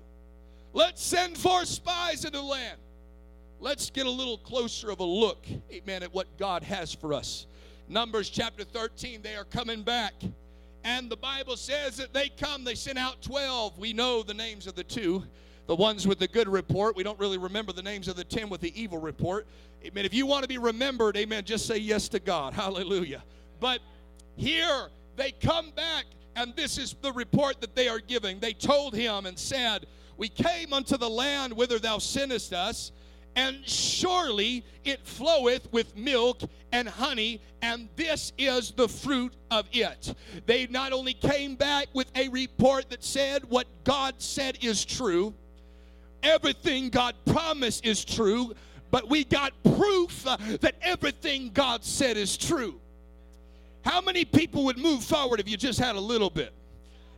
Let's 0.74 1.04
send 1.04 1.38
forth 1.38 1.68
spies 1.68 2.26
into 2.26 2.40
the 2.40 2.44
land. 2.44 2.78
Let's 3.62 3.90
get 3.90 4.06
a 4.06 4.12
little 4.12 4.38
closer 4.38 4.90
of 4.90 5.00
a 5.00 5.06
look, 5.06 5.46
amen, 5.72 6.04
at 6.04 6.14
what 6.14 6.38
God 6.38 6.64
has 6.64 6.94
for 6.94 7.14
us. 7.14 7.46
Numbers 7.90 8.30
chapter 8.30 8.64
13, 8.64 9.24
they 9.24 9.36
are 9.36 9.46
coming 9.46 9.82
back. 9.82 10.14
And 10.84 11.10
the 11.10 11.18
Bible 11.18 11.58
says 11.58 11.98
that 11.98 12.14
they 12.14 12.30
come, 12.30 12.64
they 12.64 12.76
sent 12.76 13.00
out 13.00 13.22
12. 13.24 13.80
We 13.80 13.94
know 13.94 14.22
the 14.22 14.34
names 14.34 14.68
of 14.68 14.76
the 14.76 14.84
two. 14.84 15.24
The 15.66 15.76
ones 15.76 16.08
with 16.08 16.20
the 16.20 16.28
good 16.28 16.48
report. 16.48 16.96
We 16.96 17.04
don't 17.04 17.20
really 17.20 17.40
remember 17.40 17.74
the 17.74 17.82
names 17.82 18.08
of 18.08 18.16
the 18.16 18.24
10 18.24 18.48
with 18.48 18.62
the 18.62 18.80
evil 18.80 19.00
report. 19.00 19.48
Amen. 19.84 20.06
If 20.06 20.14
you 20.14 20.28
want 20.28 20.44
to 20.44 20.48
be 20.48 20.60
remembered, 20.60 21.18
amen, 21.18 21.46
just 21.46 21.66
say 21.66 21.78
yes 21.78 22.08
to 22.10 22.20
God. 22.20 22.54
Hallelujah. 22.56 23.24
But 23.60 23.80
here 24.36 24.90
they 25.16 25.32
come 25.32 25.72
back, 25.72 26.06
and 26.36 26.56
this 26.56 26.78
is 26.78 26.96
the 27.02 27.12
report 27.12 27.60
that 27.62 27.76
they 27.76 27.88
are 27.88 28.00
giving. 28.00 28.40
They 28.40 28.54
told 28.54 28.96
him 28.96 29.26
and 29.26 29.38
said, 29.38 29.88
We 30.16 30.30
came 30.30 30.74
unto 30.74 30.96
the 30.96 31.10
land 31.10 31.54
whither 31.54 31.80
thou 31.80 31.98
sentest 31.98 32.54
us 32.54 32.92
and 33.40 33.66
surely 33.66 34.66
it 34.84 35.00
floweth 35.08 35.72
with 35.72 35.96
milk 35.96 36.42
and 36.74 36.90
honey, 36.90 37.42
and 37.62 37.88
this 37.96 38.34
is 38.38 38.72
the 38.72 38.90
fruit 38.90 39.34
of 39.50 39.66
it. 39.72 40.14
They 40.46 40.68
not 40.68 40.92
only 40.92 41.14
came 41.14 41.56
back 41.56 41.88
with 41.94 42.12
a 42.18 42.28
report 42.28 42.90
that 42.90 43.02
said 43.02 43.46
what 43.50 43.66
God 43.86 44.16
said 44.18 44.58
is 44.62 44.84
true, 44.84 45.34
everything 46.22 46.90
God 46.90 47.16
promised 47.26 47.86
is 47.86 48.04
true, 48.04 48.54
but 48.92 49.10
we 49.10 49.24
got 49.24 49.54
proof 49.64 50.24
that 50.60 50.76
everything 50.82 51.52
God 51.54 51.86
said 51.86 52.18
is 52.18 52.36
true. 52.36 52.82
How 53.86 54.02
many 54.02 54.26
people 54.26 54.66
would 54.66 54.78
move 54.78 55.02
forward 55.02 55.40
if 55.40 55.48
you 55.48 55.56
just 55.56 55.80
had 55.80 55.96
a 55.96 56.02
little 56.02 56.30
bit? 56.30 56.54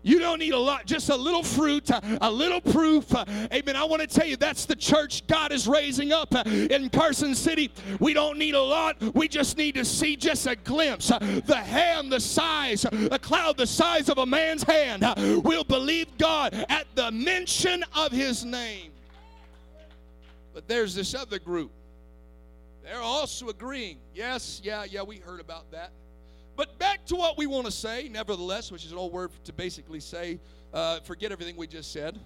You 0.04 0.20
don't 0.20 0.40
need 0.40 0.54
a 0.54 0.60
lot, 0.60 0.86
just 0.86 1.10
a 1.10 1.16
little 1.16 1.44
fruit, 1.44 1.92
uh, 1.92 2.02
a 2.22 2.32
little 2.32 2.62
proof. 2.62 3.14
Uh, 3.14 3.26
amen. 3.54 3.76
I 3.76 3.84
want 3.84 4.02
to 4.02 4.08
tell 4.08 4.28
you 4.28 4.36
that's 4.36 4.66
the 4.66 4.76
church 4.76 5.26
God 5.28 5.52
is 5.52 5.68
raising 5.68 6.12
up 6.12 6.34
uh, 6.34 6.44
in 6.46 6.90
Carson 6.90 7.36
City. 7.36 7.72
We 8.00 8.14
don't 8.14 8.38
need 8.38 8.56
a 8.56 8.62
lot, 8.62 9.00
we 9.14 9.28
just 9.28 9.58
need 9.58 9.76
to 9.76 9.86
see 9.86 10.16
just 10.16 10.48
a 10.48 10.56
glimpse. 10.56 11.08
The 11.10 11.56
hand 11.56 12.12
the 12.12 12.20
size, 12.20 12.86
a 12.86 13.20
cloud 13.20 13.58
the 13.58 13.68
size 13.68 14.10
of 14.10 14.18
a 14.18 14.26
man's 14.26 14.64
hand. 14.64 15.06
We'll 15.44 15.64
believe 15.64 16.08
God 16.18 16.54
at 16.70 16.88
the 16.96 17.12
mention 17.12 17.84
of 17.96 18.12
his 18.12 18.44
name. 18.44 18.92
But 20.54 20.68
there's 20.68 20.96
this 20.96 21.16
other 21.16 21.40
group. 21.40 21.72
They're 22.84 23.02
also 23.02 23.50
agreeing. 23.50 24.00
Yes, 24.14 24.62
yeah, 24.64 24.84
yeah, 24.84 25.04
we 25.04 25.18
heard 25.18 25.40
about 25.40 25.72
that. 25.72 25.92
But 26.62 26.78
back 26.78 27.08
to 27.08 27.16
what 27.16 27.40
we 27.40 27.48
want 27.48 27.66
to 27.66 27.72
say, 27.72 28.08
nevertheless, 28.08 28.72
which 28.72 28.86
is 28.86 28.92
an 28.92 28.98
old 29.00 29.12
word 29.12 29.32
to 29.46 29.52
basically 29.52 30.00
say, 30.00 30.40
uh, 30.72 31.00
forget 31.00 31.32
everything 31.32 31.58
we 31.58 31.66
just 31.66 31.92
said. 31.92 32.20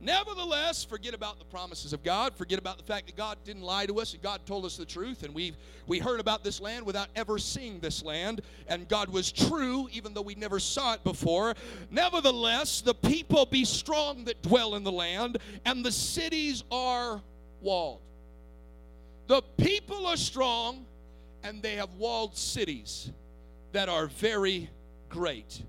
Nevertheless, 0.00 0.82
forget 0.82 1.12
about 1.12 1.38
the 1.38 1.44
promises 1.44 1.92
of 1.92 2.02
God. 2.02 2.34
Forget 2.36 2.58
about 2.58 2.78
the 2.78 2.84
fact 2.84 3.04
that 3.04 3.16
God 3.16 3.36
didn't 3.44 3.64
lie 3.64 3.84
to 3.84 4.00
us 4.00 4.14
and 4.14 4.22
God 4.22 4.46
told 4.46 4.64
us 4.64 4.78
the 4.78 4.86
truth. 4.86 5.24
And 5.24 5.34
we 5.34 5.52
we 5.86 5.98
heard 5.98 6.20
about 6.20 6.42
this 6.42 6.58
land 6.58 6.86
without 6.86 7.08
ever 7.14 7.38
seeing 7.38 7.80
this 7.80 8.02
land. 8.02 8.40
And 8.66 8.88
God 8.88 9.10
was 9.10 9.30
true, 9.30 9.90
even 9.92 10.14
though 10.14 10.22
we 10.22 10.34
never 10.34 10.58
saw 10.58 10.94
it 10.94 11.04
before. 11.04 11.54
Nevertheless, 11.90 12.80
the 12.80 12.94
people 12.94 13.44
be 13.44 13.66
strong 13.66 14.24
that 14.24 14.40
dwell 14.40 14.74
in 14.74 14.84
the 14.84 14.92
land, 14.92 15.36
and 15.66 15.84
the 15.84 15.92
cities 15.92 16.64
are 16.70 17.20
walled. 17.60 18.00
The 19.26 19.42
people 19.58 20.06
are 20.06 20.16
strong, 20.16 20.86
and 21.42 21.62
they 21.62 21.76
have 21.76 21.92
walled 21.98 22.34
cities 22.34 23.10
that 23.78 23.88
are 23.88 24.08
very 24.08 24.68
great. 25.08 25.62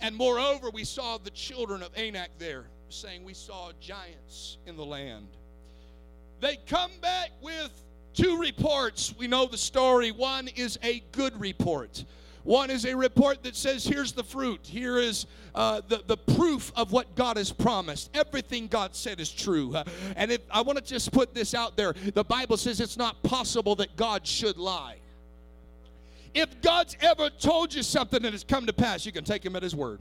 And 0.00 0.14
moreover, 0.14 0.68
we 0.68 0.84
saw 0.84 1.16
the 1.16 1.30
children 1.30 1.82
of 1.82 1.88
Anak 1.96 2.28
there 2.36 2.66
saying 2.90 3.24
we 3.24 3.32
saw 3.32 3.72
giants 3.80 4.58
in 4.66 4.76
the 4.76 4.84
land. 4.84 5.28
They 6.42 6.58
come 6.66 6.90
back 7.00 7.30
with 7.40 7.70
two 8.12 8.38
reports. 8.38 9.14
We 9.18 9.26
know 9.26 9.46
the 9.46 9.56
story. 9.56 10.12
One 10.12 10.48
is 10.48 10.78
a 10.82 11.02
good 11.12 11.40
report. 11.40 12.04
One 12.44 12.68
is 12.68 12.84
a 12.84 12.94
report 12.94 13.42
that 13.44 13.56
says, 13.56 13.86
here's 13.86 14.12
the 14.12 14.22
fruit. 14.22 14.60
Here 14.62 14.98
is 14.98 15.24
uh, 15.54 15.80
the, 15.88 16.02
the 16.06 16.18
proof 16.18 16.70
of 16.76 16.92
what 16.92 17.14
God 17.14 17.38
has 17.38 17.52
promised. 17.52 18.10
Everything 18.12 18.66
God 18.66 18.94
said 18.94 19.18
is 19.18 19.32
true. 19.32 19.74
Uh, 19.74 19.84
and 20.14 20.30
if, 20.30 20.42
I 20.50 20.60
want 20.60 20.76
to 20.76 20.84
just 20.84 21.10
put 21.10 21.32
this 21.32 21.54
out 21.54 21.74
there 21.74 21.94
the 22.12 22.22
Bible 22.22 22.58
says 22.58 22.82
it's 22.82 22.98
not 22.98 23.22
possible 23.22 23.76
that 23.76 23.96
God 23.96 24.26
should 24.26 24.58
lie. 24.58 24.98
If 26.36 26.60
God's 26.60 26.96
ever 27.00 27.30
told 27.30 27.74
you 27.74 27.82
something 27.82 28.24
and 28.24 28.34
it's 28.34 28.44
come 28.44 28.66
to 28.66 28.72
pass, 28.72 29.06
you 29.06 29.12
can 29.12 29.24
take 29.24 29.44
him 29.44 29.56
at 29.56 29.62
his 29.62 29.74
word. 29.74 30.00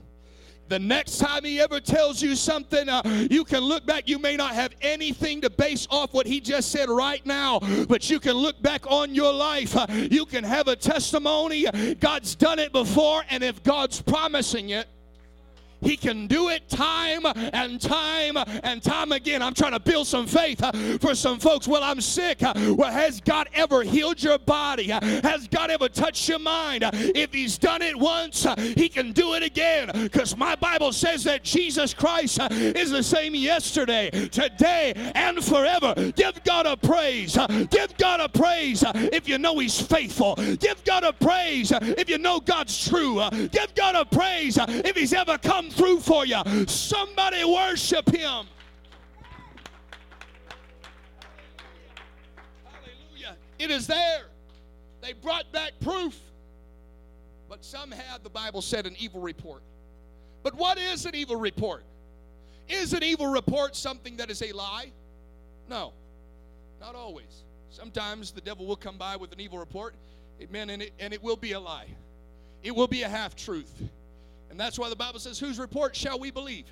The 0.68 0.80
next 0.80 1.20
time 1.20 1.46
he 1.46 1.60
ever 1.62 1.80
tells 1.80 2.22
you 2.22 2.36
something, 2.36 2.90
uh, 2.90 3.28
you 3.30 3.46
can 3.46 3.60
look 3.60 3.86
back. 3.86 4.10
You 4.10 4.18
may 4.18 4.36
not 4.36 4.54
have 4.56 4.74
anything 4.82 5.40
to 5.42 5.50
base 5.50 5.88
off 5.92 6.14
what 6.14 6.26
he 6.26 6.42
just 6.42 6.72
said 6.72 6.90
right 6.90 7.24
now, 7.26 7.60
but 7.88 8.10
you 8.10 8.20
can 8.20 8.34
look 8.34 8.60
back 8.64 8.90
on 8.92 9.14
your 9.14 9.32
life. 9.32 9.78
Uh, 9.78 9.86
you 9.90 10.26
can 10.26 10.44
have 10.44 10.68
a 10.68 10.76
testimony. 10.76 11.66
God's 12.00 12.34
done 12.36 12.58
it 12.58 12.74
before, 12.74 13.24
and 13.30 13.44
if 13.44 13.62
God's 13.64 14.02
promising 14.02 14.70
it, 14.70 14.88
He 15.82 15.98
can 15.98 16.28
do 16.28 16.50
it 16.50 16.68
time 16.70 17.26
and 17.26 17.80
time 17.80 18.38
and 18.64 18.82
time 18.82 19.12
again. 19.12 19.42
I'm 19.42 19.54
trying 19.54 19.74
to 19.74 19.80
build 19.80 20.08
some 20.08 20.28
faith 20.28 20.64
uh, 20.64 20.72
for 21.00 21.16
some 21.16 21.40
folks. 21.40 21.68
Well, 21.68 21.84
I'm 21.84 22.02
sick. 22.02 22.42
Uh, 22.44 22.54
well, 22.78 22.92
has 22.92 23.22
God 23.22 23.50
ever 23.54 23.84
healed 23.84 24.22
your 24.22 24.40
body? 24.40 24.92
Uh, 24.92 25.00
has 25.22 25.48
God 25.48 25.70
ever 25.70 25.90
touched 25.90 26.28
your 26.28 26.40
mind? 26.40 26.84
Uh, 26.84 26.92
if 26.94 27.34
He's 27.34 27.58
done 27.58 27.82
it 27.82 27.96
once, 27.96 28.46
uh, 28.46 28.56
He 28.56 28.90
can 28.90 29.12
do 29.12 29.34
it 29.34 29.44
again. 29.44 29.92
Because 29.94 30.36
my 30.36 30.56
Bible 30.56 30.92
says 30.92 31.24
that 31.26 31.44
Jesus 31.44 31.94
Christ 31.94 32.40
uh, 32.40 32.48
is 32.52 32.92
the 32.92 33.04
same 33.04 33.36
yesterday, 33.36 34.10
today, 34.30 34.94
and 35.16 35.44
forever. 35.44 35.94
Give 36.16 36.44
God 36.44 36.66
a 36.66 36.78
praise. 36.78 37.38
Give 37.70 37.96
God 37.98 38.22
a 38.22 38.30
praise 38.30 38.84
if 38.96 39.28
you 39.28 39.38
know 39.38 39.60
He's 39.60 39.80
faithful. 39.80 40.36
Give 40.36 40.84
God 40.84 41.04
a 41.04 41.14
praise 41.14 41.72
if 41.72 42.10
you 42.10 42.18
know 42.18 42.40
God's 42.40 42.88
true. 42.90 43.22
Give 43.52 43.74
God 43.76 43.96
a 43.96 44.06
praise 44.06 44.58
if 44.60 44.96
He's 44.96 45.14
ever 45.14 45.38
come 45.38 45.65
through 45.70 46.00
for 46.00 46.26
you. 46.26 46.42
Somebody 46.68 47.44
worship 47.44 48.10
Him. 48.10 48.46
Hallelujah. 52.64 53.36
It 53.60 53.72
is 53.72 53.88
there. 53.88 54.26
They 55.02 55.14
brought 55.14 55.52
back 55.52 55.74
proof. 55.82 56.20
But 57.48 57.64
some 57.64 57.92
had, 57.92 58.24
the 58.24 58.30
Bible 58.30 58.62
said, 58.62 58.86
an 58.86 58.96
evil 58.98 59.22
report. 59.22 59.62
But 60.44 60.56
what 60.56 60.78
is 60.78 61.06
an 61.06 61.16
evil 61.16 61.36
report? 61.36 61.84
Is 62.68 62.94
an 62.94 63.04
evil 63.04 63.28
report 63.28 63.76
something 63.76 64.18
that 64.18 64.32
is 64.32 64.42
a 64.42 64.52
lie? 64.52 64.92
No, 65.70 65.94
not 66.80 66.96
always. 66.96 67.44
Sometimes 67.70 68.32
the 68.32 68.42
devil 68.42 68.66
will 68.66 68.76
come 68.76 68.98
by 68.98 69.16
with 69.16 69.32
an 69.32 69.40
evil 69.40 69.60
report, 69.60 69.94
amen, 70.42 70.70
and 70.70 70.82
it, 70.82 70.94
and 71.00 71.14
it 71.14 71.22
will 71.22 71.36
be 71.36 71.52
a 71.52 71.60
lie. 71.60 71.88
It 72.64 72.76
will 72.76 72.88
be 72.88 73.04
a 73.04 73.10
half 73.10 73.36
truth. 73.36 73.72
And 74.56 74.60
that's 74.62 74.80
why 74.80 74.88
the 74.88 74.96
Bible 74.96 75.20
says, 75.20 75.38
Whose 75.38 75.60
report 75.60 75.94
shall 75.94 76.18
we 76.18 76.32
believe? 76.32 76.64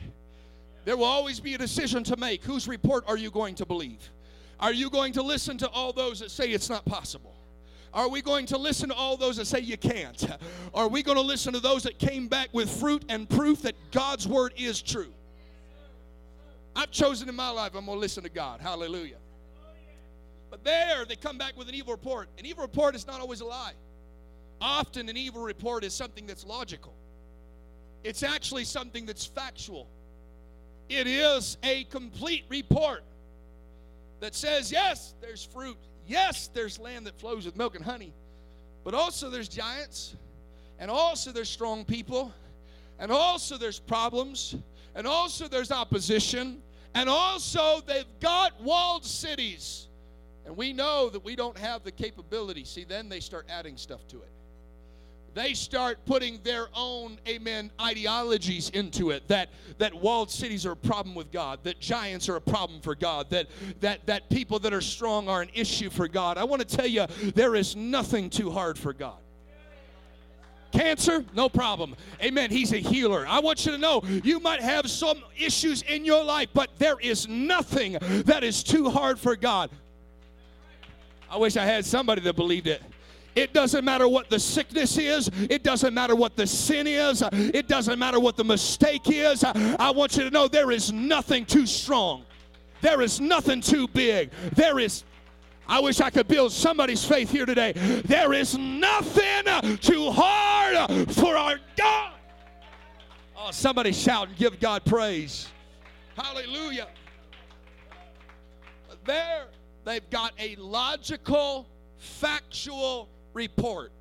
There 0.86 0.96
will 0.96 1.04
always 1.04 1.41
be 1.41 1.54
a 1.54 1.58
decision 1.58 2.02
to 2.06 2.15
make. 2.15 2.41
Whose 2.41 2.65
report 2.65 3.04
are 3.10 3.17
you 3.17 3.30
going 3.30 3.56
to 3.56 3.65
believe? 3.65 4.00
Are 4.58 4.72
you 4.72 4.89
going 4.89 5.12
to 5.12 5.22
listen 5.22 5.58
to 5.58 5.67
all 5.67 5.91
those 5.91 6.22
that 6.22 6.32
say 6.32 6.52
it's 6.52 6.69
not 6.69 6.86
possible? 6.86 7.36
Are 7.93 8.08
we 8.08 8.22
going 8.22 8.46
to 8.46 8.58
listen 8.58 8.88
to 8.88 8.96
all 8.96 9.17
those 9.17 9.36
that 9.36 9.48
say 9.48 9.60
you 9.60 9.76
can't? 9.76 10.26
Are 10.74 10.88
we 10.88 11.04
going 11.04 11.17
to 11.17 11.22
listen 11.22 11.52
to 11.52 11.60
those 11.60 11.84
that 11.84 12.00
came 12.00 12.30
back 12.30 12.48
with 12.54 12.69
fruit 12.69 13.04
and 13.10 13.30
proof 13.30 13.63
that 13.63 13.76
God's 13.91 14.30
word 14.30 14.54
is 14.56 14.82
true? 14.82 15.12
I've 16.78 16.89
chosen 16.89 17.28
in 17.28 17.36
my 17.36 17.50
life, 17.50 17.74
I'm 17.76 17.84
going 17.84 17.98
to 17.98 18.02
listen 18.02 18.24
to 18.24 18.30
God. 18.30 18.62
Hallelujah. 18.62 19.17
But 20.50 20.63
there, 20.63 21.04
they 21.04 21.17
come 21.17 21.38
back 21.38 21.58
with 21.58 21.67
an 21.67 21.76
evil 21.76 21.91
report. 21.91 22.30
An 22.39 22.46
evil 22.46 22.62
report 22.62 22.96
is 22.96 23.06
not 23.06 23.19
always 23.19 23.41
a 23.41 23.46
lie. 23.46 23.74
Often, 24.62 25.10
an 25.10 25.17
evil 25.17 25.41
report 25.41 25.84
is 25.84 25.93
something 25.93 26.26
that's 26.26 26.46
logical, 26.46 26.93
it's 28.03 28.23
actually 28.23 28.65
something 28.65 29.05
that's 29.05 29.25
factual. 29.25 29.87
It 30.89 31.07
is 31.07 31.57
a 31.63 31.85
complete 31.85 32.43
report 32.49 33.03
that 34.19 34.35
says, 34.35 34.71
yes, 34.71 35.13
there's 35.21 35.43
fruit. 35.45 35.77
Yes, 36.05 36.49
there's 36.53 36.79
land 36.79 37.07
that 37.07 37.17
flows 37.19 37.45
with 37.45 37.55
milk 37.55 37.75
and 37.75 37.83
honey. 37.83 38.13
But 38.83 38.93
also, 38.93 39.29
there's 39.29 39.47
giants. 39.47 40.15
And 40.79 40.91
also, 40.91 41.31
there's 41.31 41.49
strong 41.49 41.85
people. 41.85 42.33
And 42.99 43.11
also, 43.11 43.57
there's 43.57 43.79
problems. 43.79 44.55
And 44.95 45.07
also, 45.07 45.47
there's 45.47 45.71
opposition. 45.71 46.61
And 46.93 47.09
also, 47.09 47.81
they've 47.87 48.05
got 48.19 48.61
walled 48.61 49.05
cities. 49.05 49.87
And 50.45 50.57
we 50.57 50.73
know 50.73 51.09
that 51.09 51.23
we 51.23 51.37
don't 51.37 51.57
have 51.57 51.83
the 51.83 51.91
capability. 51.91 52.65
See, 52.65 52.83
then 52.83 53.07
they 53.07 53.21
start 53.21 53.45
adding 53.49 53.77
stuff 53.77 54.05
to 54.09 54.17
it 54.17 54.29
they 55.34 55.54
start 55.54 55.98
putting 56.06 56.39
their 56.43 56.67
own 56.74 57.17
amen 57.28 57.72
ideologies 57.82 58.69
into 58.69 59.12
it 59.12 59.28
that 59.28 59.50
that 59.78 59.93
walled 59.93 60.30
cities 60.30 60.65
are 60.65 60.72
a 60.72 60.76
problem 60.76 61.15
with 61.15 61.32
god 61.32 61.60
that 61.63 61.80
giants 61.80 62.30
are 62.30 62.36
a 62.36 62.41
problem 62.41 62.82
for 62.82 62.96
god 62.96 63.30
that 63.30 63.48
that 63.80 64.06
that 64.06 64.30
people 64.30 64.60
that 64.60 64.74
are 64.74 64.82
strong 64.82 65.28
are 65.28 65.41
an 65.41 65.50
issue 65.54 65.89
for 65.89 66.08
god 66.08 66.38
i 66.38 66.43
want 66.43 66.67
to 66.67 66.78
tell 66.78 66.88
you 66.88 67.06
there 67.36 67.56
is 67.56 67.76
nothing 67.76 68.30
too 68.30 68.52
hard 68.52 68.78
for 68.78 68.93
god 68.93 69.17
Cancer, 70.74 71.24
no 71.36 71.50
problem. 71.50 71.96
Amen. 72.19 72.50
He's 72.50 72.74
a 72.74 72.78
healer. 72.78 73.28
I 73.28 73.39
want 73.39 73.63
you 73.63 73.72
to 73.74 73.78
know 73.78 74.02
you 74.24 74.39
might 74.39 74.60
have 74.60 74.89
some 74.89 75.22
issues 75.38 75.84
in 75.84 76.04
your 76.04 76.24
life, 76.24 76.50
but 76.52 76.72
there 76.80 77.00
is 77.00 77.28
nothing 77.28 77.93
that 78.26 78.43
is 78.43 78.63
too 78.63 78.89
hard 78.89 79.19
for 79.19 79.36
God. 79.36 79.69
I 81.30 81.38
wish 81.38 81.58
I 81.58 81.65
had 81.65 81.86
somebody 81.86 82.22
that 82.22 82.36
believed 82.36 82.65
it. 82.65 82.82
It 83.36 83.54
doesn't 83.54 83.84
matter 83.84 84.08
what 84.08 84.30
the 84.30 84.39
sickness 84.39 84.98
is. 84.98 85.30
It 85.50 85.63
doesn't 85.63 85.93
matter 85.93 86.15
what 86.15 86.36
the 86.36 86.46
sin 86.48 86.88
is. 86.88 87.24
It 87.32 87.67
doesn't 87.67 87.98
matter 87.98 88.19
what 88.19 88.38
the 88.38 88.43
mistake 88.43 89.10
is. 89.10 89.43
I 89.43 89.91
want 89.91 90.17
you 90.17 90.24
to 90.24 90.30
know 90.30 90.48
there 90.48 90.72
is 90.72 90.91
nothing 90.91 91.46
too 91.46 91.65
strong. 91.65 92.26
There 92.82 93.02
is 93.02 93.19
nothing 93.19 93.62
too 93.62 93.88
big. 93.88 94.32
There 94.54 94.80
is 94.80 95.04
I 95.67 95.80
wish 95.80 96.02
I 96.02 96.10
could 96.10 96.28
build 96.28 96.52
somebody's 96.52 97.06
faith 97.06 97.32
here 97.32 97.46
today. 97.46 97.72
There 98.06 98.34
is 98.34 98.58
nothing 98.58 99.78
too 99.78 100.12
hard 100.12 101.10
for 101.13 101.38
our 101.38 101.56
God. 101.78 102.13
Oh, 103.38 103.52
somebody 103.52 103.93
shout 103.93 104.28
and 104.28 104.38
give 104.38 104.60
God 104.60 104.84
praise. 104.86 105.48
Hallelujah. 106.17 106.88
There, 109.06 109.48
they've 109.84 110.10
got 110.10 110.34
a 110.39 110.56
logical, 110.58 111.67
factual 111.98 113.10
report. 113.34 113.91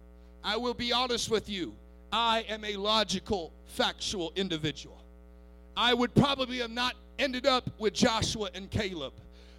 I 0.45 0.57
will 0.57 0.75
be 0.75 0.93
honest 0.93 1.31
with 1.31 1.49
you. 1.49 1.75
I 2.13 2.45
am 2.49 2.65
a 2.65 2.77
logical, 2.77 3.53
factual 3.67 4.33
individual. 4.37 5.03
I 5.77 5.95
would 5.95 6.15
probably 6.15 6.59
have 6.59 6.71
not 6.71 6.95
ended 7.19 7.47
up 7.47 7.71
with 7.79 7.95
Joshua 7.95 8.51
and 8.55 8.71
Caleb. 8.71 9.15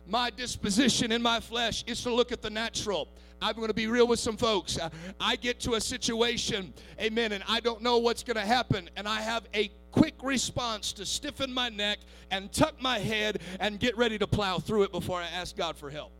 My 0.08 0.30
disposition 0.30 1.12
in 1.12 1.22
my 1.22 1.40
flesh 1.40 1.84
is 1.88 2.04
to 2.04 2.14
look 2.14 2.32
at 2.32 2.42
the 2.42 2.50
natural. 2.50 3.08
I'm 3.42 3.56
going 3.56 3.68
to 3.68 3.74
be 3.74 3.88
real 3.88 4.08
with 4.08 4.20
some 4.20 4.38
folks. 4.38 4.78
I 5.20 5.36
get 5.38 5.60
to 5.62 5.74
a 5.74 5.82
situation, 5.82 6.74
amen, 7.00 7.32
and 7.32 7.44
I 7.48 7.60
don't 7.60 7.82
know 7.82 7.98
what's 7.98 8.24
going 8.24 8.38
to 8.38 8.46
happen, 8.46 8.90
and 8.96 9.08
I 9.08 9.22
have 9.22 9.44
a 9.54 9.72
quick 9.92 10.16
response 10.22 10.94
to 10.94 11.06
stiffen 11.06 11.54
my 11.54 11.70
neck 11.70 12.00
and 12.32 12.52
tuck 12.52 12.82
my 12.82 13.00
head 13.00 13.42
and 13.60 13.80
get 13.80 13.98
ready 13.98 14.18
to 14.18 14.28
plow 14.28 14.60
through 14.60 14.84
it 14.84 14.92
before 14.92 15.22
I 15.22 15.28
ask 15.28 15.56
God 15.56 15.78
for 15.78 15.90
help. 15.90 16.12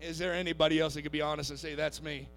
Is 0.00 0.18
there 0.18 0.34
anybody 0.34 0.80
else 0.80 0.94
that 0.94 1.02
could 1.02 1.12
be 1.12 1.22
honest 1.22 1.50
and 1.50 1.58
say, 1.58 1.74
That's 1.74 2.02
me? 2.02 2.28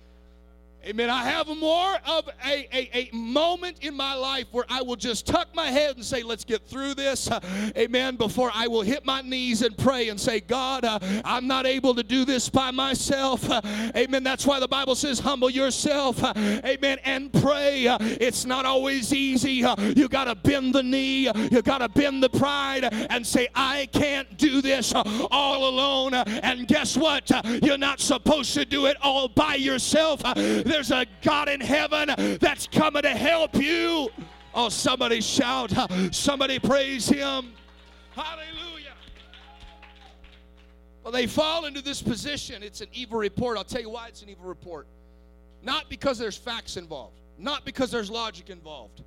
Amen. 0.87 1.09
I 1.09 1.25
have 1.25 1.49
more 1.49 1.97
of 2.05 2.29
a, 2.45 2.65
a, 2.73 2.89
a 2.93 3.09
moment 3.13 3.79
in 3.81 3.93
my 3.93 4.13
life 4.13 4.45
where 4.51 4.63
I 4.69 4.81
will 4.81 4.95
just 4.95 5.27
tuck 5.27 5.53
my 5.53 5.67
head 5.67 5.97
and 5.97 6.05
say, 6.05 6.23
let's 6.23 6.45
get 6.45 6.65
through 6.65 6.93
this. 6.93 7.29
Amen. 7.77 8.15
Before 8.15 8.49
I 8.53 8.67
will 8.67 8.83
hit 8.83 9.05
my 9.05 9.21
knees 9.21 9.63
and 9.63 9.77
pray 9.77 10.07
and 10.07 10.17
say, 10.17 10.39
God, 10.39 10.85
uh, 10.85 10.97
I'm 11.25 11.45
not 11.45 11.65
able 11.65 11.93
to 11.95 12.03
do 12.03 12.23
this 12.23 12.47
by 12.47 12.71
myself. 12.71 13.49
Amen. 13.97 14.23
That's 14.23 14.47
why 14.47 14.61
the 14.61 14.67
Bible 14.69 14.95
says, 14.95 15.19
humble 15.19 15.49
yourself. 15.49 16.23
Amen. 16.37 16.99
And 17.03 17.33
pray. 17.33 17.87
It's 17.99 18.45
not 18.45 18.65
always 18.65 19.13
easy. 19.13 19.65
You 19.93 20.07
got 20.07 20.25
to 20.25 20.35
bend 20.35 20.73
the 20.73 20.83
knee. 20.83 21.29
You 21.51 21.61
got 21.63 21.79
to 21.79 21.89
bend 21.89 22.23
the 22.23 22.29
pride 22.29 22.85
and 23.09 23.27
say, 23.27 23.49
I 23.53 23.89
can't 23.91 24.37
do 24.37 24.61
this 24.61 24.93
all 24.95 25.67
alone. 25.67 26.13
and 26.13 26.65
guess 26.65 26.95
what? 26.95 27.29
You're 27.61 27.77
not 27.77 27.99
supposed 27.99 28.53
to 28.53 28.63
do 28.63 28.85
it 28.85 28.95
all 29.01 29.27
by 29.27 29.55
yourself. 29.55 30.21
There's 30.77 30.91
a 30.91 31.07
God 31.23 31.49
in 31.49 31.59
heaven 31.59 32.37
that's 32.39 32.67
coming 32.67 33.01
to 33.01 33.09
help 33.09 33.55
you. 33.55 34.09
Oh, 34.53 34.69
somebody 34.69 35.21
shout. 35.21 35.73
Somebody 36.13 36.59
praise 36.59 37.09
him. 37.09 37.53
Hallelujah. 38.11 38.93
Well, 41.03 41.11
they 41.11 41.25
fall 41.25 41.65
into 41.65 41.81
this 41.81 42.03
position. 42.03 42.61
It's 42.61 42.81
an 42.81 42.89
evil 42.93 43.17
report. 43.17 43.57
I'll 43.57 43.63
tell 43.63 43.81
you 43.81 43.89
why 43.89 44.09
it's 44.09 44.21
an 44.21 44.29
evil 44.29 44.45
report. 44.45 44.85
Not 45.63 45.89
because 45.89 46.19
there's 46.19 46.37
facts 46.37 46.77
involved, 46.77 47.21
not 47.39 47.65
because 47.65 47.89
there's 47.89 48.11
logic 48.11 48.51
involved, 48.51 49.03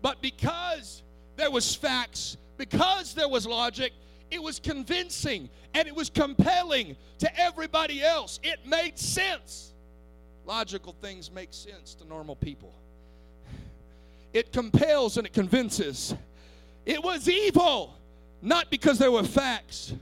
but 0.00 0.22
because 0.22 1.02
there 1.34 1.50
was 1.50 1.74
facts, 1.74 2.36
because 2.58 3.12
there 3.14 3.28
was 3.28 3.44
logic, 3.44 3.92
it 4.30 4.40
was 4.40 4.60
convincing 4.60 5.50
and 5.74 5.88
it 5.88 5.96
was 5.96 6.10
compelling 6.10 6.96
to 7.18 7.40
everybody 7.40 8.04
else. 8.04 8.38
It 8.44 8.64
made 8.64 9.00
sense. 9.00 9.67
Logical 10.48 10.94
things 11.02 11.30
make 11.30 11.52
sense 11.52 11.94
to 11.96 12.08
normal 12.08 12.34
people. 12.34 12.72
It 14.32 14.50
compels 14.50 15.18
and 15.18 15.26
it 15.26 15.34
convinces. 15.34 16.14
It 16.86 17.04
was 17.04 17.28
evil, 17.28 17.94
not 18.40 18.70
because 18.70 18.98
there 18.98 19.12
were 19.12 19.24
facts, 19.24 19.92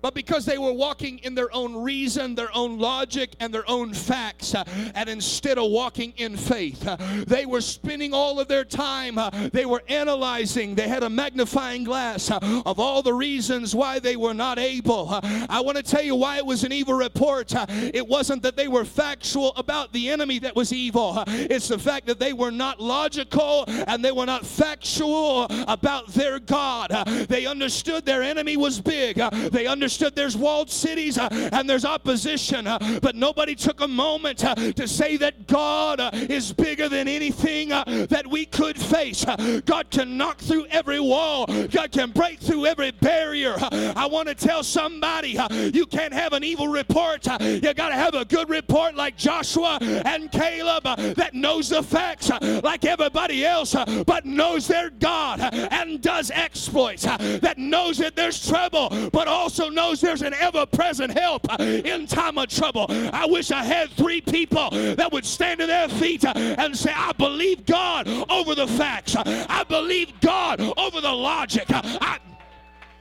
but 0.00 0.14
because 0.14 0.44
they 0.44 0.58
were 0.58 0.72
walking 0.72 1.18
in 1.18 1.34
their 1.34 1.52
own 1.54 1.74
reason, 1.76 2.34
their 2.34 2.54
own 2.54 2.78
logic, 2.78 3.34
and 3.40 3.52
their 3.52 3.68
own 3.68 3.92
facts, 3.92 4.54
uh, 4.54 4.64
and 4.94 5.08
instead 5.08 5.58
of 5.58 5.70
walking 5.70 6.12
in 6.16 6.36
faith, 6.36 6.86
uh, 6.86 6.96
they 7.26 7.46
were 7.46 7.60
spending 7.60 8.14
all 8.14 8.38
of 8.38 8.48
their 8.48 8.64
time, 8.64 9.18
uh, 9.18 9.30
they 9.52 9.66
were 9.66 9.82
analyzing, 9.88 10.74
they 10.74 10.88
had 10.88 11.02
a 11.02 11.10
magnifying 11.10 11.84
glass 11.84 12.30
of 12.30 12.78
all 12.78 13.02
the 13.02 13.12
reasons 13.12 13.74
why 13.74 13.98
they 13.98 14.16
were 14.16 14.34
not 14.34 14.58
able. 14.58 15.08
I 15.48 15.60
want 15.60 15.76
to 15.76 15.82
tell 15.82 16.02
you 16.02 16.14
why 16.14 16.36
it 16.36 16.46
was 16.46 16.64
an 16.64 16.72
evil 16.72 16.94
report. 16.94 17.52
It 17.68 18.06
wasn't 18.06 18.42
that 18.42 18.56
they 18.56 18.68
were 18.68 18.84
factual 18.84 19.52
about 19.56 19.92
the 19.92 20.10
enemy 20.10 20.38
that 20.40 20.54
was 20.54 20.72
evil, 20.72 21.24
it's 21.26 21.68
the 21.68 21.78
fact 21.78 22.06
that 22.06 22.18
they 22.18 22.32
were 22.32 22.50
not 22.50 22.80
logical 22.80 23.64
and 23.66 24.04
they 24.04 24.12
were 24.12 24.26
not 24.26 24.46
factual 24.46 25.46
about 25.66 26.08
their 26.08 26.38
God. 26.38 26.90
They 27.28 27.46
understood 27.46 28.04
their 28.06 28.22
enemy 28.22 28.56
was 28.56 28.80
big, 28.80 29.16
they 29.16 29.66
understood 29.66 29.87
understood 29.88 30.14
there's 30.14 30.36
walled 30.36 30.70
cities 30.70 31.16
uh, 31.16 31.30
and 31.50 31.68
there's 31.68 31.86
opposition, 31.86 32.66
uh, 32.66 32.78
but 33.00 33.16
nobody 33.16 33.54
took 33.54 33.80
a 33.80 33.88
moment 33.88 34.44
uh, 34.44 34.54
to 34.54 34.86
say 34.86 35.16
that 35.16 35.46
God 35.46 35.98
uh, 35.98 36.10
is 36.12 36.52
bigger 36.52 36.90
than 36.90 37.08
anything 37.08 37.72
uh, 37.72 37.84
that 38.10 38.26
we 38.26 38.44
could 38.44 38.78
face. 38.78 39.26
Uh, 39.26 39.62
God 39.64 39.90
can 39.90 40.18
knock 40.18 40.40
through 40.40 40.66
every 40.66 41.00
wall, 41.00 41.46
God 41.46 41.90
can 41.90 42.10
break 42.10 42.38
through 42.38 42.66
every 42.66 42.90
barrier. 42.90 43.56
I 43.62 44.04
want 44.04 44.28
to 44.28 44.34
tell 44.34 44.62
somebody 44.62 45.38
you 45.72 45.86
can't 45.86 46.12
have 46.12 46.34
an 46.34 46.44
evil 46.44 46.68
report, 46.68 47.26
you 47.40 47.72
got 47.72 47.88
to 47.88 47.94
have 47.94 48.12
a 48.12 48.26
good 48.26 48.50
report 48.50 48.94
like 48.94 49.16
Joshua 49.16 49.78
and 49.80 50.30
Caleb 50.30 50.84
that 51.16 51.30
knows 51.32 51.70
the 51.70 51.82
facts 51.82 52.30
like 52.62 52.84
everybody 52.84 53.46
else, 53.46 53.74
but 54.06 54.26
knows 54.26 54.68
their 54.68 54.90
God 54.90 55.40
and 55.40 56.02
does 56.02 56.30
exploits, 56.30 57.04
that 57.04 57.56
knows 57.56 57.96
that 57.96 58.16
there's 58.16 58.46
trouble, 58.46 58.90
but 59.12 59.26
also 59.28 59.70
knows 59.78 60.00
there's 60.00 60.22
an 60.22 60.34
ever 60.34 60.66
present 60.66 61.16
help 61.16 61.46
in 61.60 62.04
time 62.04 62.36
of 62.36 62.48
trouble. 62.48 62.86
I 63.12 63.26
wish 63.26 63.52
I 63.52 63.62
had 63.62 63.90
three 63.90 64.20
people 64.20 64.70
that 64.70 65.12
would 65.12 65.24
stand 65.24 65.60
to 65.60 65.68
their 65.68 65.88
feet 65.88 66.24
and 66.24 66.76
say, 66.76 66.92
I 66.92 67.12
believe 67.12 67.64
God 67.64 68.08
over 68.28 68.56
the 68.56 68.66
facts, 68.66 69.14
I 69.16 69.64
believe 69.68 70.12
God 70.20 70.60
over 70.76 71.00
the 71.00 71.12
logic. 71.12 71.66
I, 71.70 72.18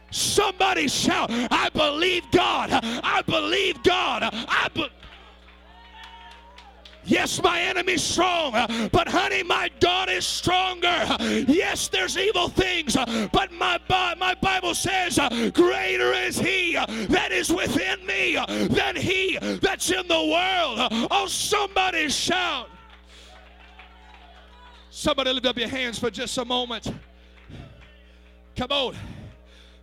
Somebody 0.09 0.87
shout, 0.87 1.29
I 1.51 1.69
believe 1.73 2.23
God. 2.31 2.69
I 2.71 3.21
believe 3.23 3.83
God. 3.83 4.23
I 4.23 4.69
believe. 4.73 4.91
Yes, 7.07 7.41
my 7.41 7.61
enemy's 7.61 8.03
strong, 8.03 8.51
but 8.91 9.07
honey, 9.07 9.41
my 9.41 9.69
God 9.79 10.09
is 10.09 10.25
stronger. 10.25 11.05
Yes, 11.47 11.87
there's 11.87 12.17
evil 12.17 12.49
things, 12.49 12.95
but 13.31 13.51
my, 13.53 13.79
my 13.89 14.35
Bible 14.41 14.75
says, 14.75 15.17
Greater 15.53 16.11
is 16.13 16.37
He 16.37 16.73
that 16.73 17.31
is 17.31 17.49
within 17.49 18.05
me 18.05 18.37
than 18.67 18.97
He 18.97 19.37
that's 19.61 19.89
in 19.89 20.05
the 20.07 20.25
world. 20.25 21.07
Oh, 21.09 21.27
somebody 21.27 22.09
shout. 22.09 22.69
Somebody 24.89 25.31
lift 25.31 25.45
up 25.45 25.57
your 25.57 25.69
hands 25.69 25.97
for 25.99 26.11
just 26.11 26.37
a 26.37 26.43
moment. 26.43 26.91
Come 28.55 28.71
on. 28.71 28.95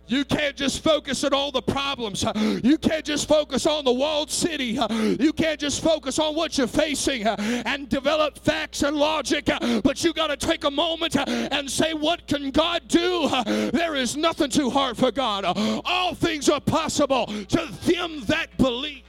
You 0.07 0.23
can't 0.25 0.55
just 0.55 0.83
focus 0.83 1.23
on 1.23 1.33
all 1.33 1.51
the 1.51 1.61
problems. 1.61 2.23
You 2.63 2.77
can't 2.77 3.05
just 3.05 3.27
focus 3.27 3.65
on 3.65 3.85
the 3.85 3.91
walled 3.91 4.29
city. 4.29 4.77
You 5.19 5.33
can't 5.33 5.59
just 5.59 5.81
focus 5.81 6.19
on 6.19 6.35
what 6.35 6.57
you're 6.57 6.67
facing 6.67 7.23
and 7.25 7.89
develop 7.89 8.37
facts 8.39 8.83
and 8.83 8.95
logic. 8.95 9.49
But 9.83 10.03
you 10.03 10.13
got 10.13 10.27
to 10.27 10.37
take 10.37 10.63
a 10.63 10.71
moment 10.71 11.15
and 11.15 11.69
say, 11.69 11.93
What 11.93 12.27
can 12.27 12.51
God 12.51 12.87
do? 12.87 13.29
There 13.45 13.95
is 13.95 14.15
nothing 14.15 14.49
too 14.49 14.69
hard 14.69 14.97
for 14.97 15.11
God. 15.11 15.45
All 15.85 16.13
things 16.13 16.49
are 16.49 16.61
possible 16.61 17.25
to 17.27 17.67
them 17.83 18.21
that 18.25 18.55
believe. 18.57 19.03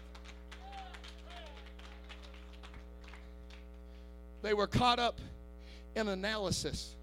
They 4.42 4.54
were 4.54 4.68
caught 4.68 5.00
up 5.00 5.20
in 5.96 6.09
analysis. 6.09 6.94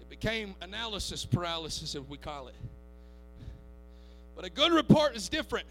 It 0.00 0.08
became 0.08 0.54
analysis 0.62 1.24
paralysis, 1.24 1.96
as 1.96 2.02
we 2.02 2.16
call 2.16 2.46
it. 2.48 2.54
But 4.36 4.44
a 4.44 4.50
good 4.50 4.72
report 4.72 5.16
is 5.16 5.28
different. 5.28 5.66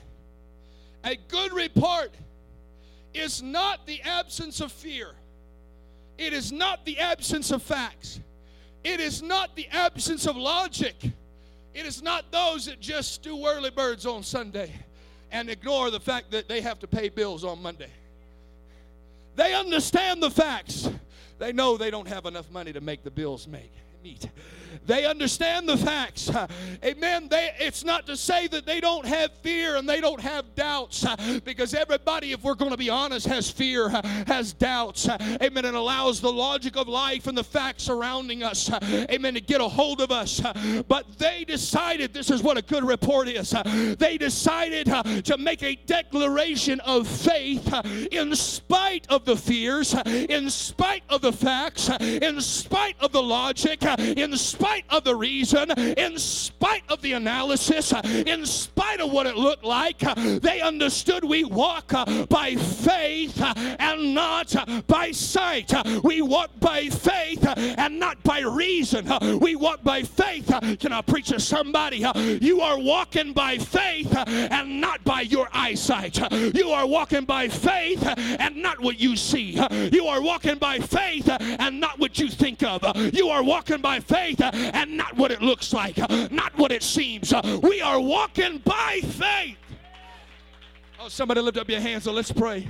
A 1.04 1.16
good 1.28 1.54
report 1.54 2.12
is 3.14 3.42
not 3.44 3.86
the 3.86 4.02
absence 4.02 4.62
of 4.62 4.72
fear, 4.72 5.12
it 6.18 6.34
is 6.34 6.52
not 6.52 6.86
the 6.86 7.00
absence 7.00 7.52
of 7.52 7.62
facts, 7.62 8.20
it 8.84 9.00
is 9.00 9.22
not 9.22 9.56
the 9.56 9.68
absence 9.72 10.26
of 10.26 10.38
logic. 10.38 10.96
It 11.74 11.88
is 11.88 12.04
not 12.04 12.32
those 12.32 12.68
that 12.68 12.80
just 12.80 13.24
do 13.24 13.36
whirly 13.36 13.72
birds 13.72 14.06
on 14.06 14.22
Sunday 14.22 14.72
and 15.32 15.50
ignore 15.50 15.90
the 15.90 16.00
fact 16.00 16.30
that 16.32 16.48
they 16.48 16.62
have 16.62 16.80
to 16.80 16.88
pay 16.88 17.10
bills 17.10 17.44
on 17.44 17.62
Monday. 17.62 17.90
They 19.36 19.56
understand 19.56 20.22
the 20.22 20.30
facts. 20.30 20.88
They 21.40 21.52
know 21.52 21.76
they 21.76 21.90
don't 21.90 22.08
have 22.08 22.28
enough 22.28 22.52
money 22.52 22.72
to 22.74 22.82
make 22.82 23.04
the 23.04 23.10
bills 23.10 23.48
make 23.48 23.72
meet. 24.04 24.30
They 24.86 25.06
understand 25.06 25.70
the 25.70 25.78
facts. 25.78 26.32
Amen. 26.84 27.28
They, 27.30 27.52
it's 27.60 27.84
not 27.84 28.08
to 28.08 28.18
say 28.18 28.48
that 28.48 28.66
they 28.66 28.80
don't 28.80 29.06
have 29.06 29.32
fear 29.42 29.76
and 29.76 29.88
they 29.88 30.02
don't 30.02 30.20
have 30.20 30.56
doubts, 30.56 31.06
because 31.44 31.74
everybody, 31.74 32.32
if 32.32 32.44
we're 32.44 32.56
going 32.56 32.72
to 32.72 32.78
be 32.78 32.90
honest, 32.90 33.28
has 33.28 33.50
fear, 33.50 33.90
has 34.28 34.54
doubts. 34.54 35.08
Amen. 35.10 35.66
And 35.66 35.76
allows 35.76 36.20
the 36.22 36.32
logic 36.32 36.76
of 36.76 36.88
life 36.88 37.28
and 37.28 37.38
the 37.38 37.44
facts 37.44 37.84
surrounding 37.84 38.44
us, 38.44 38.72
amen, 38.84 39.36
to 39.36 39.42
get 39.42 39.62
a 39.62 39.68
hold 39.68 40.02
of 40.02 40.12
us. 40.12 40.42
But 40.88 41.18
they 41.20 41.44
decided 41.44 42.14
this 42.14 42.32
is 42.32 42.42
what 42.42 42.58
a 42.58 42.62
good 42.62 42.84
report 42.84 43.28
is. 43.28 43.54
They 44.00 44.18
decided 44.18 44.88
to 45.26 45.38
make 45.38 45.62
a 45.64 45.76
declaration 45.76 46.80
of 46.82 47.08
faith 47.08 47.74
in 48.12 48.36
spite 48.36 49.06
of 49.10 49.26
the 49.26 49.36
fears, 49.36 49.94
in 50.06 50.50
spite 50.50 51.04
of 51.10 51.22
the 51.22 51.34
facts, 51.34 51.90
in 52.00 52.42
spite 52.42 52.96
of 53.00 53.12
the 53.12 53.22
logic, 53.22 53.84
in 53.84 54.36
spite 54.36 54.63
of 54.90 55.04
the 55.04 55.16
reason, 55.16 55.72
in 55.72 56.18
spite 56.18 56.84
of 56.90 57.02
the 57.02 57.14
analysis, 57.14 57.94
in 58.04 58.46
spite 58.46 59.02
of 59.02 59.12
what 59.12 59.26
it 59.26 59.36
looked 59.36 59.64
like, 59.64 60.00
they 60.42 60.62
understood 60.62 61.24
we 61.24 61.44
walk 61.44 61.94
uh, 61.94 62.26
by 62.28 62.56
faith 62.56 63.42
uh, 63.42 63.54
and 63.80 64.14
not 64.14 64.56
uh, 64.56 64.82
by 64.88 65.12
sight. 65.12 65.74
We 66.04 66.22
walk 66.22 66.52
by 66.60 66.90
faith 66.90 67.46
and 67.58 68.00
not 68.00 68.22
by 68.24 68.42
reason. 68.42 69.12
We 69.40 69.56
walk 69.56 69.84
by 69.84 70.04
faith. 70.04 70.48
Can 70.80 70.94
I 70.94 71.02
preach 71.02 71.30
to 71.30 71.40
somebody? 71.40 72.06
You 72.42 72.62
are 72.62 72.80
walking 72.80 73.34
by 73.34 73.58
faith 73.58 74.14
and 74.28 74.80
not 74.80 75.04
by 75.04 75.22
your 75.22 75.50
eyesight. 75.52 76.20
You 76.56 76.70
are 76.70 76.86
walking 76.86 77.26
by 77.26 77.48
faith 77.48 78.04
and 78.18 78.58
not 78.58 78.80
what 78.80 79.00
you 79.00 79.16
see. 79.16 79.60
You 79.92 80.08
are 80.08 80.22
walking 80.22 80.58
by 80.58 80.80
faith 80.80 81.30
and 81.30 81.80
not 81.80 82.00
what 82.00 82.20
you 82.20 82.30
think 82.30 82.64
of. 82.64 82.84
You 83.14 83.30
are 83.30 83.44
walking 83.44 83.82
by 83.82 84.00
faith 84.00 84.40
and 84.54 84.96
not 84.98 85.16
what 85.18 85.32
it 85.32 85.42
looks 85.42 85.74
like, 85.74 85.98
uh, 85.98 86.28
not 86.32 86.58
what 86.58 86.72
it 86.72 86.84
seems. 86.84 87.34
Uh, 87.34 87.60
we 87.64 87.82
are 87.82 88.00
walking 88.00 88.60
by 88.60 89.02
faith. 89.04 89.58
Oh, 91.00 91.10
somebody 91.10 91.42
lift 91.42 91.58
up 91.58 91.70
your 91.70 91.82
hands 91.82 92.08
and 92.08 92.16
let's 92.16 92.32
pray. 92.32 92.68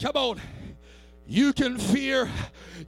Come 0.00 0.12
on. 0.14 0.40
You 1.26 1.52
can 1.52 1.78
fear, 1.78 2.28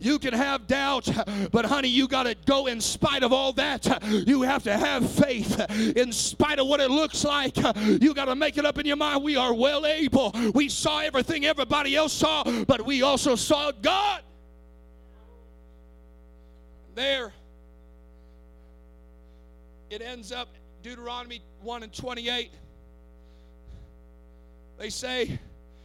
you 0.01 0.19
can 0.19 0.35
have 0.35 0.67
doubt, 0.67 1.09
but 1.53 1.65
honey, 1.65 1.89
you 1.89 2.09
got 2.09 2.25
to 2.25 2.35
go 2.47 2.67
in 2.67 2.81
spite 2.81 3.23
of 3.23 3.33
all 3.33 3.53
that. 3.55 3.87
You 4.27 4.43
have 4.43 4.65
to 4.65 4.77
have 4.77 5.09
faith 5.09 5.59
in 5.97 6.13
spite 6.13 6.59
of 6.59 6.67
what 6.67 6.81
it 6.81 6.91
looks 6.91 7.25
like. 7.25 7.57
You 7.57 8.13
got 8.13 8.27
to 8.27 8.35
make 8.35 8.59
it 8.59 8.67
up 8.67 8.79
in 8.79 8.87
your 8.87 8.97
mind. 8.97 9.23
We 9.23 9.37
are 9.37 9.55
well 9.55 9.87
able. 9.87 10.35
We 10.53 10.69
saw 10.69 10.99
everything 10.99 11.47
everybody 11.47 11.95
else 11.95 12.13
saw, 12.13 12.43
but 12.65 12.85
we 12.85 13.03
also 13.03 13.37
saw 13.37 13.71
God. 13.71 14.23
There, 16.95 17.33
it 19.91 20.01
ends 20.01 20.33
up 20.33 20.49
Deuteronomy 20.83 21.41
1 21.63 21.83
and 21.83 21.93
28. 21.93 22.51
They 24.79 24.91
say, 24.91 25.39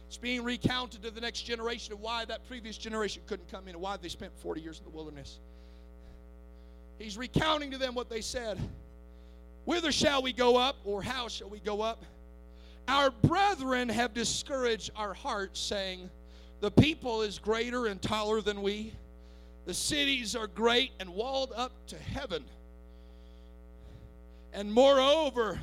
it's 0.06 0.16
being 0.16 0.42
recounted 0.42 1.02
to 1.02 1.10
the 1.10 1.20
next 1.20 1.42
generation 1.42 1.92
of 1.92 2.00
why 2.00 2.24
that 2.24 2.46
previous 2.48 2.76
generation 2.76 3.22
couldn't 3.26 3.50
come 3.50 3.68
in 3.68 3.74
and 3.74 3.80
why 3.80 3.96
they 3.96 4.08
spent 4.08 4.32
40 4.40 4.60
years 4.60 4.78
in 4.78 4.84
the 4.84 4.90
wilderness. 4.90 5.38
He's 6.98 7.16
recounting 7.16 7.70
to 7.70 7.78
them 7.78 7.94
what 7.94 8.10
they 8.10 8.20
said. 8.20 8.58
Whither 9.64 9.92
shall 9.92 10.22
we 10.22 10.32
go 10.32 10.56
up, 10.56 10.76
or 10.84 11.02
how 11.02 11.28
shall 11.28 11.48
we 11.48 11.60
go 11.60 11.80
up? 11.80 12.04
Our 12.88 13.10
brethren 13.10 13.88
have 13.88 14.12
discouraged 14.12 14.90
our 14.96 15.14
hearts, 15.14 15.60
saying, 15.60 16.10
The 16.60 16.72
people 16.72 17.22
is 17.22 17.38
greater 17.38 17.86
and 17.86 18.02
taller 18.02 18.40
than 18.40 18.62
we. 18.62 18.92
The 19.70 19.74
cities 19.74 20.34
are 20.34 20.48
great 20.48 20.90
and 20.98 21.10
walled 21.10 21.52
up 21.54 21.70
to 21.86 21.96
heaven. 21.96 22.44
And 24.52 24.72
moreover, 24.72 25.60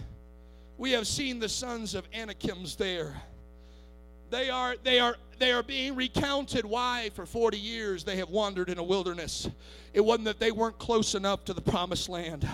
we 0.78 0.94
have 0.94 1.06
seen 1.06 1.42
the 1.42 1.50
sons 1.50 1.94
of 1.94 2.08
Anakims 2.14 2.78
there 2.78 3.22
they 4.30 4.50
are, 4.50 4.76
they 4.84 5.00
are, 5.00 5.16
they 5.40 5.52
are 5.52 5.64
being 5.64 5.96
recounted 5.96 6.66
why 6.66 7.12
for 7.14 7.26
40 7.26 7.58
years 7.58 8.04
they 8.04 8.18
have 8.18 8.30
wandered 8.30 8.70
in 8.70 8.78
a 8.78 8.84
wilderness. 8.84 9.50
It 9.98 10.06
wasn't 10.06 10.26
that 10.26 10.40
they 10.40 10.52
weren't 10.52 10.78
close 10.78 11.16
enough 11.16 11.44
to 11.46 11.54
the 11.54 11.62
promised 11.62 12.08
land. 12.08 12.48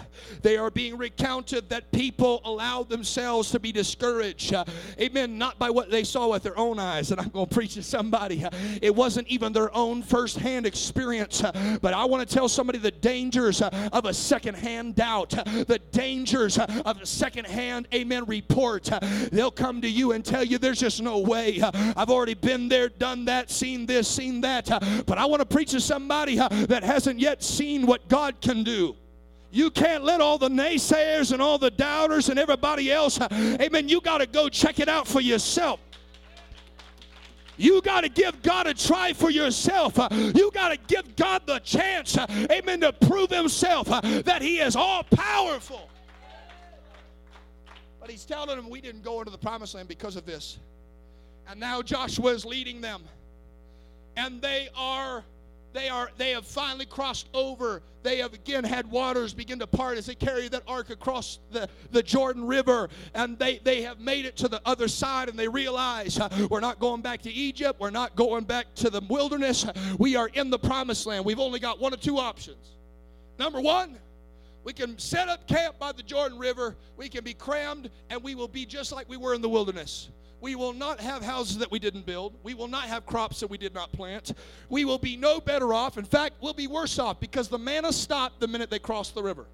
They 0.43 0.55
are 0.55 0.71
being 0.71 0.97
recounted 0.97 1.67
that 1.67 1.91
people 1.91 2.39
allowed 2.45 2.87
themselves 2.87 3.51
to 3.51 3.59
be 3.59 3.73
discouraged. 3.73 4.53
Uh, 4.53 4.63
amen. 4.97 5.37
Not 5.37 5.59
by 5.59 5.69
what 5.69 5.91
they 5.91 6.05
saw 6.05 6.29
with 6.31 6.43
their 6.43 6.57
own 6.57 6.79
eyes. 6.79 7.11
And 7.11 7.19
I'm 7.19 7.27
going 7.27 7.45
to 7.45 7.53
preach 7.53 7.73
to 7.73 7.83
somebody. 7.83 8.45
Uh, 8.45 8.49
it 8.81 8.95
wasn't 8.95 9.27
even 9.27 9.51
their 9.51 9.75
own 9.75 10.03
firsthand 10.03 10.65
experience. 10.65 11.43
Uh, 11.43 11.79
but 11.81 11.93
I 11.93 12.05
want 12.05 12.25
to 12.25 12.33
tell 12.33 12.47
somebody 12.47 12.79
the 12.79 12.91
dangers 12.91 13.61
uh, 13.61 13.89
of 13.91 14.05
a 14.05 14.13
secondhand 14.13 14.95
doubt, 14.95 15.37
uh, 15.37 15.43
the 15.65 15.81
dangers 15.91 16.57
uh, 16.57 16.81
of 16.85 17.01
a 17.01 17.05
secondhand, 17.05 17.89
amen, 17.93 18.23
report. 18.23 18.89
They'll 19.33 19.51
come 19.51 19.81
to 19.81 19.89
you 19.89 20.13
and 20.13 20.23
tell 20.23 20.45
you 20.45 20.59
there's 20.59 20.79
just 20.79 21.01
no 21.01 21.19
way. 21.19 21.61
I've 21.61 22.09
already 22.09 22.35
been 22.35 22.69
there, 22.69 22.87
done 22.87 23.25
that, 23.25 23.51
seen 23.51 23.85
this, 23.85 24.07
seen 24.07 24.39
that. 24.41 24.67
But 25.05 25.17
I 25.17 25.25
want 25.25 25.41
to 25.41 25.45
preach 25.45 25.71
to 25.71 25.81
somebody 25.81 26.37
that 26.37 26.83
hasn't 26.85 27.19
yet 27.19 27.32
yet 27.33 27.41
seen 27.41 27.87
what 27.87 28.07
God 28.07 28.39
can 28.41 28.63
do. 28.63 28.95
You 29.49 29.71
can't 29.71 30.03
let 30.03 30.21
all 30.21 30.37
the 30.37 30.49
naysayers 30.49 31.31
and 31.31 31.41
all 31.41 31.57
the 31.57 31.71
doubters 31.71 32.29
and 32.29 32.37
everybody 32.37 32.91
else, 32.91 33.19
amen, 33.19 33.89
you 33.89 34.01
got 34.01 34.19
to 34.19 34.27
go 34.27 34.49
check 34.49 34.79
it 34.79 34.87
out 34.87 35.07
for 35.07 35.19
yourself. 35.19 35.79
You 37.57 37.81
got 37.81 38.01
to 38.01 38.09
give 38.09 38.43
God 38.43 38.67
a 38.67 38.73
try 38.75 39.13
for 39.13 39.31
yourself. 39.31 39.97
You 40.11 40.51
got 40.51 40.69
to 40.69 40.77
give 40.87 41.15
God 41.15 41.41
the 41.47 41.57
chance, 41.59 42.17
amen, 42.51 42.81
to 42.81 42.93
prove 42.93 43.31
himself 43.31 43.87
that 43.87 44.43
he 44.43 44.59
is 44.59 44.75
all 44.75 45.03
powerful. 45.03 45.89
But 47.99 48.11
he's 48.11 48.25
telling 48.25 48.57
them 48.57 48.69
we 48.69 48.79
didn't 48.79 49.03
go 49.03 49.19
into 49.19 49.31
the 49.31 49.39
promised 49.39 49.73
land 49.73 49.87
because 49.87 50.15
of 50.15 50.25
this. 50.25 50.59
And 51.47 51.59
now 51.59 51.81
Joshua 51.81 52.31
is 52.31 52.45
leading 52.45 52.79
them. 52.79 53.03
And 54.17 54.39
they 54.39 54.69
are 54.75 55.23
they 55.73 55.89
are 55.89 56.11
they 56.17 56.31
have 56.31 56.45
finally 56.45 56.85
crossed 56.85 57.27
over. 57.33 57.81
They 58.03 58.17
have 58.17 58.33
again 58.33 58.63
had 58.63 58.89
waters 58.89 59.33
begin 59.33 59.59
to 59.59 59.67
part 59.67 59.97
as 59.97 60.05
they 60.05 60.15
carry 60.15 60.47
that 60.49 60.63
ark 60.67 60.89
across 60.89 61.39
the, 61.51 61.67
the 61.91 62.03
jordan 62.03 62.45
river. 62.45 62.89
And 63.13 63.37
they 63.39 63.59
they 63.63 63.81
have 63.81 63.99
made 63.99 64.25
it 64.25 64.37
to 64.37 64.47
the 64.47 64.61
other 64.65 64.87
side 64.87 65.29
and 65.29 65.37
they 65.37 65.47
realize 65.47 66.19
we're 66.49 66.59
not 66.59 66.79
going 66.79 67.01
back 67.01 67.21
to 67.23 67.31
egypt. 67.31 67.79
We're 67.79 67.89
not 67.89 68.15
going 68.15 68.43
back 68.43 68.73
to 68.75 68.89
the 68.89 69.01
wilderness. 69.09 69.65
We 69.97 70.15
are 70.15 70.27
in 70.33 70.49
the 70.49 70.59
promised 70.59 71.05
land. 71.05 71.25
We've 71.25 71.39
only 71.39 71.59
got 71.59 71.79
one 71.79 71.93
or 71.93 71.97
two 71.97 72.17
options. 72.19 72.77
Number 73.39 73.59
one 73.59 73.97
we 74.63 74.71
can 74.71 74.97
set 74.97 75.27
up 75.27 75.45
camp 75.47 75.77
by 75.79 75.91
the 75.91 76.03
jordan 76.03 76.37
river. 76.37 76.77
We 76.97 77.09
can 77.09 77.23
be 77.23 77.33
crammed 77.33 77.89
and 78.09 78.23
we 78.23 78.35
will 78.35 78.47
be 78.47 78.65
just 78.65 78.91
like 78.91 79.09
we 79.09 79.17
were 79.17 79.33
in 79.33 79.41
the 79.41 79.49
wilderness 79.49 80.09
we 80.43 80.55
will 80.55 80.73
not 80.73 80.99
have 80.99 81.23
houses 81.23 81.57
that 81.59 81.71
we 81.71 81.79
didn't 81.79 82.05
build. 82.05 82.35
We 82.43 82.53
will 82.53 82.67
not 82.67 82.83
have 82.83 83.05
crops 83.05 83.39
that 83.39 83.47
we 83.47 83.57
did 83.57 83.73
not 83.73 83.93
plant. 83.93 84.33
We 84.67 84.83
will 84.83 84.97
be 84.97 85.15
no 85.15 85.39
better 85.39 85.73
off. 85.73 85.97
In 85.97 86.03
fact, 86.03 86.33
we'll 86.41 86.53
be 86.53 86.67
worse 86.67 86.99
off 86.99 87.21
because 87.21 87.47
the 87.47 87.57
manna 87.57 87.93
stopped 87.93 88.41
the 88.41 88.47
minute 88.49 88.69
they 88.69 88.77
crossed 88.77 89.15
the 89.15 89.23
river. 89.23 89.45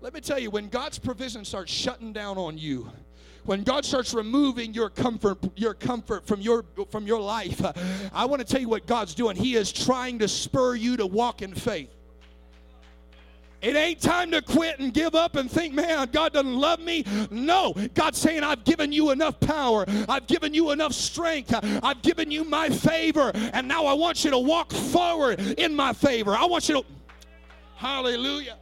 Let 0.00 0.12
me 0.12 0.20
tell 0.20 0.40
you, 0.40 0.50
when 0.50 0.68
God's 0.68 0.98
provision 0.98 1.44
starts 1.44 1.72
shutting 1.72 2.12
down 2.12 2.36
on 2.36 2.58
you, 2.58 2.90
when 3.44 3.62
God 3.62 3.84
starts 3.84 4.12
removing 4.12 4.74
your 4.74 4.90
comfort, 4.90 5.38
your 5.54 5.72
comfort 5.72 6.26
from 6.26 6.40
your 6.40 6.64
from 6.90 7.06
your 7.06 7.20
life, 7.20 7.62
I 8.12 8.24
want 8.24 8.40
to 8.40 8.46
tell 8.46 8.60
you 8.60 8.68
what 8.68 8.86
God's 8.88 9.14
doing. 9.14 9.36
He 9.36 9.54
is 9.54 9.70
trying 9.70 10.18
to 10.18 10.26
spur 10.26 10.74
you 10.74 10.96
to 10.96 11.06
walk 11.06 11.42
in 11.42 11.54
faith. 11.54 11.95
It 13.62 13.74
ain't 13.74 14.00
time 14.00 14.30
to 14.32 14.42
quit 14.42 14.78
and 14.78 14.92
give 14.92 15.14
up 15.14 15.36
and 15.36 15.50
think, 15.50 15.74
man, 15.74 16.08
God 16.12 16.32
doesn't 16.32 16.54
love 16.54 16.78
me. 16.78 17.04
No, 17.30 17.74
God's 17.94 18.18
saying, 18.18 18.42
I've 18.42 18.64
given 18.64 18.92
you 18.92 19.10
enough 19.10 19.40
power. 19.40 19.84
I've 20.08 20.26
given 20.26 20.54
you 20.54 20.70
enough 20.70 20.92
strength. 20.92 21.54
I've 21.82 22.02
given 22.02 22.30
you 22.30 22.44
my 22.44 22.68
favor. 22.68 23.32
And 23.34 23.66
now 23.66 23.86
I 23.86 23.94
want 23.94 24.24
you 24.24 24.30
to 24.30 24.38
walk 24.38 24.72
forward 24.72 25.40
in 25.58 25.74
my 25.74 25.92
favor. 25.92 26.34
I 26.34 26.44
want 26.44 26.68
you 26.68 26.82
to. 26.82 26.86
Hallelujah. 27.76 28.56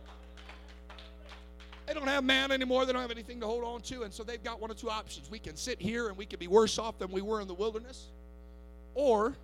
They 1.86 1.92
don't 1.92 2.08
have 2.08 2.24
manna 2.24 2.54
anymore. 2.54 2.86
They 2.86 2.92
don't 2.92 3.02
have 3.02 3.10
anything 3.10 3.40
to 3.40 3.46
hold 3.46 3.62
on 3.62 3.82
to. 3.82 4.04
And 4.04 4.12
so 4.12 4.22
they've 4.22 4.42
got 4.42 4.60
one 4.60 4.70
or 4.70 4.74
two 4.74 4.90
options. 4.90 5.30
We 5.30 5.38
can 5.38 5.56
sit 5.56 5.80
here 5.80 6.08
and 6.08 6.16
we 6.16 6.24
can 6.24 6.38
be 6.38 6.48
worse 6.48 6.78
off 6.78 6.98
than 6.98 7.10
we 7.10 7.20
were 7.20 7.40
in 7.40 7.48
the 7.48 7.54
wilderness. 7.54 8.10
Or 8.94 9.36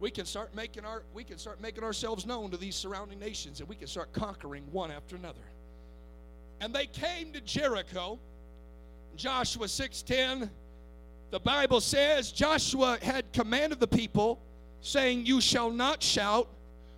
we 0.00 0.10
can 0.10 0.24
start 0.24 0.54
making 0.54 0.84
our 0.84 1.02
we 1.14 1.22
can 1.22 1.38
start 1.38 1.60
making 1.60 1.84
ourselves 1.84 2.26
known 2.26 2.50
to 2.50 2.56
these 2.56 2.74
surrounding 2.74 3.20
nations 3.20 3.60
and 3.60 3.68
we 3.68 3.76
can 3.76 3.86
start 3.86 4.12
conquering 4.12 4.64
one 4.72 4.90
after 4.90 5.14
another. 5.14 5.38
And 6.60 6.74
they 6.74 6.86
came 6.86 7.32
to 7.32 7.40
jericho. 7.40 8.18
Joshua 9.16 9.66
6.10 9.66 10.48
the 11.30 11.40
bible 11.40 11.80
says 11.80 12.32
joshua 12.32 12.98
had 13.02 13.32
commanded 13.32 13.78
the 13.78 13.86
people 13.86 14.40
saying 14.80 15.26
you 15.26 15.40
shall 15.40 15.70
not 15.70 16.02
shout 16.02 16.48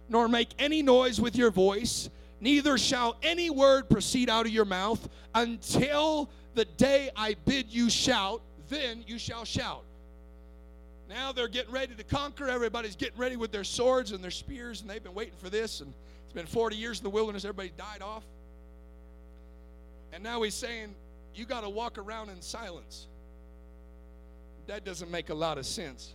nor 0.08 0.28
make 0.28 0.50
any 0.58 0.82
noise 0.82 1.20
with 1.20 1.34
your 1.34 1.50
voice 1.50 2.10
neither 2.40 2.76
shall 2.76 3.16
any 3.22 3.50
word 3.50 3.88
proceed 3.88 4.28
out 4.28 4.46
of 4.46 4.52
your 4.52 4.64
mouth. 4.64 5.08
Until 5.34 6.28
the 6.54 6.66
day 6.66 7.10
i 7.16 7.34
bid 7.46 7.70
you 7.70 7.88
shout 7.88 8.42
then 8.68 9.02
you 9.06 9.18
shall 9.18 9.44
shout 9.44 9.84
now 11.12 11.32
they're 11.32 11.48
getting 11.48 11.72
ready 11.72 11.94
to 11.94 12.04
conquer. 12.04 12.48
Everybody's 12.48 12.96
getting 12.96 13.18
ready 13.18 13.36
with 13.36 13.52
their 13.52 13.64
swords 13.64 14.12
and 14.12 14.22
their 14.22 14.30
spears, 14.30 14.80
and 14.80 14.88
they've 14.88 15.02
been 15.02 15.14
waiting 15.14 15.36
for 15.36 15.50
this. 15.50 15.80
And 15.80 15.92
it's 16.24 16.34
been 16.34 16.46
40 16.46 16.76
years 16.76 16.98
in 16.98 17.04
the 17.04 17.10
wilderness. 17.10 17.44
Everybody 17.44 17.72
died 17.76 18.02
off. 18.02 18.24
And 20.12 20.22
now 20.22 20.42
he's 20.42 20.54
saying, 20.54 20.94
You 21.34 21.44
got 21.44 21.62
to 21.62 21.68
walk 21.68 21.98
around 21.98 22.30
in 22.30 22.40
silence. 22.40 23.06
That 24.66 24.84
doesn't 24.84 25.10
make 25.10 25.30
a 25.30 25.34
lot 25.34 25.58
of 25.58 25.66
sense. 25.66 26.14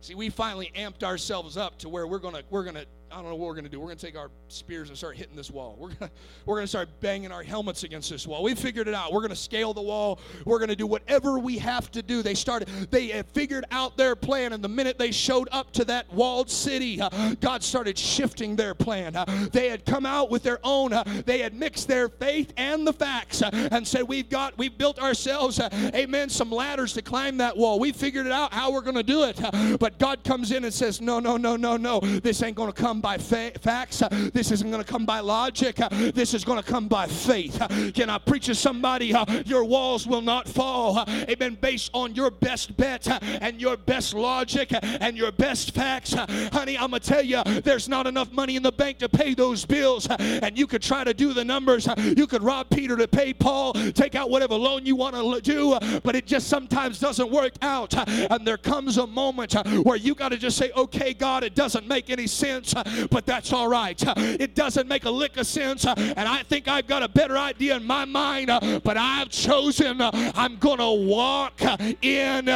See, 0.00 0.14
we 0.14 0.30
finally 0.30 0.70
amped 0.76 1.02
ourselves 1.02 1.56
up 1.56 1.78
to 1.78 1.88
where 1.88 2.06
we're 2.06 2.18
gonna 2.18 2.42
we're 2.50 2.64
gonna 2.64 2.84
I 3.10 3.16
don't 3.16 3.24
know 3.24 3.36
what 3.36 3.48
we're 3.48 3.54
going 3.54 3.64
to 3.64 3.70
do. 3.70 3.80
We're 3.80 3.86
going 3.86 3.98
to 3.98 4.06
take 4.06 4.16
our 4.16 4.30
spears 4.48 4.88
and 4.88 4.98
start 4.98 5.16
hitting 5.16 5.36
this 5.36 5.50
wall. 5.50 5.76
We're 5.78 5.88
going 5.88 5.98
to, 5.98 6.10
we're 6.46 6.60
to 6.60 6.66
start 6.66 6.88
banging 7.00 7.32
our 7.32 7.42
helmets 7.42 7.82
against 7.82 8.10
this 8.10 8.26
wall. 8.26 8.42
We 8.42 8.54
figured 8.54 8.88
it 8.88 8.94
out. 8.94 9.12
We're 9.12 9.20
going 9.20 9.30
to 9.30 9.36
scale 9.36 9.72
the 9.72 9.82
wall. 9.82 10.20
We're 10.44 10.58
going 10.58 10.68
to 10.68 10.76
do 10.76 10.86
whatever 10.86 11.38
we 11.38 11.58
have 11.58 11.90
to 11.92 12.02
do. 12.02 12.22
They 12.22 12.34
started, 12.34 12.68
they 12.90 13.22
figured 13.32 13.64
out 13.70 13.96
their 13.96 14.14
plan, 14.14 14.52
and 14.52 14.62
the 14.62 14.68
minute 14.68 14.98
they 14.98 15.10
showed 15.10 15.48
up 15.52 15.72
to 15.72 15.84
that 15.86 16.12
walled 16.12 16.50
city, 16.50 17.00
uh, 17.00 17.34
God 17.40 17.62
started 17.62 17.98
shifting 17.98 18.56
their 18.56 18.74
plan. 18.74 19.16
Uh, 19.16 19.24
they 19.52 19.68
had 19.68 19.86
come 19.86 20.04
out 20.04 20.30
with 20.30 20.42
their 20.42 20.58
own, 20.62 20.92
uh, 20.92 21.04
they 21.24 21.38
had 21.38 21.54
mixed 21.54 21.88
their 21.88 22.08
faith 22.08 22.52
and 22.56 22.86
the 22.86 22.92
facts 22.92 23.42
uh, 23.42 23.50
and 23.72 23.86
said, 23.86 24.02
We've 24.02 24.28
got, 24.28 24.56
we've 24.58 24.76
built 24.76 24.98
ourselves, 24.98 25.60
uh, 25.60 25.68
amen, 25.94 26.28
some 26.28 26.50
ladders 26.50 26.92
to 26.94 27.02
climb 27.02 27.38
that 27.38 27.56
wall. 27.56 27.78
We 27.78 27.92
figured 27.92 28.26
it 28.26 28.32
out 28.32 28.52
how 28.52 28.70
we're 28.70 28.82
going 28.82 28.96
to 28.96 29.02
do 29.02 29.24
it. 29.24 29.42
Uh, 29.42 29.76
but 29.78 29.98
God 29.98 30.24
comes 30.24 30.52
in 30.52 30.64
and 30.64 30.74
says, 30.74 31.00
No, 31.00 31.20
no, 31.20 31.36
no, 31.36 31.56
no, 31.56 31.76
no. 31.76 32.00
This 32.00 32.42
ain't 32.42 32.56
going 32.56 32.72
to 32.72 32.80
come 32.80 32.97
come 32.98 33.00
by 33.00 33.18
fa- 33.18 33.52
facts. 33.60 34.02
This 34.32 34.50
isn't 34.50 34.70
going 34.70 34.82
to 34.82 34.90
come 34.90 35.06
by 35.06 35.20
logic. 35.20 35.76
This 36.14 36.34
is 36.34 36.44
going 36.44 36.60
to 36.60 36.68
come 36.68 36.88
by 36.88 37.06
faith. 37.06 37.56
Can 37.94 38.10
I 38.10 38.18
preach 38.18 38.46
to 38.46 38.54
somebody? 38.56 39.14
Your 39.44 39.64
walls 39.64 40.06
will 40.06 40.20
not 40.20 40.48
fall. 40.48 41.04
Amen. 41.08 41.56
Based 41.60 41.90
on 41.94 42.14
your 42.16 42.30
best 42.30 42.76
bet 42.76 43.06
and 43.40 43.60
your 43.60 43.76
best 43.76 44.14
logic 44.14 44.70
and 44.82 45.16
your 45.16 45.30
best 45.30 45.74
facts. 45.74 46.12
Honey, 46.52 46.76
I'm 46.76 46.90
going 46.90 47.00
to 47.00 47.08
tell 47.08 47.22
you, 47.22 47.42
there's 47.62 47.88
not 47.88 48.08
enough 48.08 48.32
money 48.32 48.56
in 48.56 48.62
the 48.62 48.72
bank 48.72 48.98
to 48.98 49.08
pay 49.08 49.34
those 49.34 49.64
bills. 49.64 50.08
And 50.08 50.58
you 50.58 50.66
could 50.66 50.82
try 50.82 51.04
to 51.04 51.14
do 51.14 51.32
the 51.32 51.44
numbers. 51.44 51.86
You 52.16 52.26
could 52.26 52.42
rob 52.42 52.68
Peter 52.70 52.96
to 52.96 53.06
pay 53.06 53.32
Paul, 53.32 53.74
take 53.92 54.16
out 54.16 54.28
whatever 54.28 54.54
loan 54.54 54.86
you 54.86 54.96
want 54.96 55.14
to 55.14 55.40
do, 55.40 55.78
but 56.02 56.16
it 56.16 56.26
just 56.26 56.48
sometimes 56.48 56.98
doesn't 56.98 57.30
work 57.30 57.52
out. 57.62 57.94
And 58.08 58.44
there 58.46 58.56
comes 58.56 58.98
a 58.98 59.06
moment 59.06 59.54
where 59.84 59.96
you 59.96 60.16
got 60.16 60.30
to 60.30 60.36
just 60.36 60.56
say, 60.56 60.72
okay, 60.76 61.14
God, 61.14 61.44
it 61.44 61.54
doesn't 61.54 61.86
make 61.86 62.10
any 62.10 62.26
sense, 62.26 62.74
but 63.10 63.26
that's 63.26 63.52
all 63.52 63.68
right. 63.68 64.02
It 64.16 64.54
doesn't 64.54 64.88
make 64.88 65.04
a 65.04 65.10
lick 65.10 65.36
of 65.36 65.46
sense, 65.46 65.84
and 65.84 66.20
I 66.20 66.42
think 66.42 66.68
I've 66.68 66.86
got 66.86 67.02
a 67.02 67.08
better 67.08 67.36
idea 67.36 67.76
in 67.76 67.84
my 67.84 68.04
mind, 68.04 68.50
but 68.82 68.96
I've 68.96 69.28
chosen 69.30 70.00
I'm 70.00 70.56
going 70.56 70.78
to 70.78 70.90
walk 71.06 71.60
in 72.02 72.46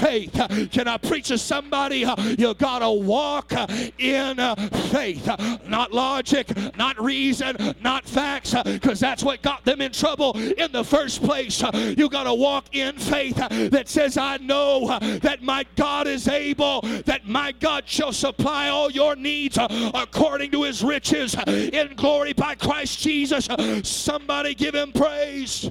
faith. 0.00 0.68
Can 0.72 0.88
I 0.88 0.96
preach 0.96 1.28
to 1.28 1.38
somebody? 1.38 2.04
You 2.38 2.54
got 2.54 2.80
to 2.80 2.90
walk 2.90 3.52
in 3.98 4.36
faith, 4.90 5.26
not 5.66 5.92
logic, 5.92 6.50
not 6.76 7.00
reason, 7.00 7.56
not 7.82 8.04
facts, 8.04 8.54
because 8.64 9.00
that's 9.00 9.22
what 9.22 9.42
got 9.42 9.64
them 9.64 9.80
in 9.80 9.92
trouble 9.92 10.36
in 10.36 10.72
the 10.72 10.84
first 10.84 11.22
place. 11.22 11.62
You 11.96 12.08
got 12.08 12.24
to 12.24 12.34
walk 12.34 12.74
in 12.74 12.96
faith 12.96 13.36
that 13.36 13.88
says, 13.88 14.16
I 14.16 14.36
know 14.38 14.98
that 15.00 15.42
my 15.42 15.64
God 15.76 16.06
is 16.06 16.28
able, 16.28 16.80
that 17.04 17.26
my 17.26 17.52
God 17.52 17.84
shall 17.86 18.12
supply 18.12 18.68
all 18.68 18.90
your 18.90 19.16
needs 19.16 19.58
according 19.94 20.50
to 20.52 20.62
his 20.62 20.82
riches 20.82 21.34
in 21.46 21.94
glory 21.96 22.32
by 22.32 22.54
Christ 22.54 23.00
Jesus. 23.00 23.48
Somebody 23.82 24.54
give 24.54 24.74
him 24.74 24.92
praise. 24.92 25.70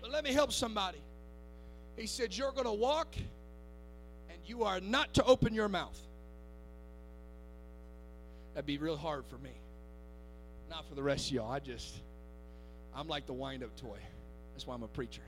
But 0.00 0.10
let 0.10 0.24
me 0.24 0.32
help 0.32 0.52
somebody. 0.52 0.98
He 1.96 2.06
said, 2.06 2.36
You're 2.36 2.52
going 2.52 2.64
to 2.64 2.72
walk 2.72 3.16
and 3.16 4.38
you 4.44 4.64
are 4.64 4.80
not 4.80 5.14
to 5.14 5.24
open 5.24 5.54
your 5.54 5.68
mouth. 5.68 5.98
That'd 8.54 8.66
be 8.66 8.78
real 8.78 8.96
hard 8.96 9.24
for 9.26 9.38
me. 9.38 9.52
Not 10.68 10.88
for 10.88 10.94
the 10.94 11.02
rest 11.02 11.28
of 11.28 11.32
y'all. 11.32 11.50
I 11.50 11.58
just, 11.58 11.94
I'm 12.94 13.08
like 13.08 13.26
the 13.26 13.32
wind 13.32 13.62
up 13.62 13.74
toy. 13.76 13.98
That's 14.52 14.66
why 14.66 14.74
I'm 14.74 14.82
a 14.82 14.88
preacher. 14.88 15.22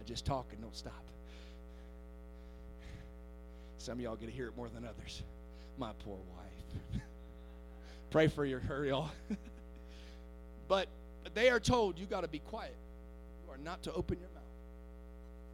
I 0.00 0.04
just 0.04 0.24
talk 0.24 0.46
and 0.52 0.60
don't 0.60 0.76
stop. 0.76 0.92
Some 3.86 3.98
of 3.98 4.00
y'all 4.00 4.16
get 4.16 4.26
to 4.26 4.32
hear 4.32 4.48
it 4.48 4.56
more 4.56 4.68
than 4.68 4.84
others. 4.84 5.22
My 5.78 5.92
poor 6.04 6.16
wife. 6.36 7.02
Pray 8.10 8.26
for 8.26 8.44
your 8.44 8.58
her, 8.58 8.84
y'all. 8.84 9.12
but 10.68 10.88
they 11.34 11.50
are 11.50 11.60
told 11.60 11.96
you 11.96 12.04
got 12.04 12.22
to 12.22 12.28
be 12.28 12.40
quiet. 12.40 12.74
You 13.44 13.54
are 13.54 13.58
not 13.58 13.84
to 13.84 13.92
open 13.92 14.18
your 14.18 14.28
mouth. 14.30 14.42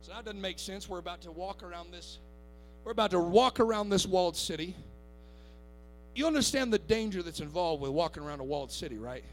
So 0.00 0.12
that 0.12 0.24
doesn't 0.24 0.40
make 0.40 0.58
sense. 0.58 0.88
We're 0.88 0.96
about 0.96 1.20
to 1.20 1.30
walk 1.30 1.62
around 1.62 1.92
this. 1.92 2.20
We're 2.84 2.92
about 2.92 3.10
to 3.10 3.20
walk 3.20 3.60
around 3.60 3.90
this 3.90 4.06
walled 4.06 4.38
city. 4.38 4.76
You 6.14 6.26
understand 6.26 6.72
the 6.72 6.78
danger 6.78 7.22
that's 7.22 7.40
involved 7.40 7.82
with 7.82 7.90
walking 7.90 8.22
around 8.22 8.40
a 8.40 8.44
walled 8.44 8.72
city, 8.72 8.96
right? 8.96 9.24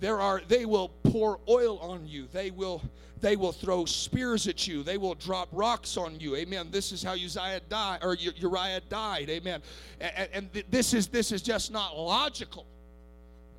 There 0.00 0.20
are 0.20 0.40
they 0.48 0.64
will 0.64 0.88
pour 1.04 1.38
oil 1.48 1.78
on 1.78 2.06
you. 2.06 2.26
They 2.32 2.50
will 2.50 2.82
they 3.20 3.36
will 3.36 3.52
throw 3.52 3.84
spears 3.84 4.46
at 4.48 4.66
you. 4.66 4.82
They 4.82 4.96
will 4.96 5.14
drop 5.14 5.48
rocks 5.52 5.98
on 5.98 6.18
you. 6.18 6.36
Amen. 6.36 6.68
This 6.70 6.90
is 6.90 7.02
how 7.02 7.12
uzziah 7.12 7.60
died 7.68 8.00
or 8.02 8.14
uriah 8.14 8.80
died. 8.88 9.28
Amen. 9.28 9.62
And, 10.00 10.28
and 10.32 10.64
this 10.70 10.94
is 10.94 11.08
this 11.08 11.30
is 11.30 11.42
just 11.42 11.70
not 11.70 11.96
logical. 11.98 12.66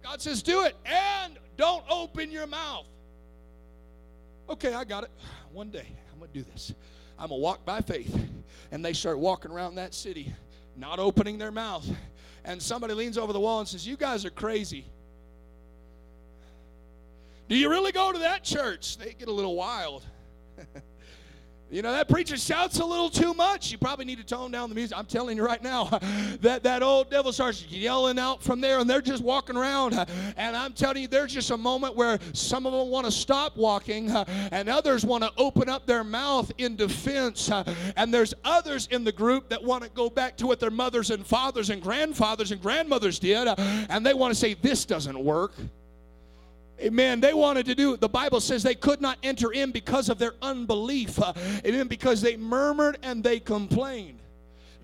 God 0.04 0.20
says 0.20 0.42
do 0.42 0.64
it 0.64 0.76
and 0.84 1.38
don't 1.58 1.84
open 1.90 2.32
your 2.32 2.48
mouth. 2.48 2.88
Okay 4.50 4.74
i 4.74 4.84
got 4.84 5.04
it. 5.04 5.12
One 5.54 5.70
day 5.70 5.86
i'm 6.12 6.20
gonna 6.20 6.32
do 6.34 6.44
this. 6.52 6.74
I'm 7.20 7.30
gonna 7.30 7.40
walk 7.40 7.64
by 7.66 7.82
faith 7.82 8.20
and 8.72 8.84
they 8.84 8.94
start 8.94 9.20
walking 9.20 9.52
around 9.52 9.76
that 9.76 9.94
city 9.94 10.34
not 10.76 10.98
opening 10.98 11.38
their 11.38 11.52
mouth. 11.52 11.88
And 12.44 12.60
somebody 12.60 12.96
leans 12.96 13.18
over 13.18 13.34
the 13.34 13.40
wall 13.40 13.60
and 13.60 13.68
says 13.68 13.86
you 13.86 13.96
guys 13.96 14.26
are 14.26 14.32
crazy 14.32 14.86
do 17.52 17.58
you 17.58 17.70
really 17.70 17.92
go 17.92 18.14
to 18.14 18.20
that 18.20 18.46
church? 18.46 18.98
They 18.98 19.12
get 19.12 19.28
a 19.28 19.32
little 19.32 19.58
wild. 19.58 20.06
You 21.72 21.82
know, 21.82 21.94
that 21.94 22.10
preacher 22.10 22.36
shouts 22.36 22.80
a 22.80 22.86
little 22.86 23.10
too 23.10 23.34
much. 23.34 23.72
You 23.72 23.78
probably 23.78 24.04
need 24.04 24.18
to 24.18 24.26
tone 24.26 24.52
down 24.52 24.68
the 24.68 24.76
music. 24.76 24.98
I'm 24.98 25.06
telling 25.06 25.38
you 25.38 25.46
right 25.46 25.64
now, 25.64 25.86
that, 26.42 26.64
that 26.64 26.84
old 26.84 27.10
devil 27.10 27.32
starts 27.32 27.66
yelling 27.66 28.20
out 28.20 28.44
from 28.44 28.60
there, 28.60 28.80
and 28.80 28.90
they're 28.90 29.02
just 29.02 29.24
walking 29.24 29.56
around. 29.56 29.94
And 30.36 30.58
I'm 30.58 30.74
telling 30.74 31.04
you, 31.04 31.08
there's 31.08 31.34
just 31.34 31.52
a 31.52 31.58
moment 31.58 31.96
where 31.96 32.20
some 32.34 32.66
of 32.66 32.74
them 32.74 32.90
want 32.90 33.06
to 33.06 33.12
stop 33.12 33.56
walking, 33.56 34.10
and 34.10 34.68
others 34.68 35.06
want 35.06 35.24
to 35.24 35.32
open 35.38 35.70
up 35.70 35.86
their 35.86 36.04
mouth 36.04 36.52
in 36.58 36.76
defense. 36.76 37.50
And 37.96 38.14
there's 38.14 38.34
others 38.44 38.88
in 38.92 39.06
the 39.06 39.14
group 39.14 39.48
that 39.50 39.64
want 39.64 39.84
to 39.84 39.90
go 39.92 40.10
back 40.10 40.36
to 40.38 40.48
what 40.48 40.60
their 40.60 40.72
mothers 40.72 41.10
and 41.10 41.26
fathers 41.26 41.70
and 41.70 41.82
grandfathers 41.82 42.52
and 42.52 42.62
grandmothers 42.62 43.18
did, 43.18 43.48
and 43.48 44.06
they 44.06 44.14
want 44.14 44.34
to 44.34 44.40
say, 44.40 44.56
This 44.56 44.84
doesn't 44.84 45.18
work. 45.18 45.54
Amen. 46.82 47.20
They 47.20 47.34
wanted 47.34 47.66
to 47.68 47.76
do, 47.76 47.96
the 47.96 48.10
Bible 48.10 48.40
says 48.40 48.64
they 48.64 48.76
could 48.76 49.02
not 49.02 49.18
enter 49.22 49.52
in 49.52 49.72
because 49.72 50.10
of 50.10 50.18
their 50.18 50.34
unbelief. 50.42 51.22
Uh, 51.22 51.34
amen. 51.66 51.88
Because 51.88 52.22
they 52.22 52.38
murmured 52.38 52.98
and 53.04 53.24
they 53.24 53.40
complained 53.40 54.22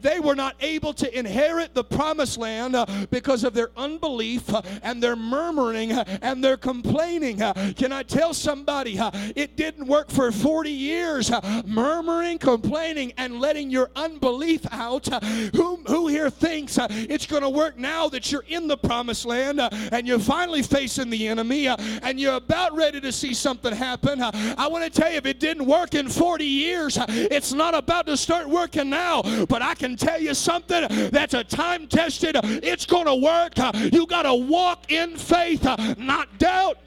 they 0.01 0.19
were 0.19 0.35
not 0.35 0.55
able 0.61 0.93
to 0.93 1.17
inherit 1.17 1.73
the 1.73 1.83
promised 1.83 2.37
land 2.37 2.75
uh, 2.75 2.85
because 3.09 3.43
of 3.43 3.53
their 3.53 3.69
unbelief 3.77 4.53
uh, 4.53 4.61
and 4.83 5.01
their 5.01 5.15
murmuring 5.15 5.91
uh, 5.91 6.03
and 6.21 6.43
their 6.43 6.57
complaining. 6.57 7.41
Uh, 7.41 7.73
can 7.75 7.91
I 7.91 8.03
tell 8.03 8.33
somebody 8.33 8.99
uh, 8.99 9.11
it 9.35 9.55
didn't 9.55 9.87
work 9.87 10.09
for 10.09 10.31
40 10.31 10.69
years? 10.69 11.31
Uh, 11.31 11.61
murmuring, 11.65 12.37
complaining, 12.37 13.13
and 13.17 13.39
letting 13.39 13.69
your 13.69 13.89
unbelief 13.95 14.65
out. 14.71 15.07
Who, 15.55 15.77
who 15.87 16.07
here 16.07 16.29
thinks 16.29 16.77
it's 16.81 17.25
going 17.25 17.43
to 17.43 17.49
work 17.49 17.77
now 17.77 18.09
that 18.09 18.31
you're 18.31 18.45
in 18.47 18.67
the 18.67 18.77
promised 18.77 19.25
land 19.25 19.59
and 19.61 20.07
you're 20.07 20.19
finally 20.19 20.61
facing 20.61 21.09
the 21.09 21.27
enemy 21.27 21.67
and 21.67 22.19
you're 22.19 22.35
about 22.35 22.75
ready 22.75 23.01
to 23.01 23.11
see 23.11 23.33
something 23.33 23.73
happen? 23.73 24.21
I 24.21 24.67
want 24.67 24.83
to 24.83 24.89
tell 24.89 25.11
you, 25.11 25.17
if 25.17 25.25
it 25.25 25.39
didn't 25.39 25.65
work 25.65 25.93
in 25.93 26.09
40 26.09 26.45
years, 26.45 26.97
it's 27.07 27.53
not 27.53 27.73
about 27.73 28.05
to 28.07 28.17
start 28.17 28.47
working 28.47 28.89
now. 28.89 29.21
But 29.47 29.61
I 29.61 29.75
can 29.75 29.86
can 29.87 29.95
tell 29.95 30.19
you 30.21 30.33
something 30.33 30.85
that's 31.11 31.33
a 31.33 31.43
time 31.43 31.87
tested, 31.87 32.35
it's 32.43 32.85
going 32.85 33.05
to 33.05 33.15
work. 33.15 33.53
You 33.93 34.05
got 34.05 34.23
to 34.23 34.33
walk 34.33 34.91
in 34.91 35.15
faith, 35.15 35.63
not 35.97 36.37
doubt. 36.37 36.79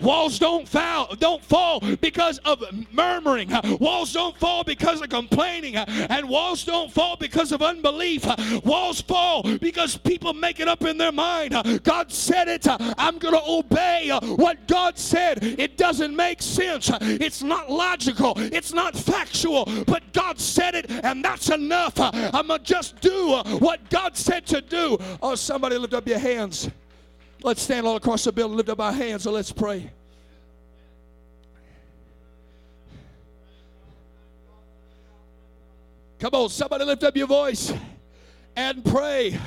Walls 0.00 0.38
don't 0.38 0.68
fall, 0.68 1.14
don't 1.18 1.44
fall 1.44 1.80
because 2.00 2.38
of 2.38 2.62
murmuring. 2.92 3.50
Walls 3.78 4.12
don't 4.12 4.36
fall 4.36 4.64
because 4.64 5.00
of 5.00 5.08
complaining. 5.08 5.76
And 5.76 6.28
walls 6.28 6.64
don't 6.64 6.92
fall 6.92 7.16
because 7.16 7.52
of 7.52 7.62
unbelief. 7.62 8.26
Walls 8.64 9.00
fall 9.00 9.42
because 9.58 9.96
people 9.96 10.32
make 10.34 10.60
it 10.60 10.68
up 10.68 10.82
in 10.84 10.98
their 10.98 11.12
mind. 11.12 11.54
God 11.82 12.12
said 12.12 12.48
it. 12.48 12.66
I'm 12.68 13.18
going 13.18 13.34
to 13.34 13.42
obey 13.44 14.10
what 14.36 14.66
God 14.66 14.98
said. 14.98 15.42
It 15.42 15.76
doesn't 15.76 16.14
make 16.14 16.42
sense. 16.42 16.90
It's 17.00 17.42
not 17.42 17.70
logical. 17.70 18.34
It's 18.36 18.72
not 18.72 18.96
factual. 18.96 19.66
But 19.86 20.12
God 20.12 20.38
said 20.38 20.74
it, 20.74 20.90
and 20.90 21.24
that's 21.24 21.50
enough. 21.50 21.94
I'm 21.98 22.46
going 22.46 22.60
to 22.60 22.64
just 22.64 23.00
do 23.00 23.42
what 23.58 23.88
God 23.90 24.16
said 24.16 24.46
to 24.46 24.60
do. 24.60 24.98
Oh, 25.22 25.34
somebody 25.34 25.76
lift 25.76 25.94
up 25.94 26.06
your 26.06 26.18
hands. 26.18 26.70
Let's 27.42 27.62
stand 27.62 27.86
all 27.86 27.96
across 27.96 28.24
the 28.24 28.32
building, 28.32 28.56
lift 28.56 28.68
up 28.68 28.80
our 28.80 28.92
hands, 28.92 29.24
and 29.26 29.34
let's 29.34 29.50
pray. 29.50 29.90
Come 36.18 36.34
on, 36.34 36.50
somebody 36.50 36.84
lift 36.84 37.02
up 37.02 37.16
your 37.16 37.26
voice 37.26 37.72
and 38.54 38.84
pray. 38.84 39.38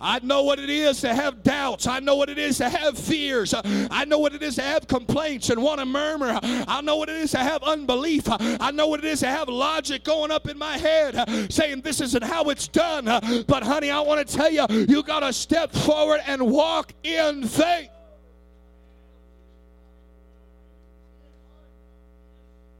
I 0.00 0.18
know 0.22 0.42
what 0.42 0.58
it 0.58 0.68
is 0.68 1.00
to 1.00 1.14
have 1.14 1.42
doubts. 1.42 1.86
I 1.86 2.00
know 2.00 2.16
what 2.16 2.28
it 2.28 2.36
is 2.36 2.58
to 2.58 2.68
have 2.68 2.98
fears. 2.98 3.54
I 3.56 4.04
know 4.04 4.18
what 4.18 4.34
it 4.34 4.42
is 4.42 4.56
to 4.56 4.62
have 4.62 4.86
complaints 4.86 5.50
and 5.50 5.62
want 5.62 5.80
to 5.80 5.86
murmur. 5.86 6.38
I 6.42 6.80
know 6.82 6.96
what 6.96 7.08
it 7.08 7.16
is 7.16 7.30
to 7.30 7.38
have 7.38 7.62
unbelief. 7.62 8.24
I 8.28 8.70
know 8.70 8.88
what 8.88 9.00
it 9.00 9.06
is 9.06 9.20
to 9.20 9.28
have 9.28 9.48
logic 9.48 10.04
going 10.04 10.30
up 10.30 10.48
in 10.48 10.58
my 10.58 10.76
head 10.76 11.50
saying 11.50 11.80
this 11.80 12.00
isn't 12.00 12.22
how 12.22 12.50
it's 12.50 12.68
done. 12.68 13.04
But, 13.46 13.62
honey, 13.62 13.90
I 13.90 14.00
want 14.00 14.26
to 14.26 14.36
tell 14.36 14.50
you, 14.50 14.66
you 14.68 15.02
got 15.02 15.20
to 15.20 15.32
step 15.32 15.72
forward 15.72 16.20
and 16.26 16.50
walk 16.50 16.92
in 17.02 17.46
faith. 17.46 17.88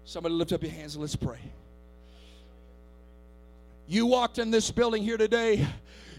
Somebody 0.04 0.34
lift 0.34 0.52
up 0.52 0.62
your 0.62 0.72
hands 0.72 0.94
and 0.94 1.02
let's 1.02 1.16
pray. 1.16 1.38
You 3.86 4.06
walked 4.06 4.38
in 4.38 4.50
this 4.50 4.70
building 4.70 5.02
here 5.02 5.16
today 5.16 5.66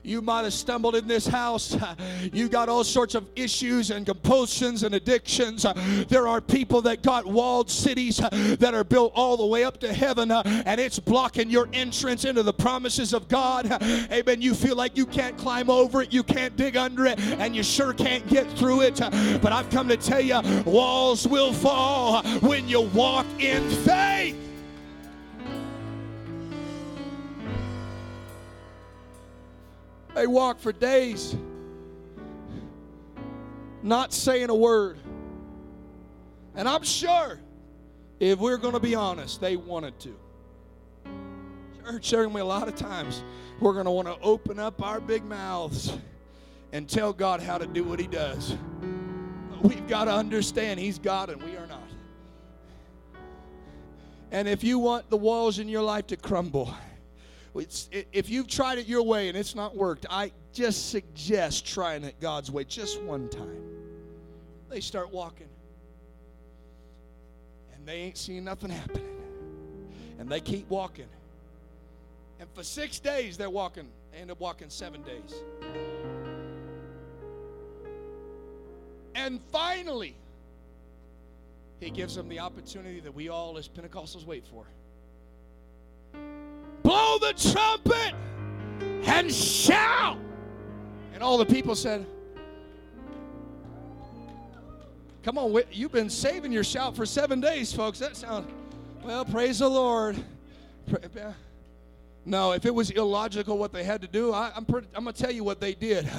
you 0.06 0.22
might 0.22 0.44
have 0.44 0.54
stumbled 0.54 0.96
in 0.96 1.08
this 1.08 1.28
house. 1.28 1.76
You 2.34 2.50
got 2.50 2.70
all 2.70 2.84
sorts 2.84 3.16
of 3.16 3.28
issues 3.36 3.92
and 3.92 4.06
compulsions 4.06 4.84
and 4.84 4.96
addictions. 4.96 5.66
There 6.08 6.28
are 6.28 6.42
people 6.42 6.82
that 6.82 7.04
got 7.04 7.26
walled 7.26 7.70
cities 7.70 8.18
that 8.34 8.74
are 8.74 8.84
built 8.84 9.12
all 9.16 9.38
the 9.38 9.46
way 9.46 9.64
up 9.64 9.80
to 9.82 9.94
heaven, 9.94 10.32
uh, 10.32 10.42
and 10.66 10.82
it's 10.82 11.00
blocking 11.00 11.50
your 11.50 11.70
entrance 11.72 12.26
into 12.26 12.44
the 12.44 12.54
promises 12.54 13.14
of 13.14 13.28
God. 13.28 13.72
Amen. 14.12 14.42
You 14.42 14.54
feel 14.54 14.76
like 14.76 14.98
you 14.98 15.06
can't 15.06 15.38
climb 15.38 15.70
over 15.70 16.02
it, 16.02 16.12
you 16.12 16.24
can't 16.24 16.56
dig 16.56 16.78
under 16.78 17.06
it, 17.06 17.20
and 17.20 17.56
you 17.56 17.64
sure 17.64 17.94
can't 17.94 18.26
get 18.28 18.50
through 18.52 18.82
it. 18.82 19.00
But 19.42 19.52
I've 19.52 19.70
come 19.70 19.88
to 19.90 19.98
tell 19.98 20.22
you, 20.22 20.42
walls 20.64 21.28
will 21.28 21.54
fall 21.54 22.24
when 22.40 22.68
you 22.68 22.82
walk 22.82 23.26
in 23.40 23.70
faith. 23.70 24.45
They 30.16 30.28
walked 30.28 30.62
for 30.62 30.72
days 30.72 31.36
not 33.84 34.12
saying 34.12 34.50
a 34.50 34.56
word. 34.56 34.98
And 36.56 36.68
I'm 36.68 36.84
sure, 36.84 37.40
if 38.20 38.40
we're 38.40 38.58
going 38.58 38.74
to 38.74 38.80
be 38.80 38.96
honest, 38.96 39.40
they 39.40 39.58
wanted 39.58 40.00
to. 40.00 40.16
Church, 41.84 42.10
there 42.10 42.28
me 42.28 42.42
a 42.42 42.46
lot 42.46 42.68
of 42.68 42.76
times 42.76 43.24
we're 43.60 43.74
going 43.74 43.86
to 43.86 43.92
want 43.92 44.08
to 44.08 44.18
open 44.22 44.58
up 44.58 44.82
our 44.82 45.00
big 45.00 45.24
mouths 45.24 45.96
and 46.72 46.90
tell 46.90 47.14
God 47.14 47.42
how 47.42 47.58
to 47.58 47.68
do 47.68 47.84
what 47.84 48.00
He 48.00 48.08
does. 48.08 48.56
We've 49.62 49.88
got 49.88 50.06
to 50.06 50.14
understand 50.14 50.80
He's 50.80 50.98
God 50.98 51.30
and 51.30 51.42
we 51.44 51.56
are 51.56 51.68
not. 51.68 51.82
And 54.32 54.48
if 54.48 54.64
you 54.64 54.80
want 54.80 55.10
the 55.10 55.18
walls 55.18 55.60
in 55.60 55.70
your 55.70 55.84
life 55.84 56.08
to 56.08 56.18
crumble, 56.18 56.74
if 57.56 58.30
you've 58.30 58.48
tried 58.48 58.80
it 58.80 58.88
your 58.88 59.04
way 59.04 59.30
and 59.30 59.38
it's 59.38 59.56
not 59.56 59.76
worked, 59.76 60.06
I 60.10 60.32
just 60.52 60.90
suggest 60.90 61.66
trying 61.66 62.04
it 62.04 62.20
God's 62.20 62.52
way 62.52 62.66
just 62.66 63.02
one 63.02 63.30
time. 63.30 63.62
They 64.70 64.82
start 64.82 65.12
walking, 65.12 65.48
and 67.74 67.88
they 67.88 67.96
ain't 67.96 68.18
seeing 68.18 68.44
nothing 68.44 68.72
happening. 68.72 69.06
And 70.20 70.30
they 70.30 70.42
keep 70.42 70.70
walking. 70.70 71.08
And 72.40 72.50
for 72.54 72.64
six 72.64 73.00
days, 73.00 73.38
they're 73.38 73.50
walking. 73.50 73.88
They 74.12 74.20
end 74.20 74.32
up 74.32 74.40
walking 74.40 74.70
seven 74.70 75.02
days. 75.04 75.34
And 79.14 79.40
finally, 79.52 80.16
he 81.80 81.90
gives 81.90 82.16
them 82.16 82.28
the 82.28 82.40
opportunity 82.40 83.00
that 83.00 83.14
we 83.14 83.30
all, 83.30 83.58
as 83.58 83.68
Pentecostals, 83.70 84.26
wait 84.26 84.46
for 84.46 84.66
blow 86.86 87.18
the 87.18 87.34
trumpet 87.34 88.14
and 89.08 89.34
shout. 89.34 90.20
And 91.14 91.24
all 91.24 91.38
the 91.38 91.46
people 91.46 91.76
said, 91.76 92.06
Come 95.24 95.40
on, 95.40 95.60
you've 95.72 95.92
been 95.92 96.12
saving 96.12 96.52
your 96.52 96.64
shout 96.64 96.96
for 96.96 97.04
seven 97.04 97.42
days, 97.42 97.74
folks. 97.74 97.98
That 97.98 98.16
sounds, 98.16 98.48
well, 99.04 99.26
praise 99.26 99.58
the 99.60 99.68
Lord. 99.68 100.24
No, 102.26 102.54
if 102.54 102.66
it 102.66 102.74
was 102.74 102.90
illogical 102.90 103.58
what 103.58 103.72
they 103.72 103.84
had 103.84 104.02
to 104.02 104.08
do, 104.08 104.34
I, 104.34 104.52
am 104.56 104.66
going 104.66 104.84
to 104.84 105.14
tell 105.14 105.32
you 105.32 105.44
what 105.44 105.60
they 105.60 105.76
did. 105.76 106.10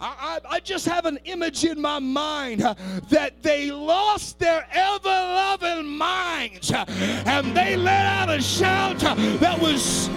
I, 0.00 0.40
I, 0.48 0.54
I 0.56 0.60
just 0.60 0.86
have 0.86 1.04
an 1.04 1.18
image 1.24 1.64
in 1.64 1.80
my 1.80 1.98
mind 1.98 2.60
that 2.60 3.42
they 3.42 3.70
lost 3.70 4.38
their 4.38 4.66
ever 4.72 5.08
loving 5.08 5.86
minds 5.86 6.72
and 6.72 7.54
they 7.54 7.76
let 7.76 8.06
out 8.06 8.30
a 8.30 8.40
shout 8.40 8.98
that 9.00 9.60
was. 9.60 10.08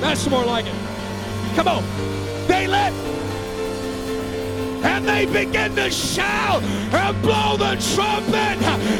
That's 0.00 0.26
more 0.30 0.46
like 0.46 0.64
it. 0.64 0.74
Come 1.54 1.68
on. 1.68 1.84
They 2.46 2.66
let 2.66 2.94
and 4.82 5.06
they 5.06 5.26
begin 5.26 5.74
to 5.76 5.90
shout 5.90 6.62
and 6.62 7.22
blow 7.22 7.56
the 7.56 7.76
trumpet. 7.94 8.56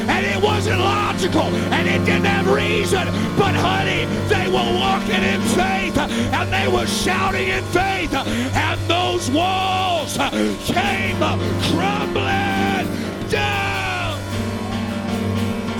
And 0.08 0.26
it 0.26 0.42
wasn't 0.42 0.80
logical 0.80 1.42
and 1.72 1.88
it 1.88 2.04
didn't 2.04 2.24
have 2.24 2.50
reason. 2.50 3.06
But 3.36 3.54
honey, 3.54 4.06
they 4.28 4.46
were 4.48 4.70
walking 4.78 5.22
in 5.22 5.40
faith 5.42 5.96
and 5.98 6.52
they 6.52 6.68
were 6.68 6.86
shouting 6.86 7.48
in 7.48 7.64
faith. 7.64 8.14
And 8.14 8.80
those 8.88 9.30
walls 9.30 10.16
came 10.66 11.16
crumbling 11.70 13.30
down. 13.30 13.59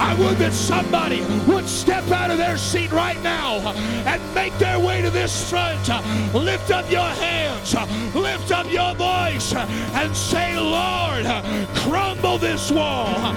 I 0.01 0.14
would 0.18 0.38
that 0.38 0.55
somebody 0.55 1.20
would 1.46 1.68
step 1.68 2.11
out 2.11 2.30
of 2.30 2.38
their 2.38 2.57
seat 2.57 2.90
right 2.90 3.20
now 3.22 3.59
and 4.07 4.34
make 4.34 4.57
their 4.59 4.78
way 4.78 5.03
to 5.03 5.11
this 5.11 5.51
front. 5.51 5.88
Lift 6.34 6.70
up 6.70 6.90
your 6.90 7.03
hands, 7.03 7.74
lift 8.14 8.51
up 8.51 8.70
your 8.72 8.94
voice, 8.94 9.55
and 9.55 10.16
say, 10.16 10.59
Lord, 10.59 11.26
crumble 11.74 12.38
this 12.38 12.70
wall. 12.70 13.34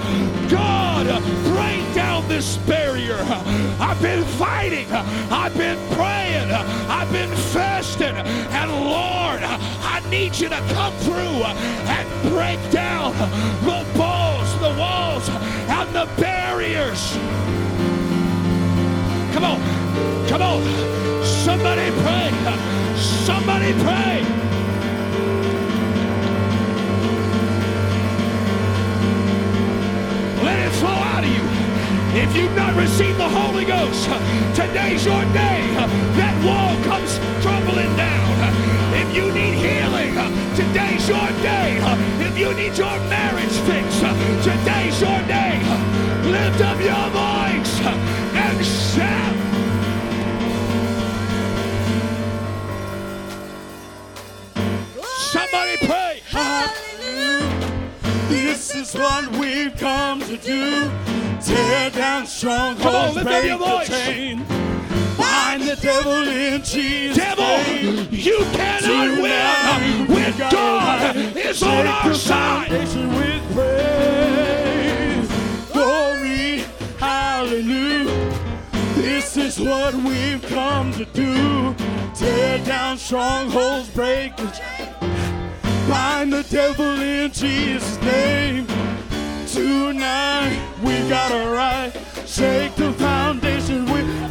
God, 0.48 1.06
break 1.44 1.94
down 1.94 2.26
this 2.28 2.56
barrier. 2.58 3.18
I've 3.78 4.00
been 4.00 4.24
fighting, 4.24 4.90
I've 4.90 5.56
been 5.56 5.78
praying, 5.92 6.50
I've 6.50 7.12
been 7.12 7.34
fasting, 7.52 8.16
and 8.16 8.70
Lord, 8.70 9.42
I 9.42 10.02
need 10.08 10.34
you 10.38 10.48
to 10.48 10.60
come 10.72 10.94
through 10.94 11.44
and 11.44 12.30
break 12.30 12.58
down 12.70 13.12
the 13.64 13.84
balls, 13.98 14.58
the 14.60 14.74
walls, 14.78 15.28
and 15.84 15.94
the 15.94 16.20
barriers. 16.20 17.12
Come 19.34 19.44
on, 19.44 19.60
come 20.28 20.42
on. 20.42 20.62
Somebody 21.24 21.90
pray. 22.02 22.30
Somebody 22.96 23.72
pray. 23.84 24.22
Let 30.42 30.58
it 30.66 30.72
flow 30.72 30.90
out 30.90 31.24
of 31.24 31.30
you. 31.30 31.44
If 32.18 32.36
you've 32.36 32.54
not 32.54 32.74
received 32.76 33.18
the 33.18 33.28
Holy 33.28 33.64
Ghost, 33.64 34.04
today's 34.54 35.04
your 35.04 35.22
day. 35.32 35.60
That 36.16 36.34
wall 36.44 36.82
comes 36.84 37.18
crumbling 37.42 37.94
down. 37.96 38.33
You 39.14 39.30
need 39.32 39.54
healing, 39.54 40.14
today's 40.56 41.08
your 41.08 41.28
day. 41.40 41.78
If 42.18 42.36
you 42.36 42.52
need 42.54 42.76
your 42.76 42.98
marriage 43.08 43.56
fixed, 43.68 44.00
today's 44.42 45.00
your 45.00 45.20
day. 45.28 45.60
Lift 46.24 46.60
up 46.60 46.80
your 46.80 47.08
voice 47.10 47.80
and 48.34 48.66
shout. 48.66 49.34
Somebody 55.30 55.76
pray. 55.86 56.22
Hallelujah. 56.26 57.88
This 58.28 58.74
is 58.74 58.94
what 58.94 59.30
we've 59.36 59.76
come 59.76 60.20
to 60.22 60.36
do. 60.36 60.90
Tear 61.40 61.90
down 61.90 62.26
strongholds, 62.26 63.14
lift 63.16 63.26
up 63.28 63.32
break 63.32 63.44
your 63.46 63.58
the 63.58 63.64
voice. 63.64 63.88
chain. 63.88 64.44
Bind 65.34 65.62
the 65.62 65.76
devil 65.76 66.28
in 66.28 66.62
Jesus' 66.62 67.16
Devil, 67.16 67.44
name. 67.44 68.08
you 68.10 68.38
cannot 68.52 69.20
win 69.20 70.06
when 70.06 70.38
God 70.38 71.16
is 71.36 71.60
on 71.62 71.86
our 71.86 72.14
side. 72.14 72.70
With 72.70 73.42
praise. 73.54 75.28
Glory, 75.72 76.64
hallelujah. 76.98 78.30
This 78.94 79.36
is 79.36 79.58
what 79.58 79.94
we've 79.94 80.42
come 80.46 80.92
to 80.92 81.04
do. 81.06 81.74
Tear 82.14 82.58
down 82.64 82.96
strongholds, 82.96 83.88
break 83.90 84.36
the. 84.36 84.46
Bind 85.88 86.32
the 86.32 86.44
devil 86.44 87.00
in 87.00 87.32
Jesus' 87.32 88.00
name. 88.02 88.66
Tonight 89.48 90.58
we 90.82 90.92
got 91.08 91.32
a 91.32 91.50
right. 91.50 91.92
Shake 92.24 92.74
the 92.76 92.92
foundation 92.94 93.84
with 93.92 94.23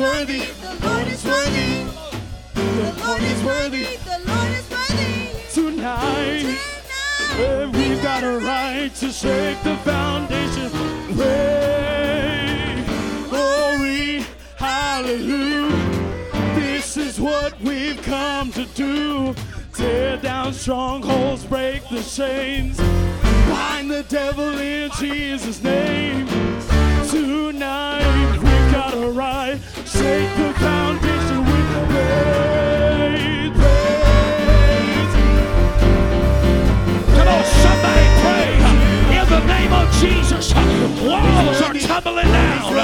worthy. 0.00 0.38
The 0.38 0.86
Lord 0.86 1.08
is 1.08 1.24
worthy. 1.24 1.84
The 2.54 2.94
Lord 3.04 3.22
is 3.22 3.44
worthy. 3.44 3.84
The 3.84 4.18
Lord 4.26 4.50
is 4.50 4.70
worthy. 4.70 5.28
Tonight. 5.52 6.46
Tonight. 6.46 6.58
Eh, 7.38 7.66
we've 7.66 8.02
got 8.02 8.24
a 8.24 8.38
right 8.38 8.94
to 8.94 9.12
shake 9.12 9.62
the 9.62 9.76
foundation. 9.78 10.70
Pray, 11.14 12.82
glory, 13.28 14.24
hallelujah. 14.56 15.68
This 16.54 16.96
is 16.96 17.20
what 17.20 17.60
we've 17.60 18.00
come 18.02 18.52
to 18.52 18.64
do. 18.74 19.34
Tear 19.74 20.16
down 20.16 20.54
strongholds, 20.54 21.44
break 21.44 21.86
the 21.90 22.02
chains. 22.02 22.78
Bind 23.50 23.90
the 23.90 24.04
devil 24.08 24.58
in 24.58 24.90
Jesus' 24.92 25.62
name. 25.62 26.26
Tonight 27.10 28.49
we've 28.92 29.02
got 29.02 29.08
a 29.08 29.10
right. 29.10 29.58
Shake 29.86 30.36
the 30.36 30.52
foundation 30.58 31.44
with 31.44 31.90
praise. 31.90 33.50
Praise. 33.56 35.14
Come 37.16 37.28
on, 37.28 37.44
somebody 37.44 38.06
pray 38.22 38.50
in 39.18 39.26
the 39.28 39.40
name 39.46 39.72
of 39.72 39.90
Jesus. 40.00 40.54
Walls 40.54 41.60
are 41.62 41.74
tumbling 41.74 42.26
down, 42.26 42.74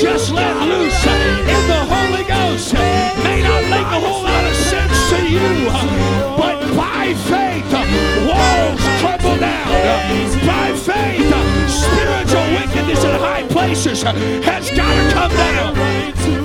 just 0.00 0.32
let 0.32 0.56
loose 0.66 1.06
uh, 1.06 1.10
in 1.10 1.68
the 1.68 1.84
Holy 1.92 2.24
Ghost 2.24 2.72
may 3.22 3.42
not 3.42 3.62
make 3.64 3.84
a 3.84 4.00
whole 4.00 4.22
lot 4.22 4.44
of 4.46 4.54
sense 4.56 5.10
to 5.10 5.28
you, 5.28 5.68
uh, 5.68 6.36
but 6.38 6.58
by 6.74 7.12
faith, 7.28 7.66
uh, 7.68 7.84
walls 8.26 8.80
crumble 9.00 9.38
down. 9.38 9.68
By 10.46 10.72
faith, 10.72 11.28
spiritual 11.68 12.46
wickedness 12.56 13.04
in 13.04 13.20
high 13.20 13.46
places 13.48 14.02
has 14.02 14.70
got 14.70 14.94
to 14.94 15.12
come 15.12 15.32
down. 15.32 16.39